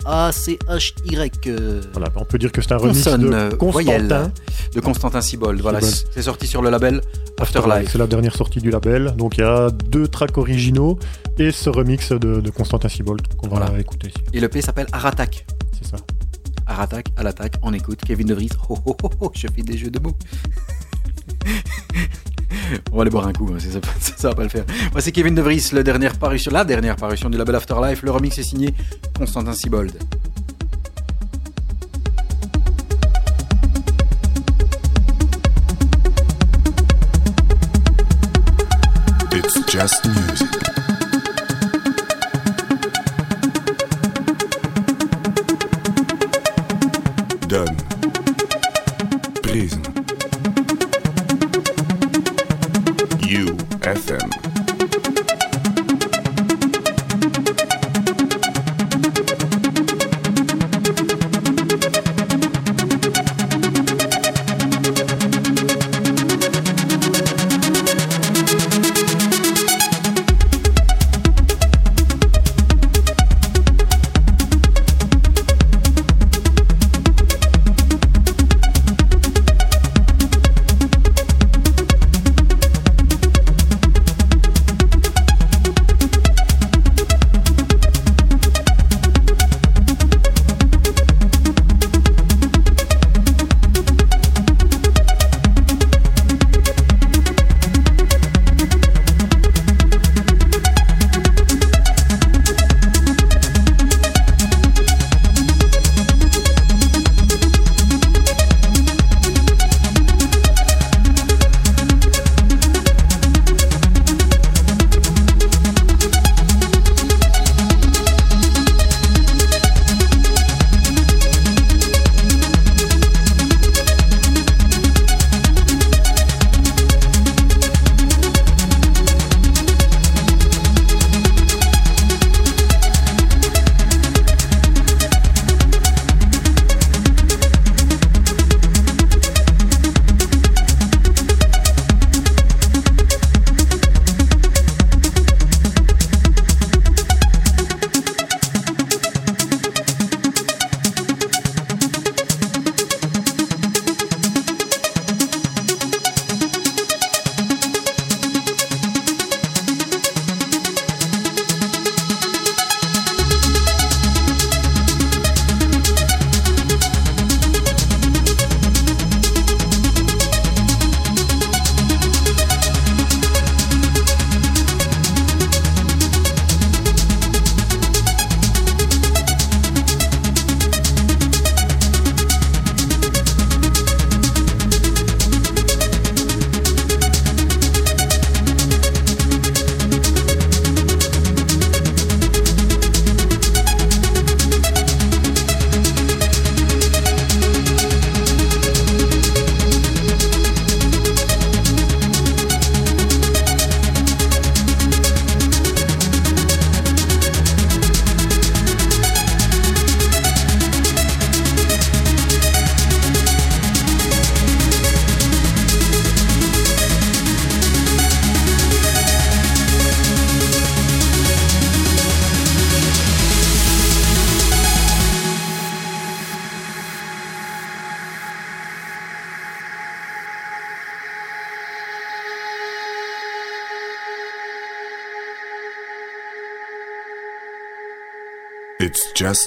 S-C-I-A-M-A-C-H-Y. 0.06 1.48
euh, 1.48 1.80
Voilà, 1.92 2.08
on 2.14 2.24
peut 2.24 2.38
dire 2.38 2.52
que 2.52 2.62
c'est 2.62 2.70
un 2.72 2.76
remix 2.76 3.04
de 3.04 3.56
voyelle, 3.60 4.02
Constantin. 4.08 4.32
de 4.74 4.80
Constantin 4.80 5.20
Sibold. 5.20 5.60
Voilà, 5.60 5.80
c'est 5.80 6.22
sorti 6.22 6.46
sur 6.46 6.62
le 6.62 6.70
label 6.70 7.00
Afterlife. 7.40 7.90
C'est 7.90 7.98
la 7.98 8.06
dernière 8.06 8.36
sortie 8.36 8.60
du 8.60 8.70
label. 8.70 9.14
Donc 9.16 9.38
il 9.38 9.40
y 9.40 9.44
a 9.44 9.70
deux 9.70 10.06
tracks 10.08 10.38
originaux 10.38 10.98
et 11.38 11.50
ce 11.50 11.68
remix 11.68 12.12
de, 12.12 12.40
de 12.40 12.50
Constantin 12.50 12.88
Sibold 12.88 13.26
qu'on 13.36 13.48
va 13.48 13.68
écouter. 13.78 14.12
Et 14.32 14.38
le 14.40 14.48
P 14.48 14.62
s'appelle 14.62 14.86
Aratak. 14.92 15.46
C'est 15.78 15.88
ça. 15.90 15.96
Aratak, 16.66 17.08
à 17.16 17.22
l'attaque, 17.22 17.54
on 17.62 17.72
écoute. 17.72 18.00
Kevin 18.04 18.26
De 18.26 18.34
Vries. 18.34 18.50
Oh, 18.68 19.30
je 19.34 19.46
fais 19.54 19.62
des 19.62 19.78
jeux 19.78 19.90
de 19.90 19.98
mots. 20.00 20.16
on 22.92 22.96
va 22.96 23.02
aller 23.02 23.10
boire 23.10 23.26
un 23.26 23.32
coup, 23.32 23.48
hein, 23.54 23.58
ça, 23.58 23.80
ça, 24.00 24.12
ça 24.16 24.28
va 24.28 24.34
pas 24.34 24.42
le 24.42 24.48
faire. 24.48 24.64
Moi, 24.92 25.00
c'est 25.00 25.12
Kevin 25.12 25.34
De 25.34 25.42
Vries, 25.42 25.68
la 25.72 25.82
dernière 25.82 26.18
parution, 26.18 26.50
la 26.52 26.64
dernière 26.64 26.96
parution 26.96 27.30
du 27.30 27.38
label 27.38 27.54
Afterlife. 27.54 28.02
Le 28.02 28.10
remix 28.10 28.38
est 28.38 28.42
signé 28.42 28.74
Constantin 29.16 29.52
Sibold. 29.52 29.92
It's 39.32 39.64
just 39.66 40.04
music. 40.06 40.55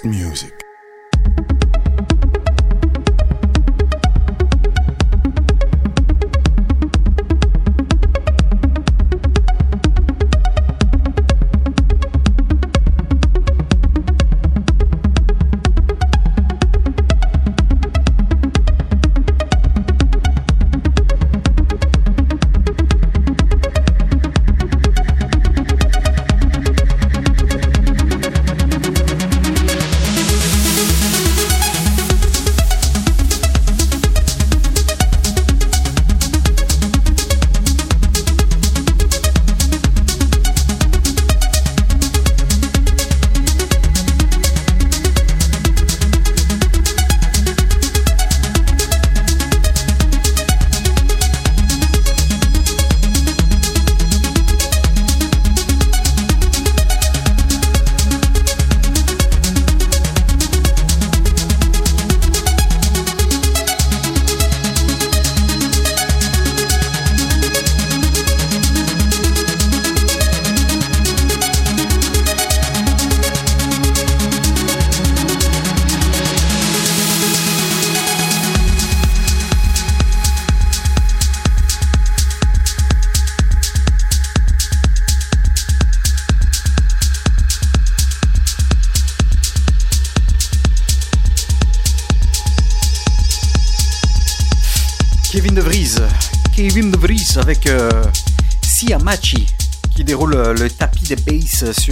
It's 0.01 0.05
just 0.05 0.05
music. 0.05 0.58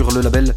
Sur 0.07 0.15
le 0.17 0.21
label 0.23 0.53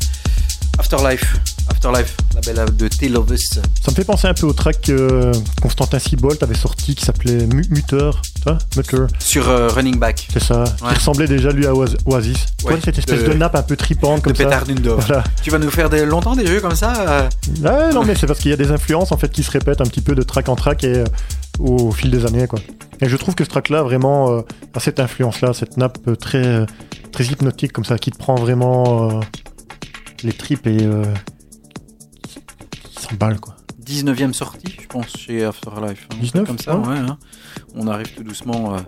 Afterlife. 0.78 1.36
Afterlife, 1.68 2.16
label 2.34 2.74
de 2.76 2.88
Telovis. 2.88 3.48
Ça 3.54 3.90
me 3.90 3.94
fait 3.94 4.04
penser 4.04 4.28
un 4.28 4.34
peu 4.34 4.46
au 4.46 4.52
track 4.52 4.80
que 4.82 5.32
Constantin 5.60 5.98
Sibolt 5.98 6.42
avait 6.42 6.54
sorti 6.54 6.94
qui 6.94 7.04
s'appelait 7.04 7.46
Mu- 7.46 7.64
Muteur. 7.70 8.22
Tu 8.36 8.42
vois 8.44 8.58
Mutter. 8.76 8.96
Sur 9.18 9.48
euh, 9.48 9.68
Running 9.68 9.98
Back. 9.98 10.26
C'est 10.32 10.42
ça. 10.42 10.64
Ouais. 10.82 10.90
Qui 10.90 10.94
ressemblait 10.96 11.26
déjà 11.26 11.50
lui 11.50 11.66
à 11.66 11.72
Oas- 11.74 11.96
Oasis. 12.06 12.46
Ouais, 12.64 12.78
cette 12.84 12.98
espèce 12.98 13.22
de- 13.24 13.28
de, 13.28 13.34
nappe 13.34 13.54
un 13.56 13.62
peu 13.62 13.76
tripante 13.76 14.22
comme 14.22 14.32
de 14.32 14.38
ça. 14.38 14.44
pétard 14.44 14.64
d'une. 14.64 14.80
Voilà. 14.80 15.24
Tu 15.42 15.50
vas 15.50 15.58
nous 15.58 15.70
faire 15.70 15.90
des, 15.90 16.04
longtemps 16.06 16.34
des 16.36 16.46
jeux 16.46 16.60
comme 16.60 16.74
ça 16.76 16.92
euh, 17.08 17.28
Ouais, 17.62 17.92
non, 17.92 18.04
mais 18.04 18.14
c'est 18.14 18.26
parce 18.26 18.38
qu'il 18.40 18.50
y 18.50 18.54
a 18.54 18.56
des 18.56 18.70
influences 18.70 19.12
en 19.12 19.16
fait 19.16 19.30
qui 19.30 19.42
se 19.42 19.50
répètent 19.50 19.80
un 19.80 19.86
petit 19.86 20.00
peu 20.02 20.14
de 20.14 20.22
track 20.22 20.48
en 20.48 20.56
track 20.56 20.84
et 20.84 20.98
euh, 20.98 21.04
au 21.58 21.90
fil 21.92 22.10
des 22.10 22.24
années, 22.24 22.46
quoi. 22.46 22.58
Et 23.02 23.08
je 23.08 23.16
trouve 23.16 23.34
que 23.34 23.44
ce 23.44 23.48
track-là 23.50 23.82
vraiment 23.82 24.30
euh, 24.32 24.40
a 24.74 24.80
cette 24.80 25.00
influence-là, 25.00 25.52
cette 25.52 25.76
nappe 25.76 25.98
euh, 26.08 26.14
très 26.16 26.44
euh, 26.46 26.66
très 27.12 27.24
hypnotique 27.24 27.72
comme 27.72 27.84
ça, 27.84 27.98
qui 27.98 28.10
te 28.10 28.18
prend 28.18 28.34
vraiment 28.36 29.20
les 30.24 30.32
tripes 30.32 30.66
et 30.66 30.78
euh, 30.82 31.04
qui 32.22 33.02
s'emballe, 33.02 33.40
quoi. 33.40 33.56
19e 33.84 34.32
sortie, 34.32 34.76
je 34.80 34.86
pense, 34.86 35.16
chez 35.16 35.44
Afterlife. 35.44 36.06
hein. 36.12 36.16
19, 36.20 36.46
Comme 36.46 36.58
ça, 36.58 36.76
ouais. 36.76 36.88
ouais. 36.88 36.98
hein. 36.98 37.18
On 37.74 37.86
arrive 37.88 38.14
tout 38.14 38.22
doucement 38.22 38.74
euh, 38.74 38.78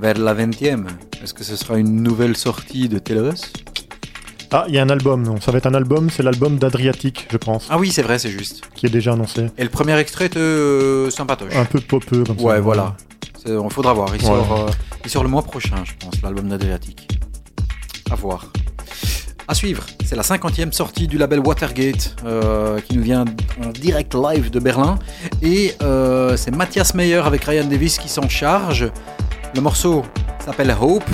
vers 0.00 0.16
la 0.18 0.34
20e. 0.34 0.86
Est-ce 1.22 1.34
que 1.34 1.44
ce 1.44 1.56
sera 1.56 1.76
une 1.78 2.02
nouvelle 2.02 2.36
sortie 2.36 2.88
de 2.88 2.98
Telovis 2.98 3.52
Ah, 4.52 4.64
il 4.68 4.74
y 4.74 4.78
a 4.78 4.82
un 4.82 4.88
album, 4.88 5.22
non 5.22 5.40
Ça 5.40 5.52
va 5.52 5.58
être 5.58 5.66
un 5.66 5.74
album, 5.74 6.08
c'est 6.08 6.22
l'album 6.22 6.56
d'Adriatique, 6.58 7.26
je 7.30 7.36
pense, 7.36 7.66
Ah 7.70 7.76
oui, 7.78 7.90
c'est 7.92 8.02
vrai, 8.02 8.18
c'est 8.18 8.30
juste. 8.30 8.62
qui 8.74 8.86
est 8.86 8.90
déjà 8.90 9.12
annoncé. 9.12 9.46
Et 9.58 9.64
le 9.64 9.70
premier 9.70 9.98
extrait 9.98 10.26
était 10.26 10.38
euh, 10.38 11.10
sympatoche. 11.10 11.54
Un 11.54 11.64
peu 11.66 11.80
popeux 11.80 12.24
comme 12.24 12.38
ça. 12.38 12.44
Ouais, 12.44 12.60
voilà. 12.60 12.96
Il 13.48 13.58
faudra 13.70 13.92
voir. 13.92 14.08
Il, 14.08 14.20
Ouais. 14.22 14.26
sort, 14.26 14.66
euh, 14.68 14.70
il 15.04 15.10
sort 15.10 15.22
le 15.22 15.28
mois 15.28 15.42
prochain, 15.42 15.76
je 15.84 15.92
pense, 16.00 16.20
l'album 16.22 16.48
d'Adriatique. 16.48 17.08
À 18.10 18.14
voir. 18.14 18.50
À 19.48 19.54
suivre, 19.54 19.84
c'est 20.04 20.16
la 20.16 20.24
cinquantième 20.24 20.72
sortie 20.72 21.06
du 21.06 21.18
label 21.18 21.38
Watergate 21.38 22.16
euh, 22.24 22.80
qui 22.80 22.96
nous 22.96 23.02
vient 23.02 23.24
en 23.64 23.68
direct 23.68 24.14
live 24.14 24.50
de 24.50 24.58
Berlin. 24.58 24.98
Et 25.40 25.72
euh, 25.82 26.36
c'est 26.36 26.50
Mathias 26.50 26.94
Meyer 26.94 27.22
avec 27.24 27.44
Ryan 27.44 27.64
Davis 27.64 27.98
qui 27.98 28.08
s'en 28.08 28.28
charge. 28.28 28.90
Le 29.54 29.60
morceau 29.60 30.04
s'appelle 30.44 30.74
Hope. 30.80 31.08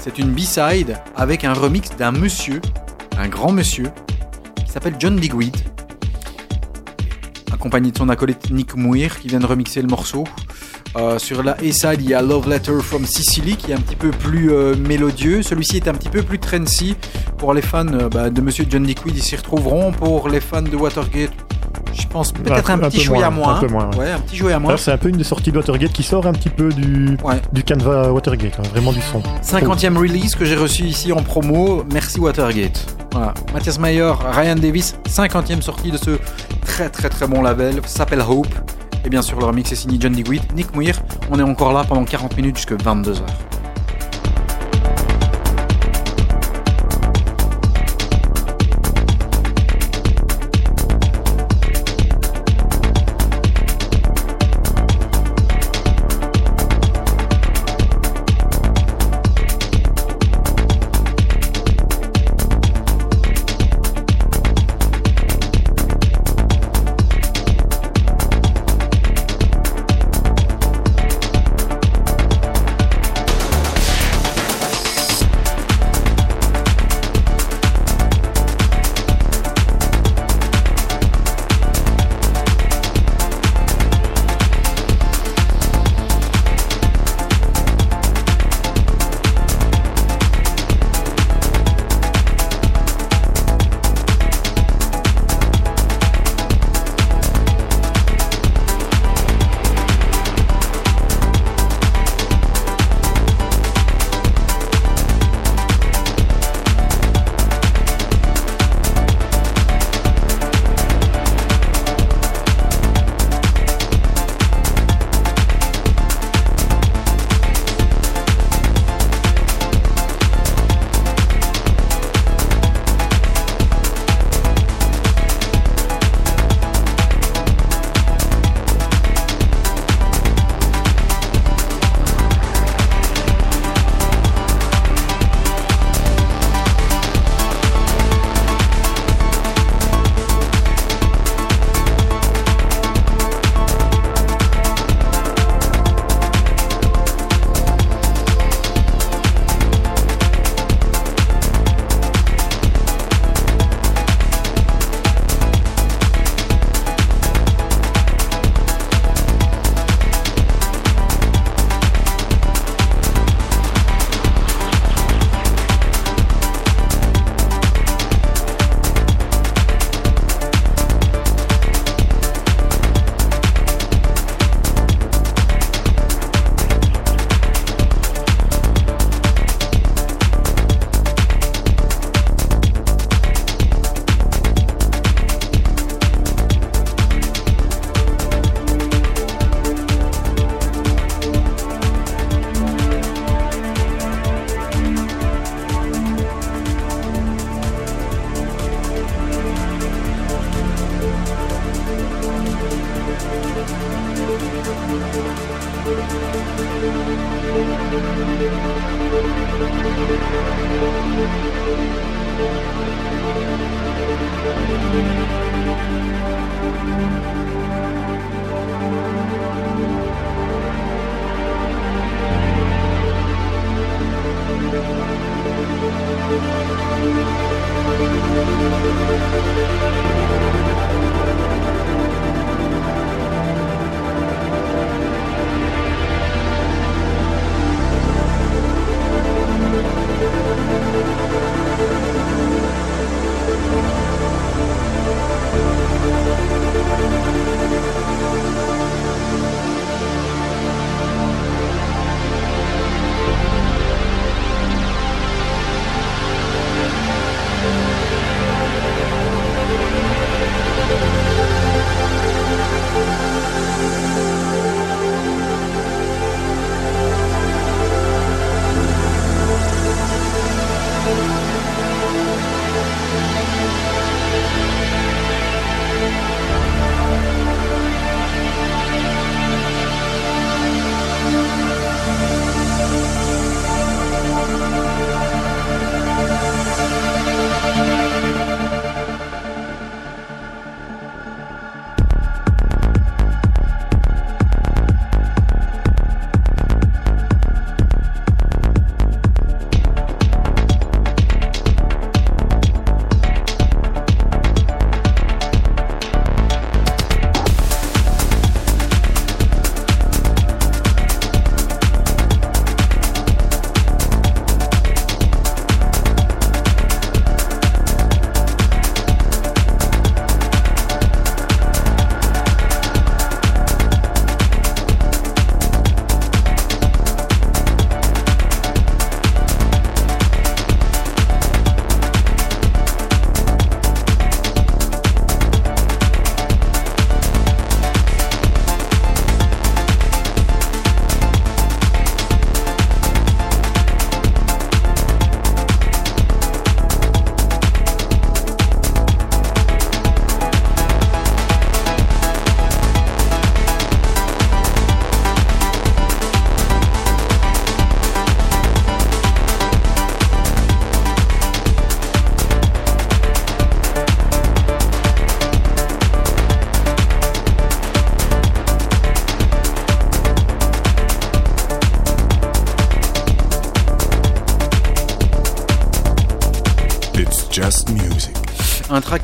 C'est 0.00 0.18
une 0.18 0.32
B-side 0.32 0.98
avec 1.16 1.42
un 1.42 1.52
remix 1.52 1.90
d'un 1.96 2.12
monsieur, 2.12 2.60
un 3.18 3.28
grand 3.28 3.50
monsieur, 3.50 3.90
qui 4.64 4.70
s'appelle 4.70 4.94
John 4.98 5.16
Digweed 5.16 5.56
accompagné 7.58 7.90
de 7.90 7.98
son 7.98 8.08
acolyte 8.08 8.50
Nick 8.50 8.76
Muir 8.76 9.18
qui 9.18 9.26
vient 9.26 9.40
de 9.40 9.46
remixer 9.46 9.82
le 9.82 9.88
morceau. 9.88 10.22
Euh, 10.96 11.18
sur 11.18 11.42
la 11.42 11.52
A-side, 11.52 12.00
il 12.00 12.10
y 12.10 12.14
a 12.14 12.22
Love 12.22 12.48
Letter 12.48 12.80
from 12.80 13.04
Sicily 13.04 13.56
qui 13.56 13.70
est 13.70 13.74
un 13.74 13.80
petit 13.80 13.96
peu 13.96 14.10
plus 14.10 14.52
euh, 14.52 14.74
mélodieux. 14.76 15.42
Celui-ci 15.42 15.76
est 15.76 15.88
un 15.88 15.92
petit 15.94 16.08
peu 16.08 16.22
plus 16.22 16.38
trendy. 16.38 16.96
Pour 17.36 17.54
les 17.54 17.62
fans 17.62 17.86
euh, 17.88 18.08
bah, 18.08 18.30
de 18.30 18.40
Monsieur 18.40 18.64
John 18.68 18.82
Dickweed, 18.84 19.16
ils 19.16 19.22
s'y 19.22 19.36
retrouveront. 19.36 19.92
Pour 19.92 20.28
les 20.28 20.40
fans 20.40 20.62
de 20.62 20.74
Watergate, 20.74 21.30
je 21.92 22.06
pense 22.08 22.32
peut-être 22.32 22.70
un, 22.70 22.74
un 22.82 22.88
petit 22.88 22.98
peu 22.98 23.04
jouet 23.04 23.22
à 23.22 23.30
moins, 23.30 23.46
moins. 23.46 23.56
un 23.56 23.60
peu 23.60 23.68
moins, 23.68 23.90
ouais. 23.92 23.98
ouais, 23.98 24.10
un 24.10 24.18
petit 24.20 24.36
jouet 24.36 24.52
à 24.54 24.58
moins. 24.58 24.76
C'est 24.76 24.90
un 24.92 24.98
peu 24.98 25.08
une 25.10 25.18
des 25.18 25.24
sorties 25.24 25.52
de 25.52 25.58
Watergate 25.58 25.92
qui 25.92 26.02
sort 26.02 26.26
un 26.26 26.32
petit 26.32 26.48
peu 26.48 26.70
du, 26.70 27.16
Ouais. 27.22 27.40
du 27.52 27.62
canevas 27.62 28.10
Watergate, 28.10 28.54
hein, 28.58 28.62
vraiment 28.72 28.92
du 28.92 29.02
son. 29.02 29.22
50e 29.42 29.96
release 29.96 30.34
que 30.34 30.44
j'ai 30.44 30.56
reçu 30.56 30.84
ici 30.84 31.12
en 31.12 31.22
promo. 31.22 31.84
Merci 31.92 32.18
Watergate. 32.18 32.86
Voilà. 33.12 33.34
Mathias 33.52 33.78
Mayer, 33.78 34.12
Ryan 34.32 34.56
Davis, 34.56 34.96
50e 35.08 35.60
sortie 35.62 35.90
de 35.90 35.96
ce 35.98 36.18
très 36.64 36.88
très 36.88 37.08
très 37.08 37.26
bon 37.26 37.42
label. 37.42 37.80
S'appelle 37.86 38.22
Hope. 38.26 38.48
Et 39.04 39.08
bien 39.10 39.22
sûr, 39.22 39.38
le 39.38 39.46
remix 39.46 39.70
est 39.72 39.76
signé 39.76 39.98
John 40.00 40.12
Digweed. 40.12 40.42
Nick 40.54 40.74
Muir, 40.74 41.00
on 41.30 41.38
est 41.38 41.42
encore 41.42 41.72
là 41.72 41.84
pendant 41.88 42.04
40 42.04 42.36
minutes 42.36 42.56
jusqu'à 42.56 42.76
22h. 42.76 43.22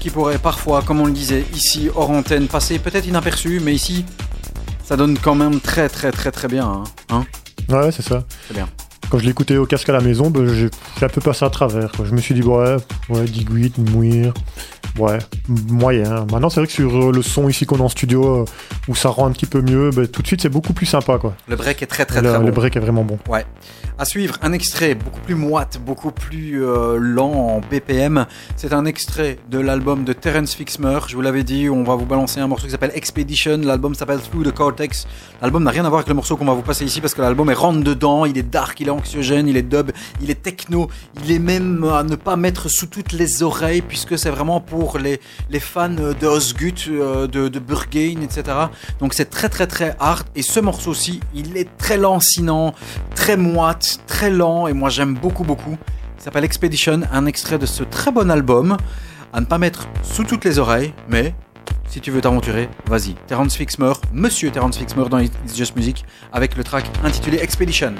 Qui 0.05 0.11
pourrait 0.11 0.37
parfois, 0.37 0.83
comme 0.83 1.01
on 1.01 1.07
le 1.07 1.13
disait 1.13 1.47
ici, 1.55 1.89
hors 1.95 2.11
antenne, 2.11 2.47
passer 2.47 2.79
peut-être 2.79 3.07
inaperçu, 3.07 3.59
mais 3.65 3.73
ici, 3.73 4.05
ça 4.85 4.97
donne 4.99 5.17
quand 5.17 5.35
même 5.35 5.61
très 5.61 5.89
très 5.89 6.13
très 6.13 6.31
très 6.31 6.47
bien. 6.47 6.67
hein. 6.67 6.85
Hein 7.09 7.25
Ouais, 7.71 7.91
c'est 7.91 8.03
ça. 8.03 8.23
C'est 8.47 8.53
bien. 8.53 8.69
Quand 9.09 9.17
je 9.17 9.25
l'écoutais 9.25 9.57
au 9.57 9.65
casque 9.65 9.89
à 9.89 9.93
la 9.93 10.03
maison, 10.03 10.29
ben, 10.29 10.47
j'ai 10.47 10.69
un 11.01 11.09
peu 11.09 11.23
passé 11.23 11.47
à 11.47 11.49
travers. 11.49 11.91
quoi. 11.93 12.05
Je 12.05 12.13
me 12.13 12.21
suis 12.21 12.35
dit, 12.35 12.43
ouais, 12.43 12.77
ouais, 13.09 13.25
Digweed, 13.25 13.79
Mouir, 13.93 14.35
ouais, 14.99 15.19
moyen. 15.49 16.27
Maintenant, 16.31 16.51
c'est 16.51 16.61
vrai 16.61 16.67
que 16.67 16.73
sur 16.75 16.95
euh, 16.95 17.11
le 17.11 17.23
son 17.23 17.49
ici 17.49 17.65
qu'on 17.65 17.77
a 17.81 17.83
en 17.85 17.89
studio, 17.89 18.43
euh, 18.43 18.45
où 18.89 18.95
ça 18.95 19.09
rend 19.09 19.27
un 19.27 19.33
petit 19.33 19.47
peu 19.47 19.63
mieux, 19.63 19.89
ben, 19.89 20.07
tout 20.07 20.21
de 20.21 20.27
suite, 20.27 20.43
c'est 20.43 20.51
beaucoup 20.51 20.75
plus 20.75 20.85
sympa. 20.85 21.17
Quoi. 21.17 21.35
Le 21.49 21.57
break 21.57 21.81
est 21.83 21.87
très 21.87 22.05
très 22.05 22.21
le, 22.21 22.29
très 22.29 22.39
bon. 22.41 22.45
le 22.45 22.53
break 22.53 22.77
est 22.77 22.81
vraiment 22.81 23.05
bon. 23.05 23.19
Ouais. 23.27 23.47
Suivre, 24.05 24.37
un 24.43 24.53
extrait 24.53 24.95
beaucoup 24.95 25.21
plus 25.21 25.35
moite, 25.35 25.81
beaucoup 25.85 26.11
plus 26.11 26.65
euh, 26.65 26.99
lent 26.99 27.33
en 27.33 27.61
BPM. 27.61 28.27
C'est 28.57 28.73
un 28.73 28.85
extrait 28.85 29.39
de 29.51 29.59
l'album 29.59 30.05
de 30.05 30.13
Terence 30.13 30.55
Fixmer. 30.55 30.99
Je 31.09 31.17
vous 31.17 31.23
l'avais 31.23 31.43
dit, 31.43 31.71
on 31.71 31.85
va 31.85 31.95
vous 31.95 32.05
balancer 32.05 32.41
un 32.41 32.47
morceau 32.47 32.67
qui 32.67 32.73
s'appelle 32.73 32.93
Expedition. 32.95 33.59
L'album 33.59 33.95
s'appelle 33.95 34.21
Through 34.21 34.45
the 34.45 34.53
Cortex. 34.53 35.07
L'album 35.41 35.65
n'a 35.65 35.71
rien 35.71 35.85
à 35.85 35.89
voir 35.89 36.01
avec 36.01 36.09
le 36.09 36.15
morceau 36.15 36.37
qu'on 36.37 36.45
va 36.45 36.53
vous 36.53 36.63
passer 36.63 36.85
ici 36.85 37.01
parce 37.01 37.15
que 37.15 37.23
l'album 37.23 37.49
est 37.51 37.55
rentre 37.55 37.83
dedans. 37.83 38.27
Il 38.27 38.37
est 38.37 38.43
dark, 38.43 38.79
il 38.81 38.89
est 38.89 38.91
anxiogène, 38.91 39.49
il 39.49 39.57
est 39.57 39.63
dub, 39.63 39.91
il 40.21 40.31
est 40.31 40.43
techno. 40.43 40.89
Il 41.25 41.33
est 41.33 41.39
même 41.39 41.85
à 41.85 42.03
ne 42.03 42.17
pas 42.17 42.37
mettre 42.37 42.69
sous 42.69 42.87
toutes 42.87 43.13
les 43.13 43.43
oreilles 43.43 43.83
puisque 43.83 44.19
c'est 44.19 44.31
vraiment 44.31 44.61
pour 44.61 44.99
les, 44.99 45.21
les 45.51 45.61
fans 45.61 45.89
de 45.89 46.27
Osgut, 46.27 46.75
euh, 46.89 47.27
de, 47.27 47.49
de 47.49 47.59
Burgain, 47.59 48.21
etc. 48.23 48.57
Donc 49.01 49.15
c'est 49.15 49.31
très 49.31 49.49
très 49.49 49.67
très 49.67 49.97
hard. 49.99 50.27
Et 50.37 50.43
ce 50.43 50.61
morceau-ci, 50.61 51.21
il 51.35 51.57
est 51.57 51.69
très 51.79 51.97
lancinant, 51.97 52.75
très 53.15 53.37
moite, 53.37 53.94
très 54.07 54.31
lent. 54.31 54.67
Et 54.67 54.73
moi 54.73 54.91
j'aime 54.91 55.15
beaucoup 55.15 55.45
beaucoup. 55.45 55.77
Il 56.19 56.23
s'appelle 56.23 56.45
Expedition, 56.45 57.01
un 57.13 57.27
extrait 57.27 57.59
de 57.59 57.67
ce 57.67 57.83
très 57.83 58.11
bon 58.11 58.31
album. 58.31 58.77
À 59.33 59.41
ne 59.41 59.47
pas 59.47 59.59
mettre 59.59 59.89
sous 60.03 60.25
toutes 60.25 60.45
les 60.45 60.59
oreilles, 60.61 60.95
mais 61.09 61.35
si 61.89 62.01
tu 62.01 62.11
veux 62.11 62.21
t'aventurer, 62.21 62.69
vas-y. 62.87 63.15
Terence 63.27 63.57
Fixmer, 63.57 63.93
monsieur 64.13 64.51
Terence 64.51 64.79
Fixmer 64.79 65.09
dans 65.09 65.19
It's 65.19 65.57
Just 65.57 65.77
Music, 65.77 66.05
avec 66.33 66.57
le 66.57 66.65
track 66.65 66.85
intitulé 67.05 67.39
Expedition. 67.39 67.95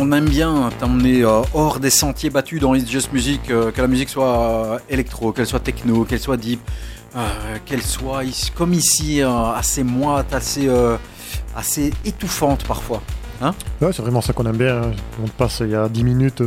On 0.00 0.12
aime 0.12 0.28
bien 0.28 0.70
t'emmener 0.78 1.22
euh, 1.24 1.40
hors 1.54 1.80
des 1.80 1.90
sentiers 1.90 2.30
battus 2.30 2.60
dans 2.60 2.74
It's 2.74 2.88
Just 2.88 3.12
Music, 3.12 3.40
euh, 3.50 3.72
que 3.72 3.80
la 3.80 3.88
musique 3.88 4.08
soit 4.08 4.38
euh, 4.38 4.78
électro, 4.88 5.32
qu'elle 5.32 5.46
soit 5.46 5.58
techno, 5.60 6.04
qu'elle 6.04 6.20
soit 6.20 6.36
deep, 6.36 6.60
euh, 7.16 7.26
qu'elle 7.66 7.82
soit 7.82 8.22
ici- 8.22 8.52
comme 8.54 8.72
ici 8.74 9.20
assez 9.22 9.82
moite, 9.82 10.32
assez, 10.32 10.68
assez 11.56 11.92
étouffante 12.04 12.64
parfois. 12.64 13.02
Hein? 13.42 13.54
Ouais, 13.80 13.92
c'est 13.92 14.02
vraiment 14.02 14.20
ça 14.20 14.32
qu'on 14.32 14.46
aime 14.46 14.56
bien. 14.56 14.82
hein. 14.82 14.90
On 15.24 15.26
passe 15.28 15.60
il 15.60 15.70
y 15.70 15.74
a 15.74 15.88
10 15.88 16.04
minutes 16.04 16.42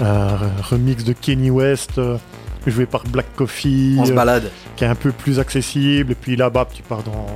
un 0.00 0.28
re- 0.28 0.40
remix 0.70 1.04
de 1.04 1.12
Kenny 1.12 1.50
West 1.50 2.00
joué 2.66 2.86
par 2.86 3.04
Black 3.04 3.26
Coffee. 3.36 3.96
On 3.98 4.06
se 4.06 4.12
euh, 4.12 4.14
balade. 4.14 4.50
qui 4.76 4.84
est 4.84 4.88
un 4.88 4.94
peu 4.94 5.12
plus 5.12 5.38
accessible. 5.38 6.12
Et 6.12 6.14
puis 6.14 6.36
là-bas, 6.36 6.66
tu 6.72 6.82
pars 6.82 7.02
dans, 7.02 7.26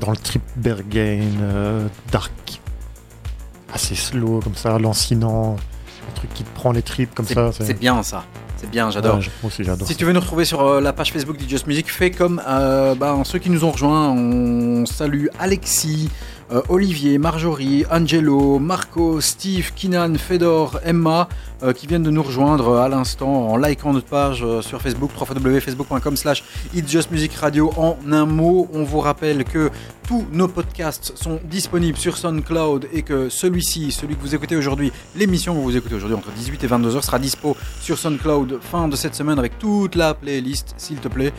dans 0.00 0.10
le 0.10 0.16
trip 0.16 0.42
euh, 0.66 1.86
dark, 2.12 2.59
assez 3.72 3.94
slow 3.94 4.40
comme 4.40 4.54
ça, 4.54 4.78
lancinant. 4.78 5.56
Un 6.08 6.12
truc 6.14 6.32
qui 6.34 6.44
te 6.44 6.54
prend 6.54 6.72
les 6.72 6.82
tripes 6.82 7.14
comme 7.14 7.26
ça. 7.26 7.50
c'est 7.52 7.78
bien 7.78 8.02
ça. 8.02 8.24
C'est 8.56 8.70
bien, 8.70 8.90
j'adore. 8.90 9.16
Ouais, 9.16 9.24
moi 9.42 9.50
aussi, 9.50 9.64
j'adore. 9.64 9.86
Si 9.86 9.94
ça. 9.94 9.98
tu 9.98 10.04
veux 10.04 10.12
nous 10.12 10.20
retrouver 10.20 10.44
sur 10.44 10.60
euh, 10.60 10.80
la 10.82 10.92
page 10.92 11.12
Facebook 11.12 11.38
d'It 11.38 11.48
Just 11.48 11.66
Music, 11.66 11.90
fais 11.90 12.10
comme 12.10 12.42
euh, 12.46 12.94
ben, 12.94 13.22
ceux 13.24 13.38
qui 13.38 13.48
nous 13.48 13.64
ont 13.64 13.70
rejoints. 13.70 14.10
On 14.10 14.84
salue 14.84 15.28
Alexis, 15.38 16.10
euh, 16.52 16.62
Olivier, 16.68 17.18
Marjorie, 17.18 17.84
Angelo, 17.90 18.58
Marco, 18.58 19.20
Steve, 19.20 19.72
Kinan, 19.74 20.16
Fedor, 20.16 20.80
Emma, 20.84 21.28
euh, 21.62 21.72
qui 21.72 21.86
viennent 21.86 22.02
de 22.02 22.10
nous 22.10 22.22
rejoindre 22.22 22.78
à 22.78 22.88
l'instant 22.88 23.48
en 23.50 23.56
likant 23.56 23.92
notre 23.92 24.06
page 24.06 24.42
euh, 24.42 24.60
sur 24.60 24.82
Facebook, 24.82 25.10
www.facebook.com 25.18 26.16
slash. 26.16 26.42
En 27.76 27.96
un 28.12 28.26
mot, 28.26 28.68
on 28.72 28.82
vous 28.82 29.00
rappelle 29.00 29.44
que 29.44 29.70
tous 30.08 30.26
nos 30.32 30.48
podcasts 30.48 31.16
sont 31.16 31.38
disponibles 31.44 31.98
sur 31.98 32.16
SoundCloud 32.16 32.88
et 32.92 33.02
que 33.02 33.28
celui-ci, 33.28 33.92
celui 33.92 34.16
que 34.16 34.20
vous 34.20 34.34
écoutez 34.34 34.56
aujourd'hui, 34.56 34.92
l'émission 35.14 35.54
que 35.54 35.60
vous 35.60 35.76
écoutez 35.76 35.94
aujourd'hui 35.94 36.16
entre 36.16 36.32
18 36.32 36.64
et 36.64 36.66
22 36.66 36.96
heures 36.96 37.04
sera 37.04 37.18
dispo 37.18 37.56
sur 37.80 37.96
SoundCloud 37.96 38.58
fin 38.60 38.88
de 38.88 38.96
cette 38.96 39.14
semaine 39.14 39.38
avec 39.38 39.58
toute 39.58 39.94
la 39.94 40.14
playlist, 40.14 40.74
s'il 40.78 40.98
te 40.98 41.08
plaît. 41.08 41.32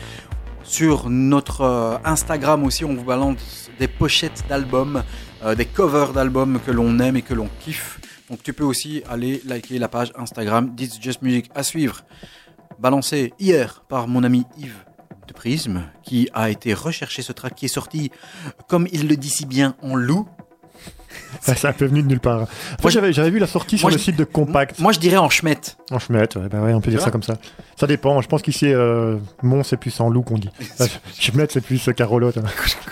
Sur 0.64 1.10
notre 1.10 1.62
euh, 1.62 1.98
Instagram 2.04 2.64
aussi, 2.64 2.84
on 2.84 2.94
vous 2.94 3.04
balance 3.04 3.70
des 3.78 3.88
pochettes 3.88 4.44
d'albums, 4.48 5.02
euh, 5.44 5.54
des 5.54 5.66
covers 5.66 6.12
d'albums 6.12 6.60
que 6.64 6.70
l'on 6.70 6.98
aime 7.00 7.16
et 7.16 7.22
que 7.22 7.34
l'on 7.34 7.48
kiffe. 7.60 8.00
Donc 8.30 8.42
tu 8.42 8.52
peux 8.52 8.64
aussi 8.64 9.02
aller 9.08 9.42
liker 9.44 9.78
la 9.78 9.88
page 9.88 10.12
Instagram 10.16 10.74
This 10.74 11.00
Just 11.00 11.22
Music 11.22 11.50
à 11.54 11.62
suivre. 11.62 12.02
Balancé 12.78 13.34
hier 13.38 13.82
par 13.88 14.08
mon 14.08 14.24
ami 14.24 14.44
Yves 14.58 14.84
de 15.28 15.32
Prisme, 15.32 15.82
qui 16.02 16.28
a 16.32 16.50
été 16.50 16.74
rechercher 16.74 17.22
ce 17.22 17.32
track 17.32 17.54
qui 17.54 17.66
est 17.66 17.68
sorti, 17.68 18.10
comme 18.68 18.88
il 18.92 19.08
le 19.08 19.16
dit 19.16 19.30
si 19.30 19.46
bien, 19.46 19.74
en 19.82 19.96
loup. 19.96 20.26
Ça, 21.40 21.54
c'est 21.54 21.66
un 21.68 21.72
peu 21.72 21.86
venu 21.86 22.02
de 22.02 22.08
nulle 22.08 22.20
part. 22.20 22.46
Moi, 22.82 22.90
j'avais, 22.90 23.12
j'avais 23.12 23.30
vu 23.30 23.38
la 23.38 23.46
sortie 23.46 23.78
sur 23.78 23.86
Moi, 23.88 23.92
le 23.92 23.98
je- 23.98 24.02
site 24.04 24.16
de 24.16 24.24
Compact. 24.24 24.78
Moi 24.78 24.92
je 24.92 24.98
dirais 24.98 25.16
en 25.16 25.30
chemette. 25.30 25.76
En 25.90 25.98
chemette, 25.98 26.36
ouais, 26.36 26.48
bah 26.50 26.60
ouais, 26.60 26.72
on 26.74 26.80
peut 26.80 26.90
dire 26.90 27.00
ça 27.00 27.10
comme 27.10 27.22
ça. 27.22 27.34
Ça 27.78 27.86
dépend. 27.86 28.20
Je 28.20 28.28
pense 28.28 28.42
qu'ici, 28.42 28.66
euh, 28.72 29.16
Mont, 29.42 29.62
c'est 29.62 29.76
plus 29.76 29.98
en 30.00 30.08
loup 30.08 30.22
qu'on 30.22 30.38
dit. 30.38 30.50
Euh, 30.80 30.86
chemette, 31.18 31.52
c'est 31.52 31.60
plus 31.60 31.86
euh, 31.88 31.92
carolote. 31.92 32.38
hein. 32.38 32.42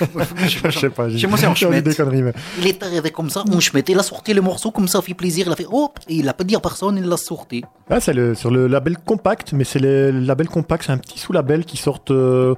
Je 0.46 0.70
sais 0.70 0.90
pas. 0.90 1.08
Chez 1.08 1.26
moi, 1.26 1.38
c'est 1.38 1.46
en 1.46 1.54
chemette. 1.54 1.84
des 1.84 1.94
conneries, 1.94 2.22
mais- 2.22 2.32
Il 2.58 2.66
est 2.66 2.82
arrivé 2.82 3.10
comme 3.10 3.30
ça, 3.30 3.42
on 3.50 3.60
chemette, 3.60 3.88
il 3.88 3.98
a 3.98 4.02
sorti 4.02 4.34
le 4.34 4.40
morceau 4.42 4.70
comme 4.70 4.88
ça, 4.88 5.00
fait 5.02 5.14
plaisir, 5.14 5.46
il 5.46 5.52
a 5.52 5.56
fait 5.56 5.66
hop, 5.70 5.98
et 6.08 6.16
il 6.16 6.28
a 6.28 6.34
pas 6.34 6.44
dit 6.44 6.54
à 6.56 6.60
personne, 6.60 6.96
il 6.98 7.04
l'a 7.04 7.16
sorti. 7.16 7.62
Ah, 7.88 8.00
c'est 8.00 8.12
le, 8.12 8.34
sur 8.34 8.50
le 8.50 8.66
label 8.66 8.96
Compact, 8.98 9.52
mais 9.52 9.64
c'est 9.64 9.78
le, 9.78 10.10
label 10.10 10.48
Compact, 10.48 10.84
c'est 10.84 10.92
un 10.92 10.98
petit 10.98 11.18
sous-label 11.18 11.64
qui 11.64 11.76
sortent. 11.76 12.10
euh, 12.10 12.54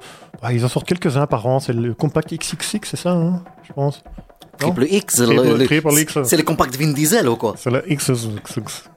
ils 0.51 0.63
en 0.65 0.67
sortent 0.67 0.87
quelques-uns 0.87 1.25
par 1.27 1.45
an. 1.47 1.59
C'est 1.59 1.73
le 1.73 1.93
Compact 1.93 2.33
XXX, 2.33 2.79
c'est 2.83 2.97
ça, 2.97 3.11
hein, 3.11 3.41
je 3.67 3.73
pense. 3.73 4.03
Triple 4.57 4.85
X, 4.89 5.21
X. 5.99 6.17
c'est 6.23 6.37
le 6.37 6.43
compact 6.43 6.75
Vin 6.77 6.91
Diesel 6.93 7.27
ou 7.27 7.35
quoi? 7.35 7.53
C'est 7.57 7.69
le 7.71 7.83
XXX. 7.89 8.83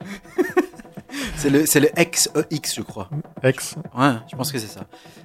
C'est 1.36 1.50
le, 1.50 1.64
c'est 1.66 1.80
le 1.80 1.88
XEX, 1.96 2.74
je 2.76 2.82
crois. 2.82 3.08
X. 3.44 3.76
Ouais, 3.96 4.12
je 4.30 4.36
pense 4.36 4.52
que 4.52 4.58
c'est 4.58 4.66
ça. 4.66 4.80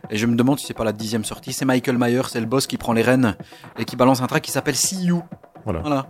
Et 0.09 0.17
je 0.17 0.25
me 0.25 0.35
demande 0.35 0.59
si 0.59 0.65
c'est 0.65 0.73
pas 0.73 0.83
la 0.83 0.91
dixième 0.93 1.23
sortie. 1.25 1.51
C'est 1.53 1.65
Michael 1.65 1.97
Mayer, 1.97 2.21
c'est 2.29 2.39
le 2.39 2.45
boss 2.45 2.67
qui 2.67 2.77
prend 2.77 2.93
les 2.93 3.01
rênes 3.01 3.35
et 3.77 3.83
qui 3.85 3.95
balance 3.95 4.21
un 4.21 4.27
track 4.27 4.43
qui 4.43 4.51
s'appelle 4.51 4.75
See 4.75 5.03
You. 5.05 5.23
Voilà. 5.65 5.79
Voilà. 5.81 6.07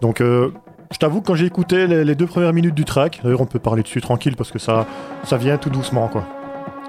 Donc, 0.00 0.20
euh, 0.20 0.52
je 0.92 0.98
t'avoue 0.98 1.20
que 1.22 1.26
quand 1.26 1.34
j'ai 1.34 1.46
écouté 1.46 1.86
les, 1.86 2.04
les 2.04 2.14
deux 2.14 2.26
premières 2.26 2.52
minutes 2.52 2.74
du 2.74 2.84
track, 2.84 3.20
d'ailleurs, 3.24 3.40
on 3.40 3.46
peut 3.46 3.58
parler 3.58 3.82
dessus 3.82 4.00
tranquille 4.00 4.36
parce 4.36 4.50
que 4.52 4.58
ça, 4.58 4.86
ça 5.24 5.36
vient 5.36 5.56
tout 5.58 5.70
doucement, 5.70 6.08
quoi. 6.08 6.24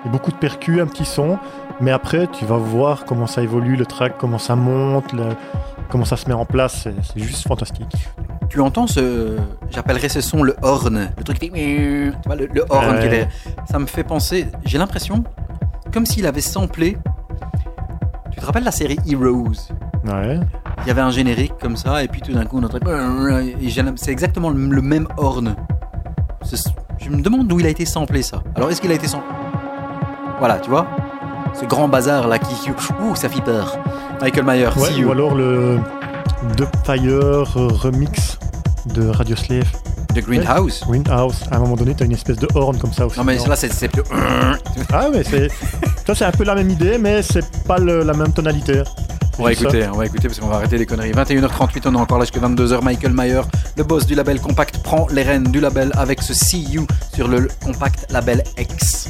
Il 0.04 0.08
y 0.08 0.10
a 0.10 0.12
beaucoup 0.12 0.32
de 0.32 0.38
percus, 0.38 0.80
un 0.82 0.88
petit 0.88 1.06
son, 1.06 1.38
mais 1.80 1.92
après, 1.92 2.28
tu 2.28 2.46
vas 2.46 2.58
voir 2.58 3.06
comment 3.06 3.28
ça 3.28 3.42
évolue, 3.44 3.76
le 3.76 3.86
track, 3.86 4.18
comment 4.20 4.40
ça 4.40 4.56
monte, 4.56 5.14
le- 5.14 5.36
comment 5.91 6.05
ça 6.05 6.18
se 6.18 6.27
met 6.27 6.34
en 6.34 6.45
place. 6.45 6.88
C'est 7.03 7.22
juste 7.22 7.47
fantastique. 7.47 7.93
Tu 8.49 8.59
entends 8.61 8.88
ce. 8.88 9.38
J'appellerais 9.69 10.09
ce 10.09 10.22
son 10.22 10.41
le 10.41 10.55
horn. 10.61 11.09
Le 11.18 11.23
truc 11.23 11.39
qui 11.39 11.49
fait. 11.49 12.11
Tu 12.22 12.27
vois, 12.27 12.35
le, 12.35 12.47
le 12.47 12.65
horn 12.69 12.99
qui 12.99 13.05
est 13.05 13.09
derrière. 13.09 13.30
Ça 13.69 13.77
me 13.77 13.85
fait 13.85 14.03
penser. 14.03 14.47
J'ai 14.65 14.77
l'impression. 14.77 15.23
Comme 15.93 16.05
s'il 16.05 16.26
avait 16.26 16.41
samplé. 16.41 16.97
Tu 18.31 18.39
te 18.39 18.45
rappelles 18.45 18.63
la 18.63 18.72
série 18.72 18.97
Heroes? 19.07 19.72
Ouais. 20.05 20.39
Il 20.84 20.88
y 20.88 20.91
avait 20.91 21.01
un 21.01 21.11
générique 21.11 21.53
comme 21.61 21.77
ça, 21.77 22.03
et 22.03 22.07
puis 22.07 22.22
tout 22.22 22.34
d'un 22.34 22.45
coup, 22.45 22.57
on 22.59 22.63
entendait. 22.63 22.85
C'est 23.97 24.11
exactement 24.11 24.49
le, 24.49 24.81
même 24.81 25.07
horn. 25.18 25.55
Je 26.97 27.09
me 27.09 27.22
demande 27.22 27.47
d'où 27.47 27.59
il 27.59 27.65
a 27.65 27.69
été 27.69 27.85
samplé 27.85 28.23
ça. 28.23 28.41
Alors, 28.55 28.72
est-ce 28.72 28.81
qu'il 28.81 28.91
a 28.91 28.95
été 28.95 29.07
samplé 29.07 29.27
Voilà, 30.39 30.59
tu 30.59 30.69
vois? 30.69 30.88
Ce 31.53 31.65
grand 31.65 31.88
bazar 31.88 32.27
là 32.27 32.39
qui. 32.39 32.55
Ouh, 32.72 33.15
ça 33.15 33.30
fait 33.30 33.41
peur. 33.41 33.77
Michael 34.22 34.43
Mayer, 34.45 34.69
Ouais, 34.77 34.89
See 34.89 34.99
You. 35.02 35.07
ou 35.10 35.11
alors 35.11 35.35
le 35.35 35.80
The 36.57 36.64
Fire 36.85 37.43
remix 37.81 38.38
de 38.93 39.07
Radio 39.10 39.35
Slave. 39.35 39.65
The 40.14 40.19
Greenhouse 40.22 40.84
Greenhouse. 40.88 41.43
À 41.52 41.56
un 41.56 41.60
moment 41.60 41.76
donné, 41.76 41.95
t'as 41.95 42.06
une 42.06 42.11
espèce 42.11 42.38
de 42.38 42.48
horn 42.53 42.77
comme 42.77 42.91
ça 42.93 43.06
aussi. 43.06 43.18
Non, 43.18 43.23
mais 43.23 43.38
là, 43.38 43.56
c'est 43.56 43.88
plus. 43.88 44.03
Ah, 44.93 45.07
mais 45.11 45.23
c'est. 45.23 45.49
Ça, 46.06 46.15
c'est 46.15 46.26
un 46.26 46.31
peu 46.31 46.43
la 46.43 46.56
même 46.56 46.69
idée, 46.69 46.98
mais 46.98 47.22
c'est 47.22 47.45
pas 47.65 47.77
le- 47.77 48.03
la 48.03 48.14
même 48.14 48.31
tonalité. 48.34 48.84
On 49.39 49.43
va 49.43 49.53
écouter, 49.53 49.88
on 49.91 49.98
va 49.98 50.06
écouter 50.06 50.27
parce 50.27 50.39
qu'on 50.39 50.48
va 50.48 50.57
arrêter 50.57 50.77
les 50.77 50.85
conneries. 50.85 51.11
21h38, 51.14 51.81
on 51.85 51.93
est 51.95 51.98
encore 51.98 52.19
là 52.19 52.26
jusqu'à 52.26 52.41
22h. 52.41 52.84
Michael 52.84 53.14
Mayer, 53.14 53.41
le 53.77 53.84
boss 53.84 54.06
du 54.06 54.14
label 54.15 54.39
Compact, 54.41 54.80
prend 54.80 55.07
les 55.11 55.23
rênes 55.23 55.45
du 55.45 55.60
label 55.61 55.91
avec 55.98 56.22
ce 56.22 56.34
See 56.34 56.64
You 56.69 56.85
sur 57.15 57.27
le 57.27 57.48
Compact 57.64 58.11
label 58.11 58.43
X. 58.60 59.10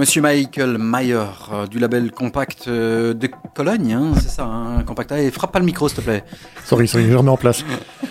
Monsieur 0.00 0.22
Michael 0.22 0.78
Mayer 0.78 1.24
euh, 1.52 1.66
du 1.66 1.78
label 1.78 2.10
Compact 2.10 2.68
euh, 2.68 3.12
de 3.12 3.28
Cologne, 3.54 3.92
hein, 3.92 4.12
c'est 4.14 4.30
ça, 4.30 4.44
un 4.46 4.82
Compact. 4.82 5.12
Et 5.12 5.30
frappe 5.30 5.52
pas 5.52 5.58
le 5.58 5.66
micro, 5.66 5.88
s'il 5.90 5.98
te 5.98 6.02
plaît. 6.02 6.24
Sorry, 6.64 6.88
sorry, 6.88 7.10
je 7.10 7.14
remets 7.14 7.28
en 7.28 7.36
place. 7.36 7.62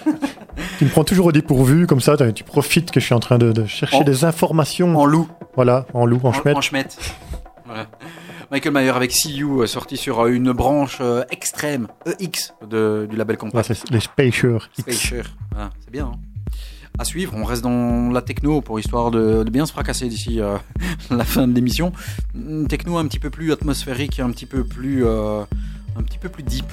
tu 0.77 0.85
me 0.85 0.89
prends 0.91 1.03
toujours 1.03 1.25
au 1.25 1.31
dépourvu, 1.31 1.87
comme 1.87 1.99
ça, 1.99 2.15
tu 2.31 2.43
profites 2.43 2.91
que 2.91 2.99
je 2.99 3.05
suis 3.05 3.15
en 3.15 3.19
train 3.19 3.39
de, 3.39 3.51
de 3.51 3.65
chercher 3.65 3.97
En- 3.97 4.03
des 4.03 4.23
informations. 4.23 4.95
En 4.95 5.05
loup. 5.05 5.27
Voilà, 5.55 5.87
en 5.95 6.05
loup, 6.05 6.19
en 6.23 6.31
chemette. 6.31 6.55
En 6.57 6.61
chemette. 6.61 6.95
Voilà. 7.65 7.87
Michael 8.51 8.71
Mayer 8.73 8.91
avec 8.91 9.11
See 9.11 9.33
You, 9.37 9.63
euh, 9.63 9.65
sorti 9.65 9.97
sur 9.97 10.27
une 10.27 10.51
branche 10.51 11.01
extrême, 11.31 11.87
EX, 12.19 12.53
de, 12.69 13.07
du 13.09 13.15
label 13.15 13.33
Ouais, 13.33 13.37
Compact. 13.49 13.73
c'est 13.73 13.89
les 13.89 13.99
Spacers 13.99 14.69
X. 14.77 14.91
Spacer. 14.95 15.23
Voilà, 15.51 15.71
c'est 15.79 15.89
bien. 15.91 16.05
hein. 16.13 16.19
À 16.99 17.05
suivre, 17.05 17.33
on 17.33 17.45
reste 17.45 17.63
dans 17.63 18.11
la 18.11 18.21
techno 18.21 18.59
pour 18.59 18.77
histoire 18.77 19.09
de, 19.09 19.43
de 19.45 19.49
bien 19.49 19.65
se 19.65 19.71
fracasser 19.71 20.09
d'ici 20.09 20.41
euh, 20.41 20.57
la 21.09 21.23
fin 21.23 21.47
de 21.47 21.55
l'émission. 21.55 21.93
Une 22.35 22.67
techno 22.67 22.97
un 22.97 23.07
petit 23.07 23.19
peu 23.19 23.29
plus 23.29 23.53
atmosphérique, 23.53 24.19
un 24.19 24.29
petit 24.31 24.45
peu 24.45 24.65
plus, 24.65 25.05
euh, 25.05 25.43
un 25.95 26.03
petit 26.03 26.17
peu 26.17 26.27
plus 26.27 26.43
deep. 26.43 26.65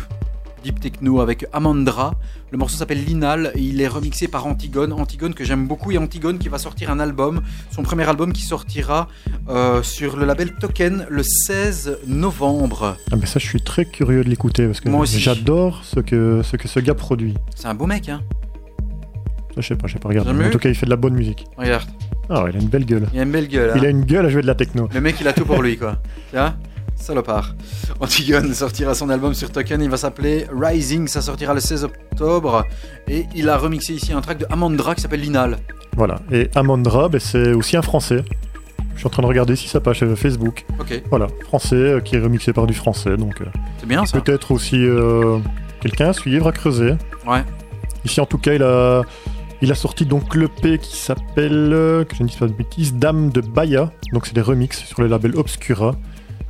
Deep 0.65 0.81
techno 0.81 1.20
avec 1.20 1.47
Amandra. 1.53 2.16
Le 2.51 2.59
morceau 2.59 2.77
s'appelle 2.77 3.05
Linal 3.05 3.53
et 3.55 3.61
il 3.61 3.81
est 3.81 3.86
remixé 3.86 4.27
par 4.27 4.48
Antigone. 4.48 4.93
Antigone 4.93 5.32
que 5.32 5.44
j'aime 5.44 5.69
beaucoup 5.69 5.93
et 5.93 5.98
Antigone 5.98 6.39
qui 6.40 6.48
va 6.48 6.59
sortir 6.59 6.90
un 6.90 6.98
album, 6.98 7.43
son 7.70 7.85
premier 7.85 8.09
album 8.09 8.32
qui 8.32 8.43
sortira 8.43 9.07
euh, 9.48 9.85
sur 9.85 10.16
le 10.16 10.27
label 10.27 10.55
Token 10.55 11.07
le 11.09 11.23
16 11.23 11.98
novembre. 12.09 12.97
Ah, 13.12 13.16
mais 13.16 13.27
ça, 13.27 13.39
je 13.39 13.47
suis 13.47 13.61
très 13.61 13.85
curieux 13.85 14.24
de 14.24 14.28
l'écouter 14.28 14.66
parce 14.66 14.81
que 14.81 14.90
j'adore 15.05 15.85
ce 15.85 16.01
que, 16.01 16.43
ce 16.43 16.57
que 16.57 16.66
ce 16.66 16.81
gars 16.81 16.94
produit. 16.94 17.35
C'est 17.55 17.69
un 17.69 17.74
beau 17.74 17.86
mec, 17.86 18.09
hein 18.09 18.23
je 19.62 19.69
sais 19.69 19.77
pas, 19.77 19.87
je 19.87 19.95
sais 19.95 19.99
pas. 19.99 20.12
Jamais 20.12 20.47
En 20.47 20.51
tout 20.51 20.59
cas, 20.59 20.69
il 20.69 20.74
fait 20.74 20.87
de 20.87 20.91
la 20.91 20.97
bonne 20.97 21.15
musique. 21.15 21.45
Regarde, 21.57 21.89
Ah 22.28 22.45
ouais, 22.45 22.51
il 22.53 22.59
a 22.59 22.61
une 22.61 22.69
belle 22.69 22.85
gueule. 22.85 23.07
il 23.12 23.20
a 23.20 23.23
une 23.23 23.31
belle 23.31 23.49
gueule. 23.49 23.73
Il 23.77 23.81
hein. 23.81 23.87
a 23.87 23.91
une 23.91 24.05
gueule 24.05 24.27
à 24.27 24.28
jouer 24.28 24.43
de 24.43 24.47
la 24.47 24.55
techno. 24.55 24.89
Le 24.93 25.01
mec, 25.01 25.16
il 25.20 25.28
a 25.28 25.33
tout 25.33 25.45
pour 25.45 25.62
lui, 25.62 25.77
quoi. 25.77 25.97
Tiens, 26.31 26.57
salopard. 26.97 27.55
Antigone 28.01 28.53
sortira 28.55 28.95
son 28.95 29.11
album 29.11 29.35
sur 29.35 29.51
Token, 29.51 29.81
il 29.83 29.91
va 29.91 29.97
s'appeler 29.97 30.47
Rising, 30.53 31.09
ça 31.09 31.23
sortira 31.23 31.55
le 31.55 31.61
16 31.61 31.85
octobre. 31.85 32.65
Et 33.09 33.27
il 33.35 33.49
a 33.49 33.57
remixé 33.57 33.95
ici 33.95 34.12
un 34.12 34.20
track 34.20 34.39
de 34.39 34.47
Amandra 34.51 34.95
qui 34.95 35.03
s'appelle 35.03 35.20
Linal. 35.20 35.59
Voilà. 35.97 36.20
Et 36.31 36.51
Amandra, 36.55 37.09
ben, 37.09 37.20
c'est 37.20 37.53
aussi 37.53 37.77
un 37.77 37.83
français. 37.83 38.23
Je 38.95 39.01
suis 39.01 39.07
en 39.07 39.11
train 39.11 39.23
de 39.23 39.28
regarder 39.28 39.57
si 39.57 39.69
sa 39.69 39.81
page 39.81 40.05
Facebook. 40.15 40.65
Ok, 40.81 41.03
Voilà, 41.11 41.27
français 41.45 41.77
euh, 41.77 42.01
qui 42.01 42.16
est 42.16 42.19
remixé 42.19 42.55
par 42.55 42.66
du 42.66 42.73
français. 42.73 43.16
Donc 43.19 43.43
euh, 43.43 43.45
c'est 43.78 43.87
bien 43.87 44.07
ça. 44.07 44.19
peut-être 44.19 44.53
aussi 44.53 44.78
euh, 44.78 45.39
quelqu'un 45.81 46.09
à 46.09 46.12
suivre, 46.15 46.49
à 46.49 46.53
creuser. 46.53 46.95
Ouais. 47.27 47.45
Ici, 48.07 48.20
en 48.23 48.27
tout 48.27 48.39
cas, 48.39 48.55
il 48.55 48.62
a, 48.62 49.03
il 49.62 49.73
a 49.73 49.74
sorti 49.74 50.05
donc 50.07 50.35
l'EP 50.35 50.78
qui 50.78 50.97
s'appelle, 50.97 51.70
euh, 51.73 52.05
que 52.05 52.15
je 52.16 52.23
ne 52.23 52.28
dise 52.28 52.37
pas 52.37 52.47
de 52.47 52.53
bêtises, 52.53 52.95
Dame 52.95 53.31
de 53.31 53.41
Baya. 53.41 53.91
Donc, 54.12 54.27
c'est 54.27 54.35
des 54.35 54.41
remixes 54.43 54.85
sur 54.85 55.01
le 55.01 55.07
label 55.09 55.35
Obscura. 55.37 55.95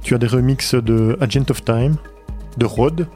Tu 0.03 0.15
as 0.15 0.19
des 0.19 0.27
remixes 0.27 0.75
de 0.75 1.17
Agent 1.21 1.45
of 1.51 1.65
Time, 1.65 1.97
de 2.59 2.67
Rod, 2.67 3.07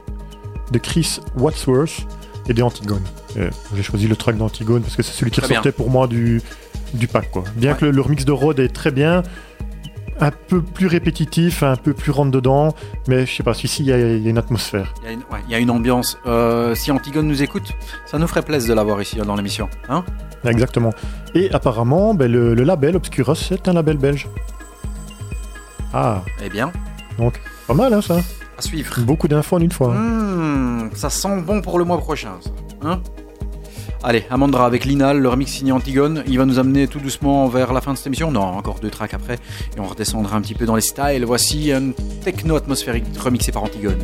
de 0.73 0.79
Chris 0.79 1.19
Wadsworth 1.37 2.07
et 2.49 2.55
des 2.55 2.63
Antigone. 2.63 3.03
Et 3.37 3.49
J'ai 3.77 3.83
choisi 3.83 4.09
le 4.09 4.17
track 4.17 4.37
d'Antigone 4.37 4.83
parce 4.83 4.97
que 4.97 5.03
c'est 5.03 5.13
celui 5.13 5.31
qui 5.31 5.41
Très 5.41 5.49
bien. 5.49 5.59
ressortait 5.61 5.77
pour 5.77 5.91
moi 5.91 6.07
du, 6.07 6.41
du 6.95 7.07
pack. 7.07 7.31
Quoi. 7.31 7.45
Bien 7.57 7.73
Ouais. 7.73 7.79
que 7.79 7.85
le, 7.87 7.91
le 7.93 8.01
remix 8.01 8.25
de 8.25 8.33
Rod 8.33 8.59
est 8.61 8.69
très 8.69 8.91
bien, 8.91 9.23
un 10.21 10.31
peu 10.31 10.61
plus 10.63 10.87
répétitif, 10.87 11.63
un 11.63 11.77
peu 11.77 11.95
plus 11.95 12.11
rentre 12.11 12.31
dedans, 12.31 12.75
mais 13.09 13.25
je 13.27 13.35
sais 13.37 13.43
pas, 13.43 13.53
ici 13.53 13.83
il 13.83 13.87
y, 13.87 13.93
a- 13.93 13.99
il 14.17 14.23
y 14.23 14.27
a 14.27 14.31
une 14.31 14.39
atmosphère. 14.39 14.93
Il 15.03 15.07
y 15.07 15.09
a 15.09 15.13
une, 15.13 15.21
ouais, 15.21 15.41
il 15.47 15.53
y 15.53 15.55
a 15.55 15.59
une 15.59 15.71
ambiance. 15.71 16.19
Euh, 16.27 16.75
si 16.75 16.91
Antigone 16.93 17.27
nous 17.27 17.43
écoute, 17.43 17.73
ça 18.07 18.19
nous 18.19 18.27
ferait 18.27 18.43
plaisir 18.43 18.71
de 18.71 18.75
l'avoir 18.77 19.01
ici 19.01 19.17
dans 19.17 19.35
l'émission. 19.37 19.69
Hein? 19.89 20.05
Exactement. 20.45 20.93
Et 21.35 21.51
apparemment, 21.53 22.15
ben, 22.15 22.31
le, 22.31 22.55
le 22.55 22.63
label 22.65 22.97
Obscura, 22.97 23.35
c'est 23.35 23.67
un 23.69 23.73
label 23.73 23.97
belge. 23.97 24.29
Ah, 25.93 26.23
Eh 26.45 26.49
bien, 26.49 26.71
pas 27.67 27.75
mal 27.75 27.93
hein, 27.95 28.01
ça. 28.01 28.19
à 28.59 28.63
suivre. 28.63 29.01
Beaucoup 29.01 29.27
d'infos 29.29 29.57
en 29.57 29.61
une 29.61 29.73
fois. 29.73 29.89
Hmm, 29.95 30.91
ça 30.95 31.11
sent 31.11 31.41
bon 31.43 31.61
pour 31.61 31.79
le 31.79 31.85
mois 31.85 31.99
prochain, 31.99 32.33
ça. 32.41 32.51
Hein? 32.83 33.01
Allez, 34.03 34.25
Amandra 34.31 34.65
avec 34.65 34.87
Linal, 34.87 35.19
le 35.19 35.29
remix 35.29 35.53
signé 35.53 35.73
Antigone. 35.73 36.25
Il 36.27 36.39
va 36.39 36.47
nous 36.47 36.59
amener 36.59 36.89
tout 36.89 37.01
doucement 37.01 37.47
vers 37.49 37.75
la 37.75 37.83
fin 37.83 37.93
de 37.93 37.99
cette 37.99 38.07
émission. 38.07 38.31
Non, 38.31 38.41
encore 38.41 38.81
deux 38.81 38.89
tracks 38.89 39.13
après. 39.13 39.35
Et 39.77 39.81
on 39.81 39.85
redescendra 39.85 40.39
un 40.39 40.41
petit 40.41 40.55
peu 40.55 40.65
dans 40.65 40.75
les 40.75 40.81
styles. 40.81 41.27
Voici 41.27 41.71
un 41.71 41.91
techno 42.25 42.57
atmosphérique 42.57 43.05
remixé 43.19 43.53
par 43.53 43.65
Antigone. 43.65 43.99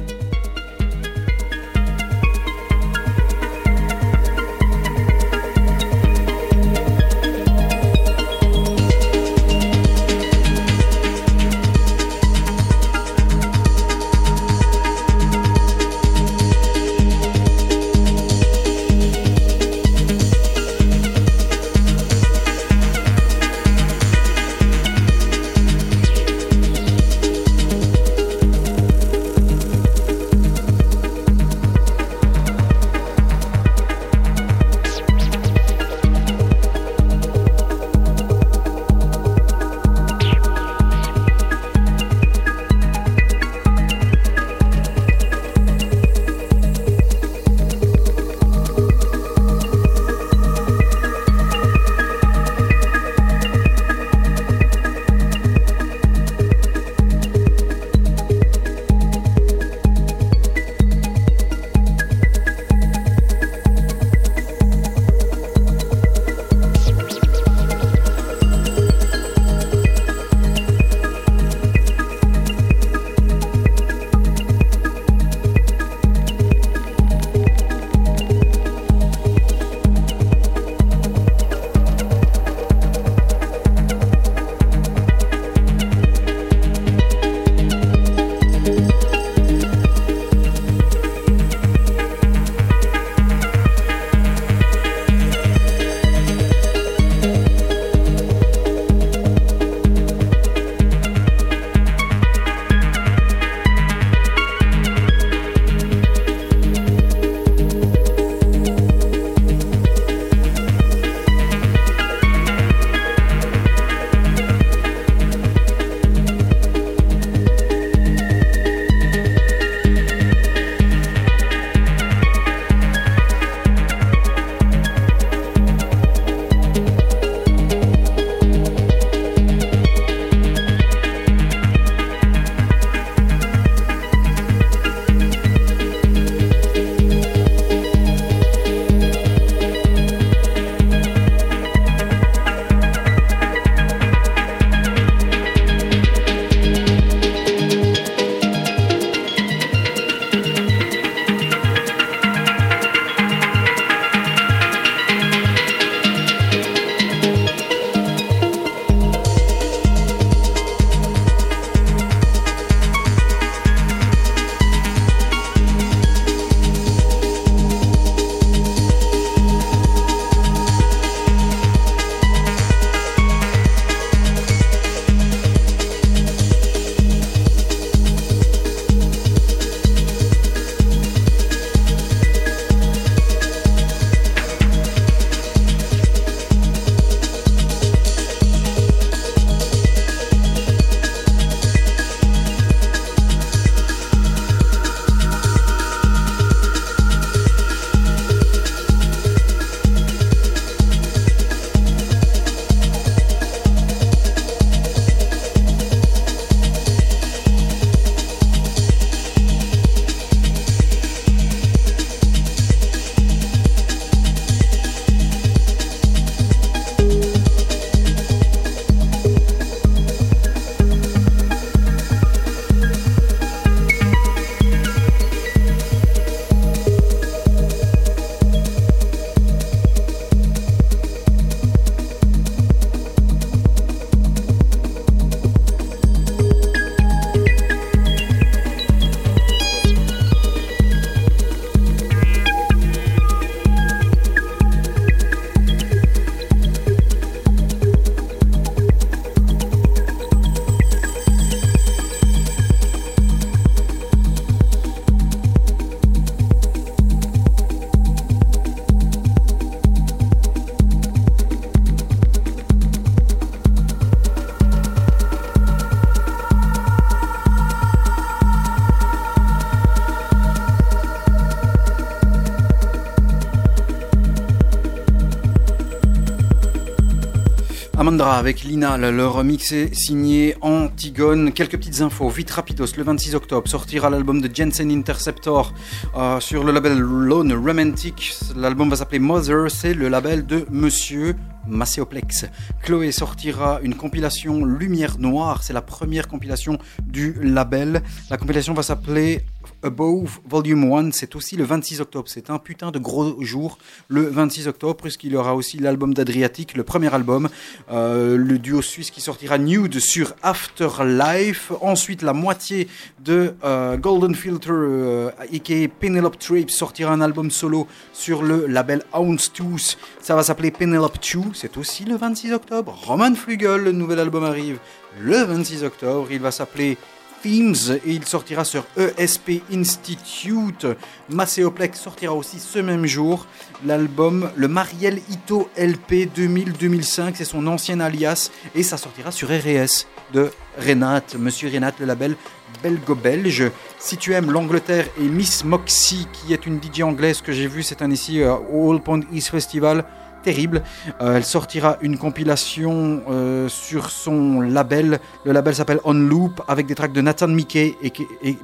Avec 278.20 278.64
Lina, 278.64 278.97
le- 278.97 279.26
remix 279.26 279.72
est 279.72 279.94
signé 279.94 280.55
Antigone. 280.60 281.52
Quelques 281.52 281.76
petites 281.76 282.01
infos, 282.01 282.28
vite 282.28 282.51
rapidos. 282.51 282.86
Le 282.97 283.02
26 283.05 283.34
octobre 283.34 283.68
sortira 283.68 284.09
l'album 284.10 284.40
de 284.40 284.48
Jensen 284.55 284.90
Interceptor 284.90 285.74
euh, 286.16 286.40
sur 286.40 286.64
le 286.64 286.72
label 286.72 286.98
Lone 286.98 287.52
Romantic. 287.52 288.34
L'album 288.56 288.88
va 288.90 288.97
s'appeler 288.97 289.18
Mother, 289.18 289.70
c'est 289.70 289.93
le 289.94 290.09
label 290.09 290.47
de 290.47 290.66
Monsieur 290.70 291.34
Macéoplex. 291.68 292.47
Chloé 292.82 293.10
sortira 293.12 293.80
une 293.82 293.94
compilation 293.97 294.64
Lumière 294.64 295.18
Noire, 295.18 295.62
c'est 295.62 295.72
la 295.72 295.82
première 295.82 296.28
compilation 296.28 296.78
du 297.05 297.36
label. 297.43 298.02
La 298.30 298.36
compilation 298.36 298.72
va 298.72 298.82
s'appeler 298.82 299.40
Above 299.86 300.40
Volume 300.48 300.92
1, 300.92 301.12
c'est 301.12 301.36
aussi 301.36 301.56
le 301.56 301.64
26 301.64 302.00
octobre. 302.00 302.28
C'est 302.28 302.50
un 302.50 302.58
putain 302.58 302.90
de 302.90 302.98
gros 302.98 303.42
jour 303.42 303.78
le 304.08 304.22
26 304.28 304.68
octobre, 304.68 304.96
puisqu'il 304.96 305.32
y 305.32 305.36
aura 305.36 305.54
aussi 305.54 305.78
l'album 305.78 306.12
d'Adriatic, 306.12 306.76
le 306.76 306.82
premier 306.82 307.12
album, 307.14 307.48
euh, 307.90 308.36
le 308.36 308.58
duo 308.58 308.82
suisse 308.82 309.10
qui 309.10 309.20
sortira 309.20 309.58
Nude 309.58 309.98
sur 309.98 310.34
Afterlife. 310.42 311.72
Ensuite, 311.80 312.22
la 312.22 312.32
moitié 312.32 312.88
de 313.24 313.54
euh, 313.64 313.96
Golden 313.96 314.34
Filter, 314.34 314.70
euh, 314.70 315.30
aka 315.38 315.88
Penelope 316.00 316.38
Trape, 316.38 316.70
sortira 316.70 317.12
un 317.12 317.20
album 317.20 317.50
solo 317.50 317.86
sur 318.12 318.42
le 318.42 318.66
label 318.66 319.02
Houndstooth. 319.14 319.96
Ça 320.20 320.34
va 320.34 320.42
s'appeler 320.42 320.70
Penelope 320.70 321.18
2, 321.22 321.40
c'est 321.54 321.76
aussi 321.76 322.04
le 322.04 322.16
26 322.16 322.52
octobre. 322.52 322.98
Roman 323.06 323.34
Flugel, 323.34 323.84
le 323.84 323.92
nouvel 323.92 324.18
album 324.18 324.44
arrive 324.44 324.78
le 325.20 325.42
26 325.44 325.84
octobre. 325.84 326.28
Il 326.30 326.40
va 326.40 326.50
s'appeler 326.50 326.98
Themes 327.42 327.98
et 328.04 328.12
il 328.12 328.24
sortira 328.24 328.64
sur 328.64 328.84
ESP 328.96 329.62
Institute. 329.72 330.86
Macéoplex 331.28 332.00
sortira 332.00 332.34
aussi 332.34 332.58
ce 332.58 332.78
même 332.78 333.06
jour 333.06 333.46
l'album 333.84 334.50
Le 334.56 334.68
Mariel 334.68 335.20
Ito 335.30 335.68
LP 335.76 336.28
2000-2005, 336.36 337.32
c'est 337.34 337.44
son 337.44 337.66
ancien 337.66 338.00
alias 338.00 338.50
et 338.74 338.82
ça 338.82 338.96
sortira 338.96 339.30
sur 339.30 339.48
RS 339.48 340.06
de 340.32 340.50
Renate, 340.78 341.36
Monsieur 341.38 341.70
Renate, 341.70 342.00
le 342.00 342.06
label 342.06 342.36
belgo-belge. 342.82 343.70
Si 343.98 344.16
tu 344.16 344.32
aimes 344.32 344.50
l'Angleterre 344.50 345.06
et 345.20 345.24
Miss 345.24 345.64
Moxie, 345.64 346.26
qui 346.32 346.52
est 346.52 346.66
une 346.66 346.80
DJ 346.80 347.02
anglaise 347.02 347.40
que 347.40 347.52
j'ai 347.52 347.66
vue 347.66 347.82
cette 347.82 348.02
année 348.02 348.16
ci 348.16 348.42
euh, 348.42 348.54
au 348.72 348.92
All 348.92 349.00
Point 349.00 349.20
East 349.32 349.48
Festival, 349.48 350.04
terrible. 350.47 350.82
Euh, 351.20 351.36
elle 351.39 351.44
sortira 351.44 351.98
une 352.02 352.18
compilation 352.18 353.20
euh, 353.28 353.68
sur 353.68 354.10
son 354.10 354.60
label. 354.60 355.18
Le 355.44 355.51
label 355.51 355.74
s'appelle 355.74 355.98
On 356.05 356.14
Loop 356.14 356.62
avec 356.68 356.86
des 356.86 356.94
tracks 356.94 357.12
de 357.12 357.20
Nathan 357.20 357.48
Mickey 357.48 357.97
et, 358.01 358.12
et 358.44 358.56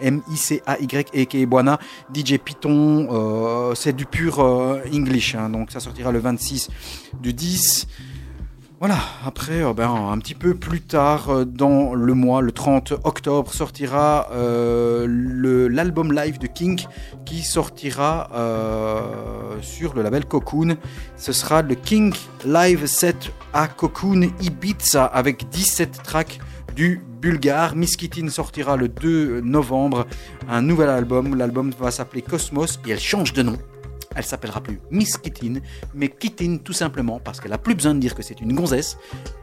M-I-C-A-Y 0.00 1.08
et 1.12 1.26
DJ 2.14 2.38
Python. 2.38 3.08
euh, 3.10 3.74
c'est 3.74 3.94
du 3.94 4.06
pur 4.06 4.38
English, 4.94 5.34
hein, 5.34 5.50
donc 5.50 5.72
ça 5.72 5.80
sortira 5.80 6.12
le 6.12 6.20
26 6.20 6.68
du 7.20 7.32
10. 7.32 7.88
Voilà, 8.78 8.98
après, 9.24 9.62
euh, 9.62 9.72
ben, 9.72 9.88
un 9.88 10.18
petit 10.18 10.34
peu 10.34 10.54
plus 10.54 10.82
tard 10.82 11.30
euh, 11.30 11.44
dans 11.46 11.94
le 11.94 12.12
mois, 12.12 12.42
le 12.42 12.52
30 12.52 12.92
octobre, 13.04 13.50
sortira 13.50 14.28
euh, 14.32 15.06
l'album 15.70 16.12
live 16.12 16.38
de 16.38 16.46
King 16.46 16.84
qui 17.24 17.42
sortira 17.42 18.28
sur 19.62 19.94
le 19.94 20.02
label 20.02 20.26
Cocoon. 20.26 20.76
Ce 21.16 21.32
sera 21.32 21.62
le 21.62 21.74
King 21.74 22.12
Live 22.44 22.84
Set 22.84 23.32
à 23.54 23.66
Cocoon 23.66 24.28
Ibiza 24.42 25.06
avec 25.06 25.48
17 25.48 26.02
tracks 26.04 26.38
du 26.74 27.00
bulgare. 27.22 27.74
Miskitin 27.74 28.28
sortira 28.28 28.76
le 28.76 28.88
2 28.88 29.40
novembre 29.40 30.06
un 30.50 30.60
nouvel 30.60 30.90
album. 30.90 31.34
L'album 31.34 31.72
va 31.80 31.90
s'appeler 31.90 32.20
Cosmos 32.20 32.78
et 32.86 32.90
elle 32.90 33.00
change 33.00 33.32
de 33.32 33.42
nom. 33.42 33.56
Elle 34.16 34.24
s'appellera 34.24 34.60
plus 34.62 34.80
Miss 34.90 35.18
Kittin, 35.18 35.60
mais 35.94 36.08
Kittin 36.08 36.56
tout 36.64 36.72
simplement 36.72 37.20
parce 37.22 37.40
qu'elle 37.40 37.52
a 37.52 37.58
plus 37.58 37.74
besoin 37.74 37.94
de 37.94 38.00
dire 38.00 38.14
que 38.14 38.22
c'est 38.22 38.40
une 38.40 38.54
gonzesse. 38.54 38.96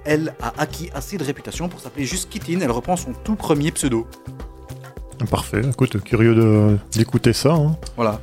Elle 0.04 0.34
a 0.42 0.54
acquis 0.58 0.90
assez 0.96 1.18
de 1.18 1.24
réputation 1.24 1.70
pour 1.70 1.80
s'appeler 1.80 2.06
juste 2.06 2.30
Kittin. 2.30 2.60
Elle 2.62 2.72
reprend 2.72 2.98
son 2.98 3.14
tout 3.24 3.36
premier 3.36 3.72
pseudo. 3.72 4.08
Parfait, 5.30 5.62
écoute, 5.70 6.02
curieux 6.04 6.80
d'écouter 6.92 7.34
ça. 7.34 7.54
hein. 7.54 7.78
Voilà. 7.96 8.20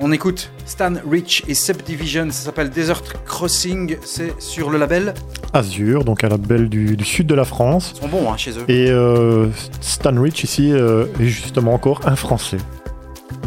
On 0.00 0.12
écoute 0.12 0.52
Stan 0.64 0.92
Rich 1.10 1.42
et 1.48 1.54
Subdivision, 1.54 2.26
ça 2.30 2.44
s'appelle 2.44 2.70
Desert 2.70 3.02
Crossing, 3.24 3.96
c'est 4.04 4.40
sur 4.40 4.70
le 4.70 4.78
label. 4.78 5.12
Azur, 5.52 6.04
donc 6.04 6.22
un 6.22 6.28
label 6.28 6.68
du, 6.68 6.96
du 6.96 7.04
sud 7.04 7.26
de 7.26 7.34
la 7.34 7.44
France. 7.44 7.94
Ils 7.96 8.00
sont 8.02 8.08
bons 8.08 8.30
hein, 8.32 8.36
chez 8.36 8.52
eux. 8.52 8.64
Et 8.68 8.90
euh, 8.90 9.48
Stan 9.80 10.12
Rich 10.22 10.44
ici 10.44 10.70
euh, 10.72 11.06
est 11.18 11.24
justement 11.26 11.74
encore 11.74 12.06
un 12.06 12.14
Français 12.14 12.58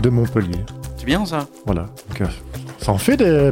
de 0.01 0.09
Montpellier. 0.09 0.59
C'est 1.01 1.07
bien 1.07 1.25
ça 1.25 1.47
Voilà. 1.65 1.87
Donc, 2.09 2.21
euh, 2.21 2.25
ça 2.77 2.91
en 2.91 2.99
fait 2.99 3.17
des 3.17 3.49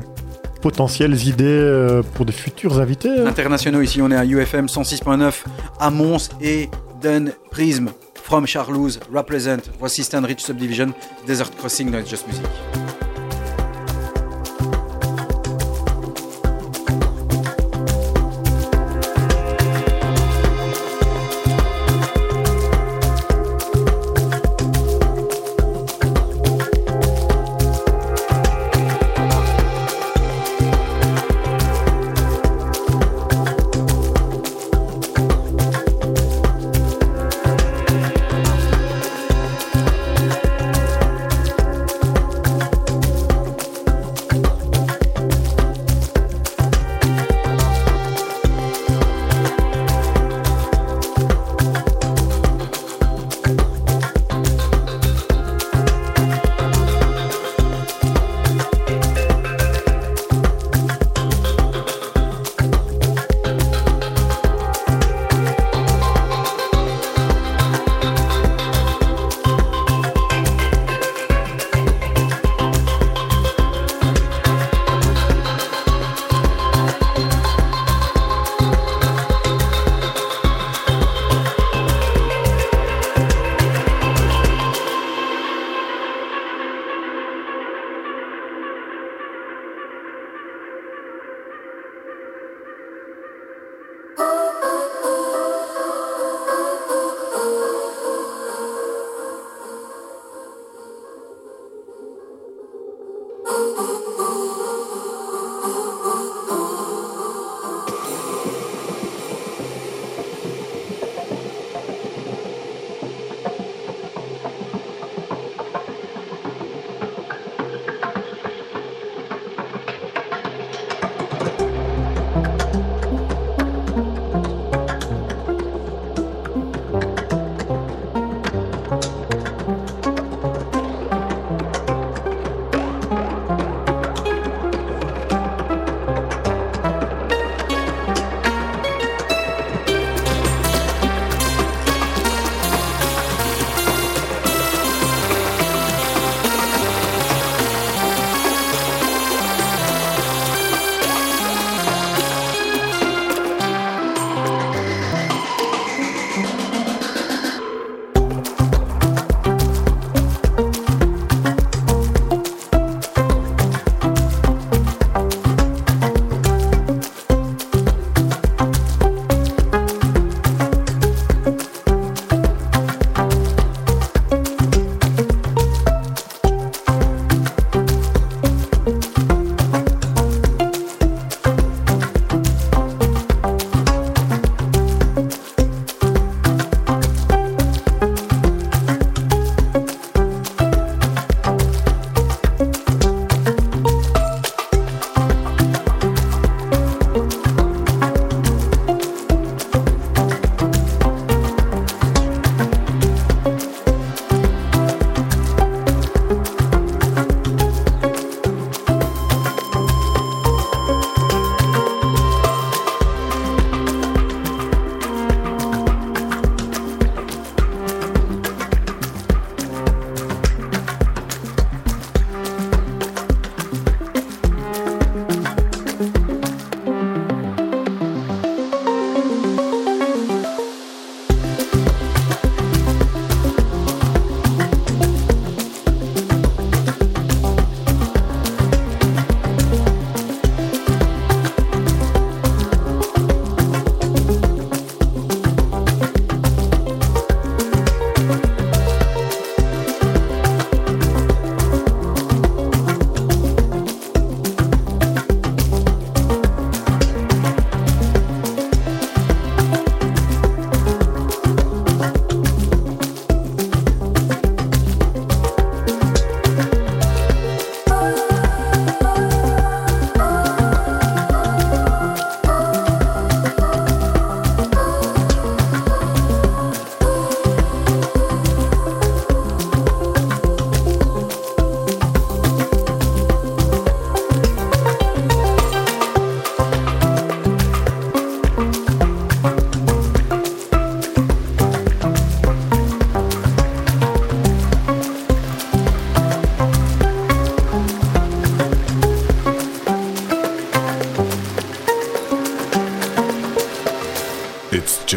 potentielles 0.62 1.28
idées 1.28 1.46
euh, 1.48 2.04
pour 2.14 2.24
de 2.24 2.32
futurs 2.32 2.80
invités. 2.80 3.10
hein. 3.10 3.26
Internationaux 3.26 3.82
ici, 3.82 4.04
on 4.04 4.12
est 4.12 4.16
à 4.16 4.24
UFM 4.24 4.68
106.9 4.68 5.34
à 5.80 5.90
Mons 5.90 6.30
et 6.42 6.70
Dun 7.02 7.26
Prism. 7.50 7.90
From 8.22 8.46
Charlouse, 8.46 9.00
Represent. 9.12 9.64
Voici 9.80 10.04
Stan 10.04 10.22
Rich 10.22 10.42
Subdivision, 10.42 10.94
Desert 11.26 11.50
Crossing 11.58 11.90
dans 11.90 11.98
It's 11.98 12.08
Just 12.12 12.28
Music. 12.28 12.46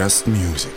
Just 0.03 0.27
music. 0.27 0.73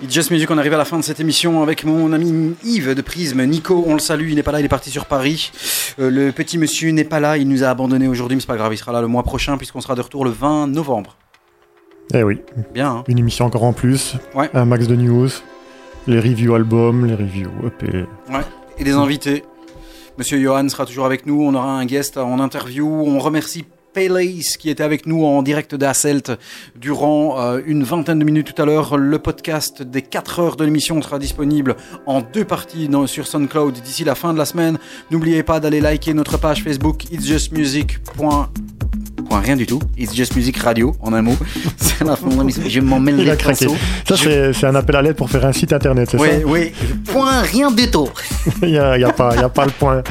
It's 0.00 0.14
Just 0.14 0.30
Music, 0.30 0.48
on 0.48 0.58
arrive 0.58 0.74
à 0.74 0.76
la 0.76 0.84
fin 0.84 0.96
de 0.96 1.02
cette 1.02 1.18
émission 1.18 1.60
avec 1.60 1.82
mon 1.82 2.12
ami 2.12 2.54
Yves 2.62 2.94
de 2.94 3.02
Prisme. 3.02 3.44
Nico, 3.44 3.82
on 3.84 3.94
le 3.94 3.98
salue, 3.98 4.28
il 4.28 4.36
n'est 4.36 4.44
pas 4.44 4.52
là, 4.52 4.60
il 4.60 4.64
est 4.64 4.68
parti 4.68 4.90
sur 4.90 5.06
Paris. 5.06 5.50
Euh, 5.98 6.08
le 6.08 6.30
petit 6.30 6.56
monsieur 6.56 6.90
n'est 6.92 7.02
pas 7.02 7.18
là, 7.18 7.36
il 7.36 7.48
nous 7.48 7.64
a 7.64 7.68
abandonné 7.68 8.06
aujourd'hui, 8.06 8.36
mais 8.36 8.40
c'est 8.40 8.46
pas 8.46 8.56
grave, 8.56 8.72
il 8.72 8.76
sera 8.76 8.92
là 8.92 9.00
le 9.00 9.08
mois 9.08 9.24
prochain 9.24 9.56
puisqu'on 9.56 9.80
sera 9.80 9.96
de 9.96 10.02
retour 10.02 10.24
le 10.24 10.30
20 10.30 10.68
novembre. 10.68 11.16
Eh 12.14 12.22
oui, 12.22 12.40
Bien, 12.72 12.90
hein 12.98 13.04
une 13.08 13.18
émission 13.18 13.44
encore 13.46 13.64
en 13.64 13.72
plus, 13.72 14.14
Ouais. 14.36 14.48
un 14.54 14.64
max 14.66 14.86
de 14.86 14.94
news, 14.94 15.28
les 16.06 16.20
reviews 16.20 16.54
albums, 16.54 17.04
les 17.06 17.16
reviews 17.16 17.50
EP. 17.66 18.06
Ouais. 18.30 18.42
Et 18.78 18.84
des 18.84 18.92
invités. 18.92 19.42
Monsieur 20.16 20.40
Johan 20.40 20.68
sera 20.68 20.86
toujours 20.86 21.06
avec 21.06 21.26
nous, 21.26 21.42
on 21.42 21.54
aura 21.54 21.72
un 21.72 21.84
guest 21.86 22.18
en 22.18 22.38
interview. 22.38 22.86
On 22.88 23.18
remercie 23.18 23.64
Qui 24.58 24.70
était 24.70 24.82
avec 24.82 25.06
nous 25.06 25.24
en 25.24 25.42
direct 25.42 25.74
d'Asselt 25.74 26.32
durant 26.76 27.40
euh, 27.40 27.60
une 27.66 27.82
vingtaine 27.82 28.18
de 28.18 28.24
minutes 28.24 28.54
tout 28.54 28.62
à 28.62 28.64
l'heure. 28.64 28.96
Le 28.96 29.18
podcast 29.18 29.82
des 29.82 30.02
4 30.02 30.40
heures 30.40 30.56
de 30.56 30.64
l'émission 30.64 31.00
sera 31.02 31.18
disponible 31.18 31.76
en 32.06 32.20
deux 32.20 32.44
parties 32.44 32.88
sur 33.06 33.26
SoundCloud 33.26 33.74
d'ici 33.74 34.04
la 34.04 34.14
fin 34.14 34.32
de 34.32 34.38
la 34.38 34.44
semaine. 34.44 34.78
N'oubliez 35.10 35.42
pas 35.42 35.60
d'aller 35.60 35.80
liker 35.80 36.14
notre 36.14 36.38
page 36.38 36.62
Facebook 36.62 37.04
It's. 37.10 37.50
Point, 39.28 39.38
point 39.38 39.40
rien 39.40 39.56
du 39.56 39.66
tout. 39.66 39.80
It's 39.96 40.14
Just 40.14 40.36
Music 40.36 40.56
Radio 40.58 40.94
en 41.00 41.12
un 41.12 41.22
mot. 41.22 41.36
C'est 41.76 42.04
la 42.04 42.16
fin 42.16 42.28
de 42.28 42.38
l'émission. 42.38 42.62
Je 42.66 42.80
Il 42.80 43.16
les 43.16 43.36
pinceaux. 43.36 43.76
Ça, 44.06 44.16
c'est 44.16 44.52
c'est 44.52 44.66
un 44.66 44.74
appel 44.74 44.96
à 44.96 45.02
l'aide 45.02 45.16
pour 45.16 45.30
faire 45.30 45.44
un 45.44 45.52
site 45.52 45.72
internet, 45.72 46.08
c'est 46.10 46.18
Oui, 46.18 46.28
ça 46.28 46.46
oui. 46.46 46.72
Point 47.06 47.42
rien 47.42 47.70
du 47.70 47.90
tout. 47.90 48.08
Il 48.62 48.68
n'y 48.68 48.78
a, 48.78 48.96
y 48.98 49.04
a 49.04 49.12
pas 49.12 49.34
y 49.36 49.40
a 49.40 49.48
pas 49.48 49.64
le 49.64 49.70
point. 49.70 50.02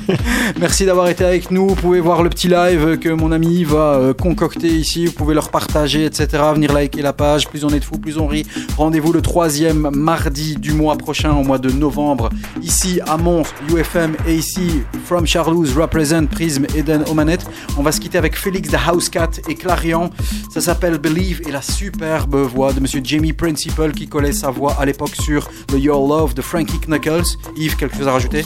Merci 0.60 0.84
d'avoir 0.86 1.08
été 1.08 1.24
avec 1.24 1.50
nous. 1.50 1.68
Vous 1.68 1.74
pouvez 1.74 2.00
voir 2.00 2.22
le 2.22 2.30
petit 2.30 2.48
live 2.48 2.98
que 2.98 3.08
mon 3.08 3.32
ami 3.32 3.64
va 3.64 3.94
euh, 3.94 4.14
concocter 4.14 4.68
ici. 4.68 5.06
Vous 5.06 5.12
pouvez 5.12 5.34
leur 5.34 5.50
partager, 5.50 6.04
etc. 6.04 6.26
Venir 6.54 6.72
liker 6.72 7.02
la 7.02 7.12
page. 7.12 7.48
Plus 7.48 7.64
on 7.64 7.68
est 7.70 7.80
de 7.80 7.84
fous, 7.84 7.98
plus 7.98 8.18
on 8.18 8.26
rit. 8.26 8.46
Rendez-vous 8.76 9.12
le 9.12 9.22
troisième 9.22 9.90
mardi 9.92 10.56
du 10.56 10.72
mois 10.72 10.96
prochain, 10.96 11.32
au 11.32 11.42
mois 11.42 11.58
de 11.58 11.70
novembre, 11.70 12.30
ici 12.62 13.00
à 13.06 13.16
Mons, 13.16 13.46
UFM, 13.70 14.16
et 14.26 14.34
ici, 14.34 14.82
From 15.04 15.26
Charlouse, 15.26 15.76
Represent 15.76 16.26
Prism, 16.26 16.66
Eden 16.76 17.04
Omanet. 17.10 17.38
On 17.78 17.82
va 17.82 17.92
se 17.92 18.00
quitter 18.00 18.18
avec 18.18 18.36
Félix 18.36 18.55
the 18.62 18.76
House 18.86 19.08
Cat 19.08 19.30
et 19.48 19.54
Clarion. 19.54 20.10
Ça 20.52 20.60
s'appelle 20.60 20.98
Believe 20.98 21.42
et 21.46 21.52
la 21.52 21.62
superbe 21.62 22.34
voix 22.36 22.72
de 22.72 22.80
Monsieur 22.80 23.00
Jamie 23.04 23.32
Principal 23.32 23.92
qui 23.92 24.08
collait 24.08 24.32
sa 24.32 24.50
voix 24.50 24.74
à 24.78 24.84
l'époque 24.84 25.14
sur 25.20 25.48
le 25.72 25.78
Your 25.78 26.06
Love 26.08 26.34
de 26.34 26.42
Frankie 26.42 26.78
Knuckles. 26.80 27.36
Yves, 27.56 27.76
quelque 27.76 27.96
chose 27.96 28.08
à 28.08 28.12
rajouter? 28.12 28.44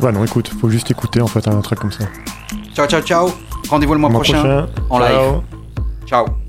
Ouais, 0.00 0.12
non, 0.12 0.24
écoute, 0.24 0.50
faut 0.60 0.68
juste 0.68 0.90
écouter 0.90 1.20
en 1.20 1.26
fait 1.26 1.46
un 1.48 1.60
truc 1.60 1.78
comme 1.78 1.92
ça. 1.92 2.04
Ciao, 2.74 2.86
ciao, 2.86 3.00
ciao. 3.02 3.30
Rendez-vous 3.68 3.94
le 3.94 4.00
mois, 4.00 4.10
Mois 4.10 4.20
prochain, 4.20 4.40
prochain. 4.42 4.66
en 4.90 4.98
Ciao. 4.98 5.08
live. 5.08 5.40
Ciao. 6.06 6.43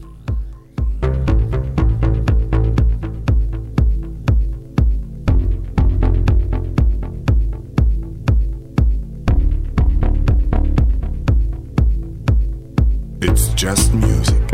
Just 13.65 13.91
music. 13.95 14.44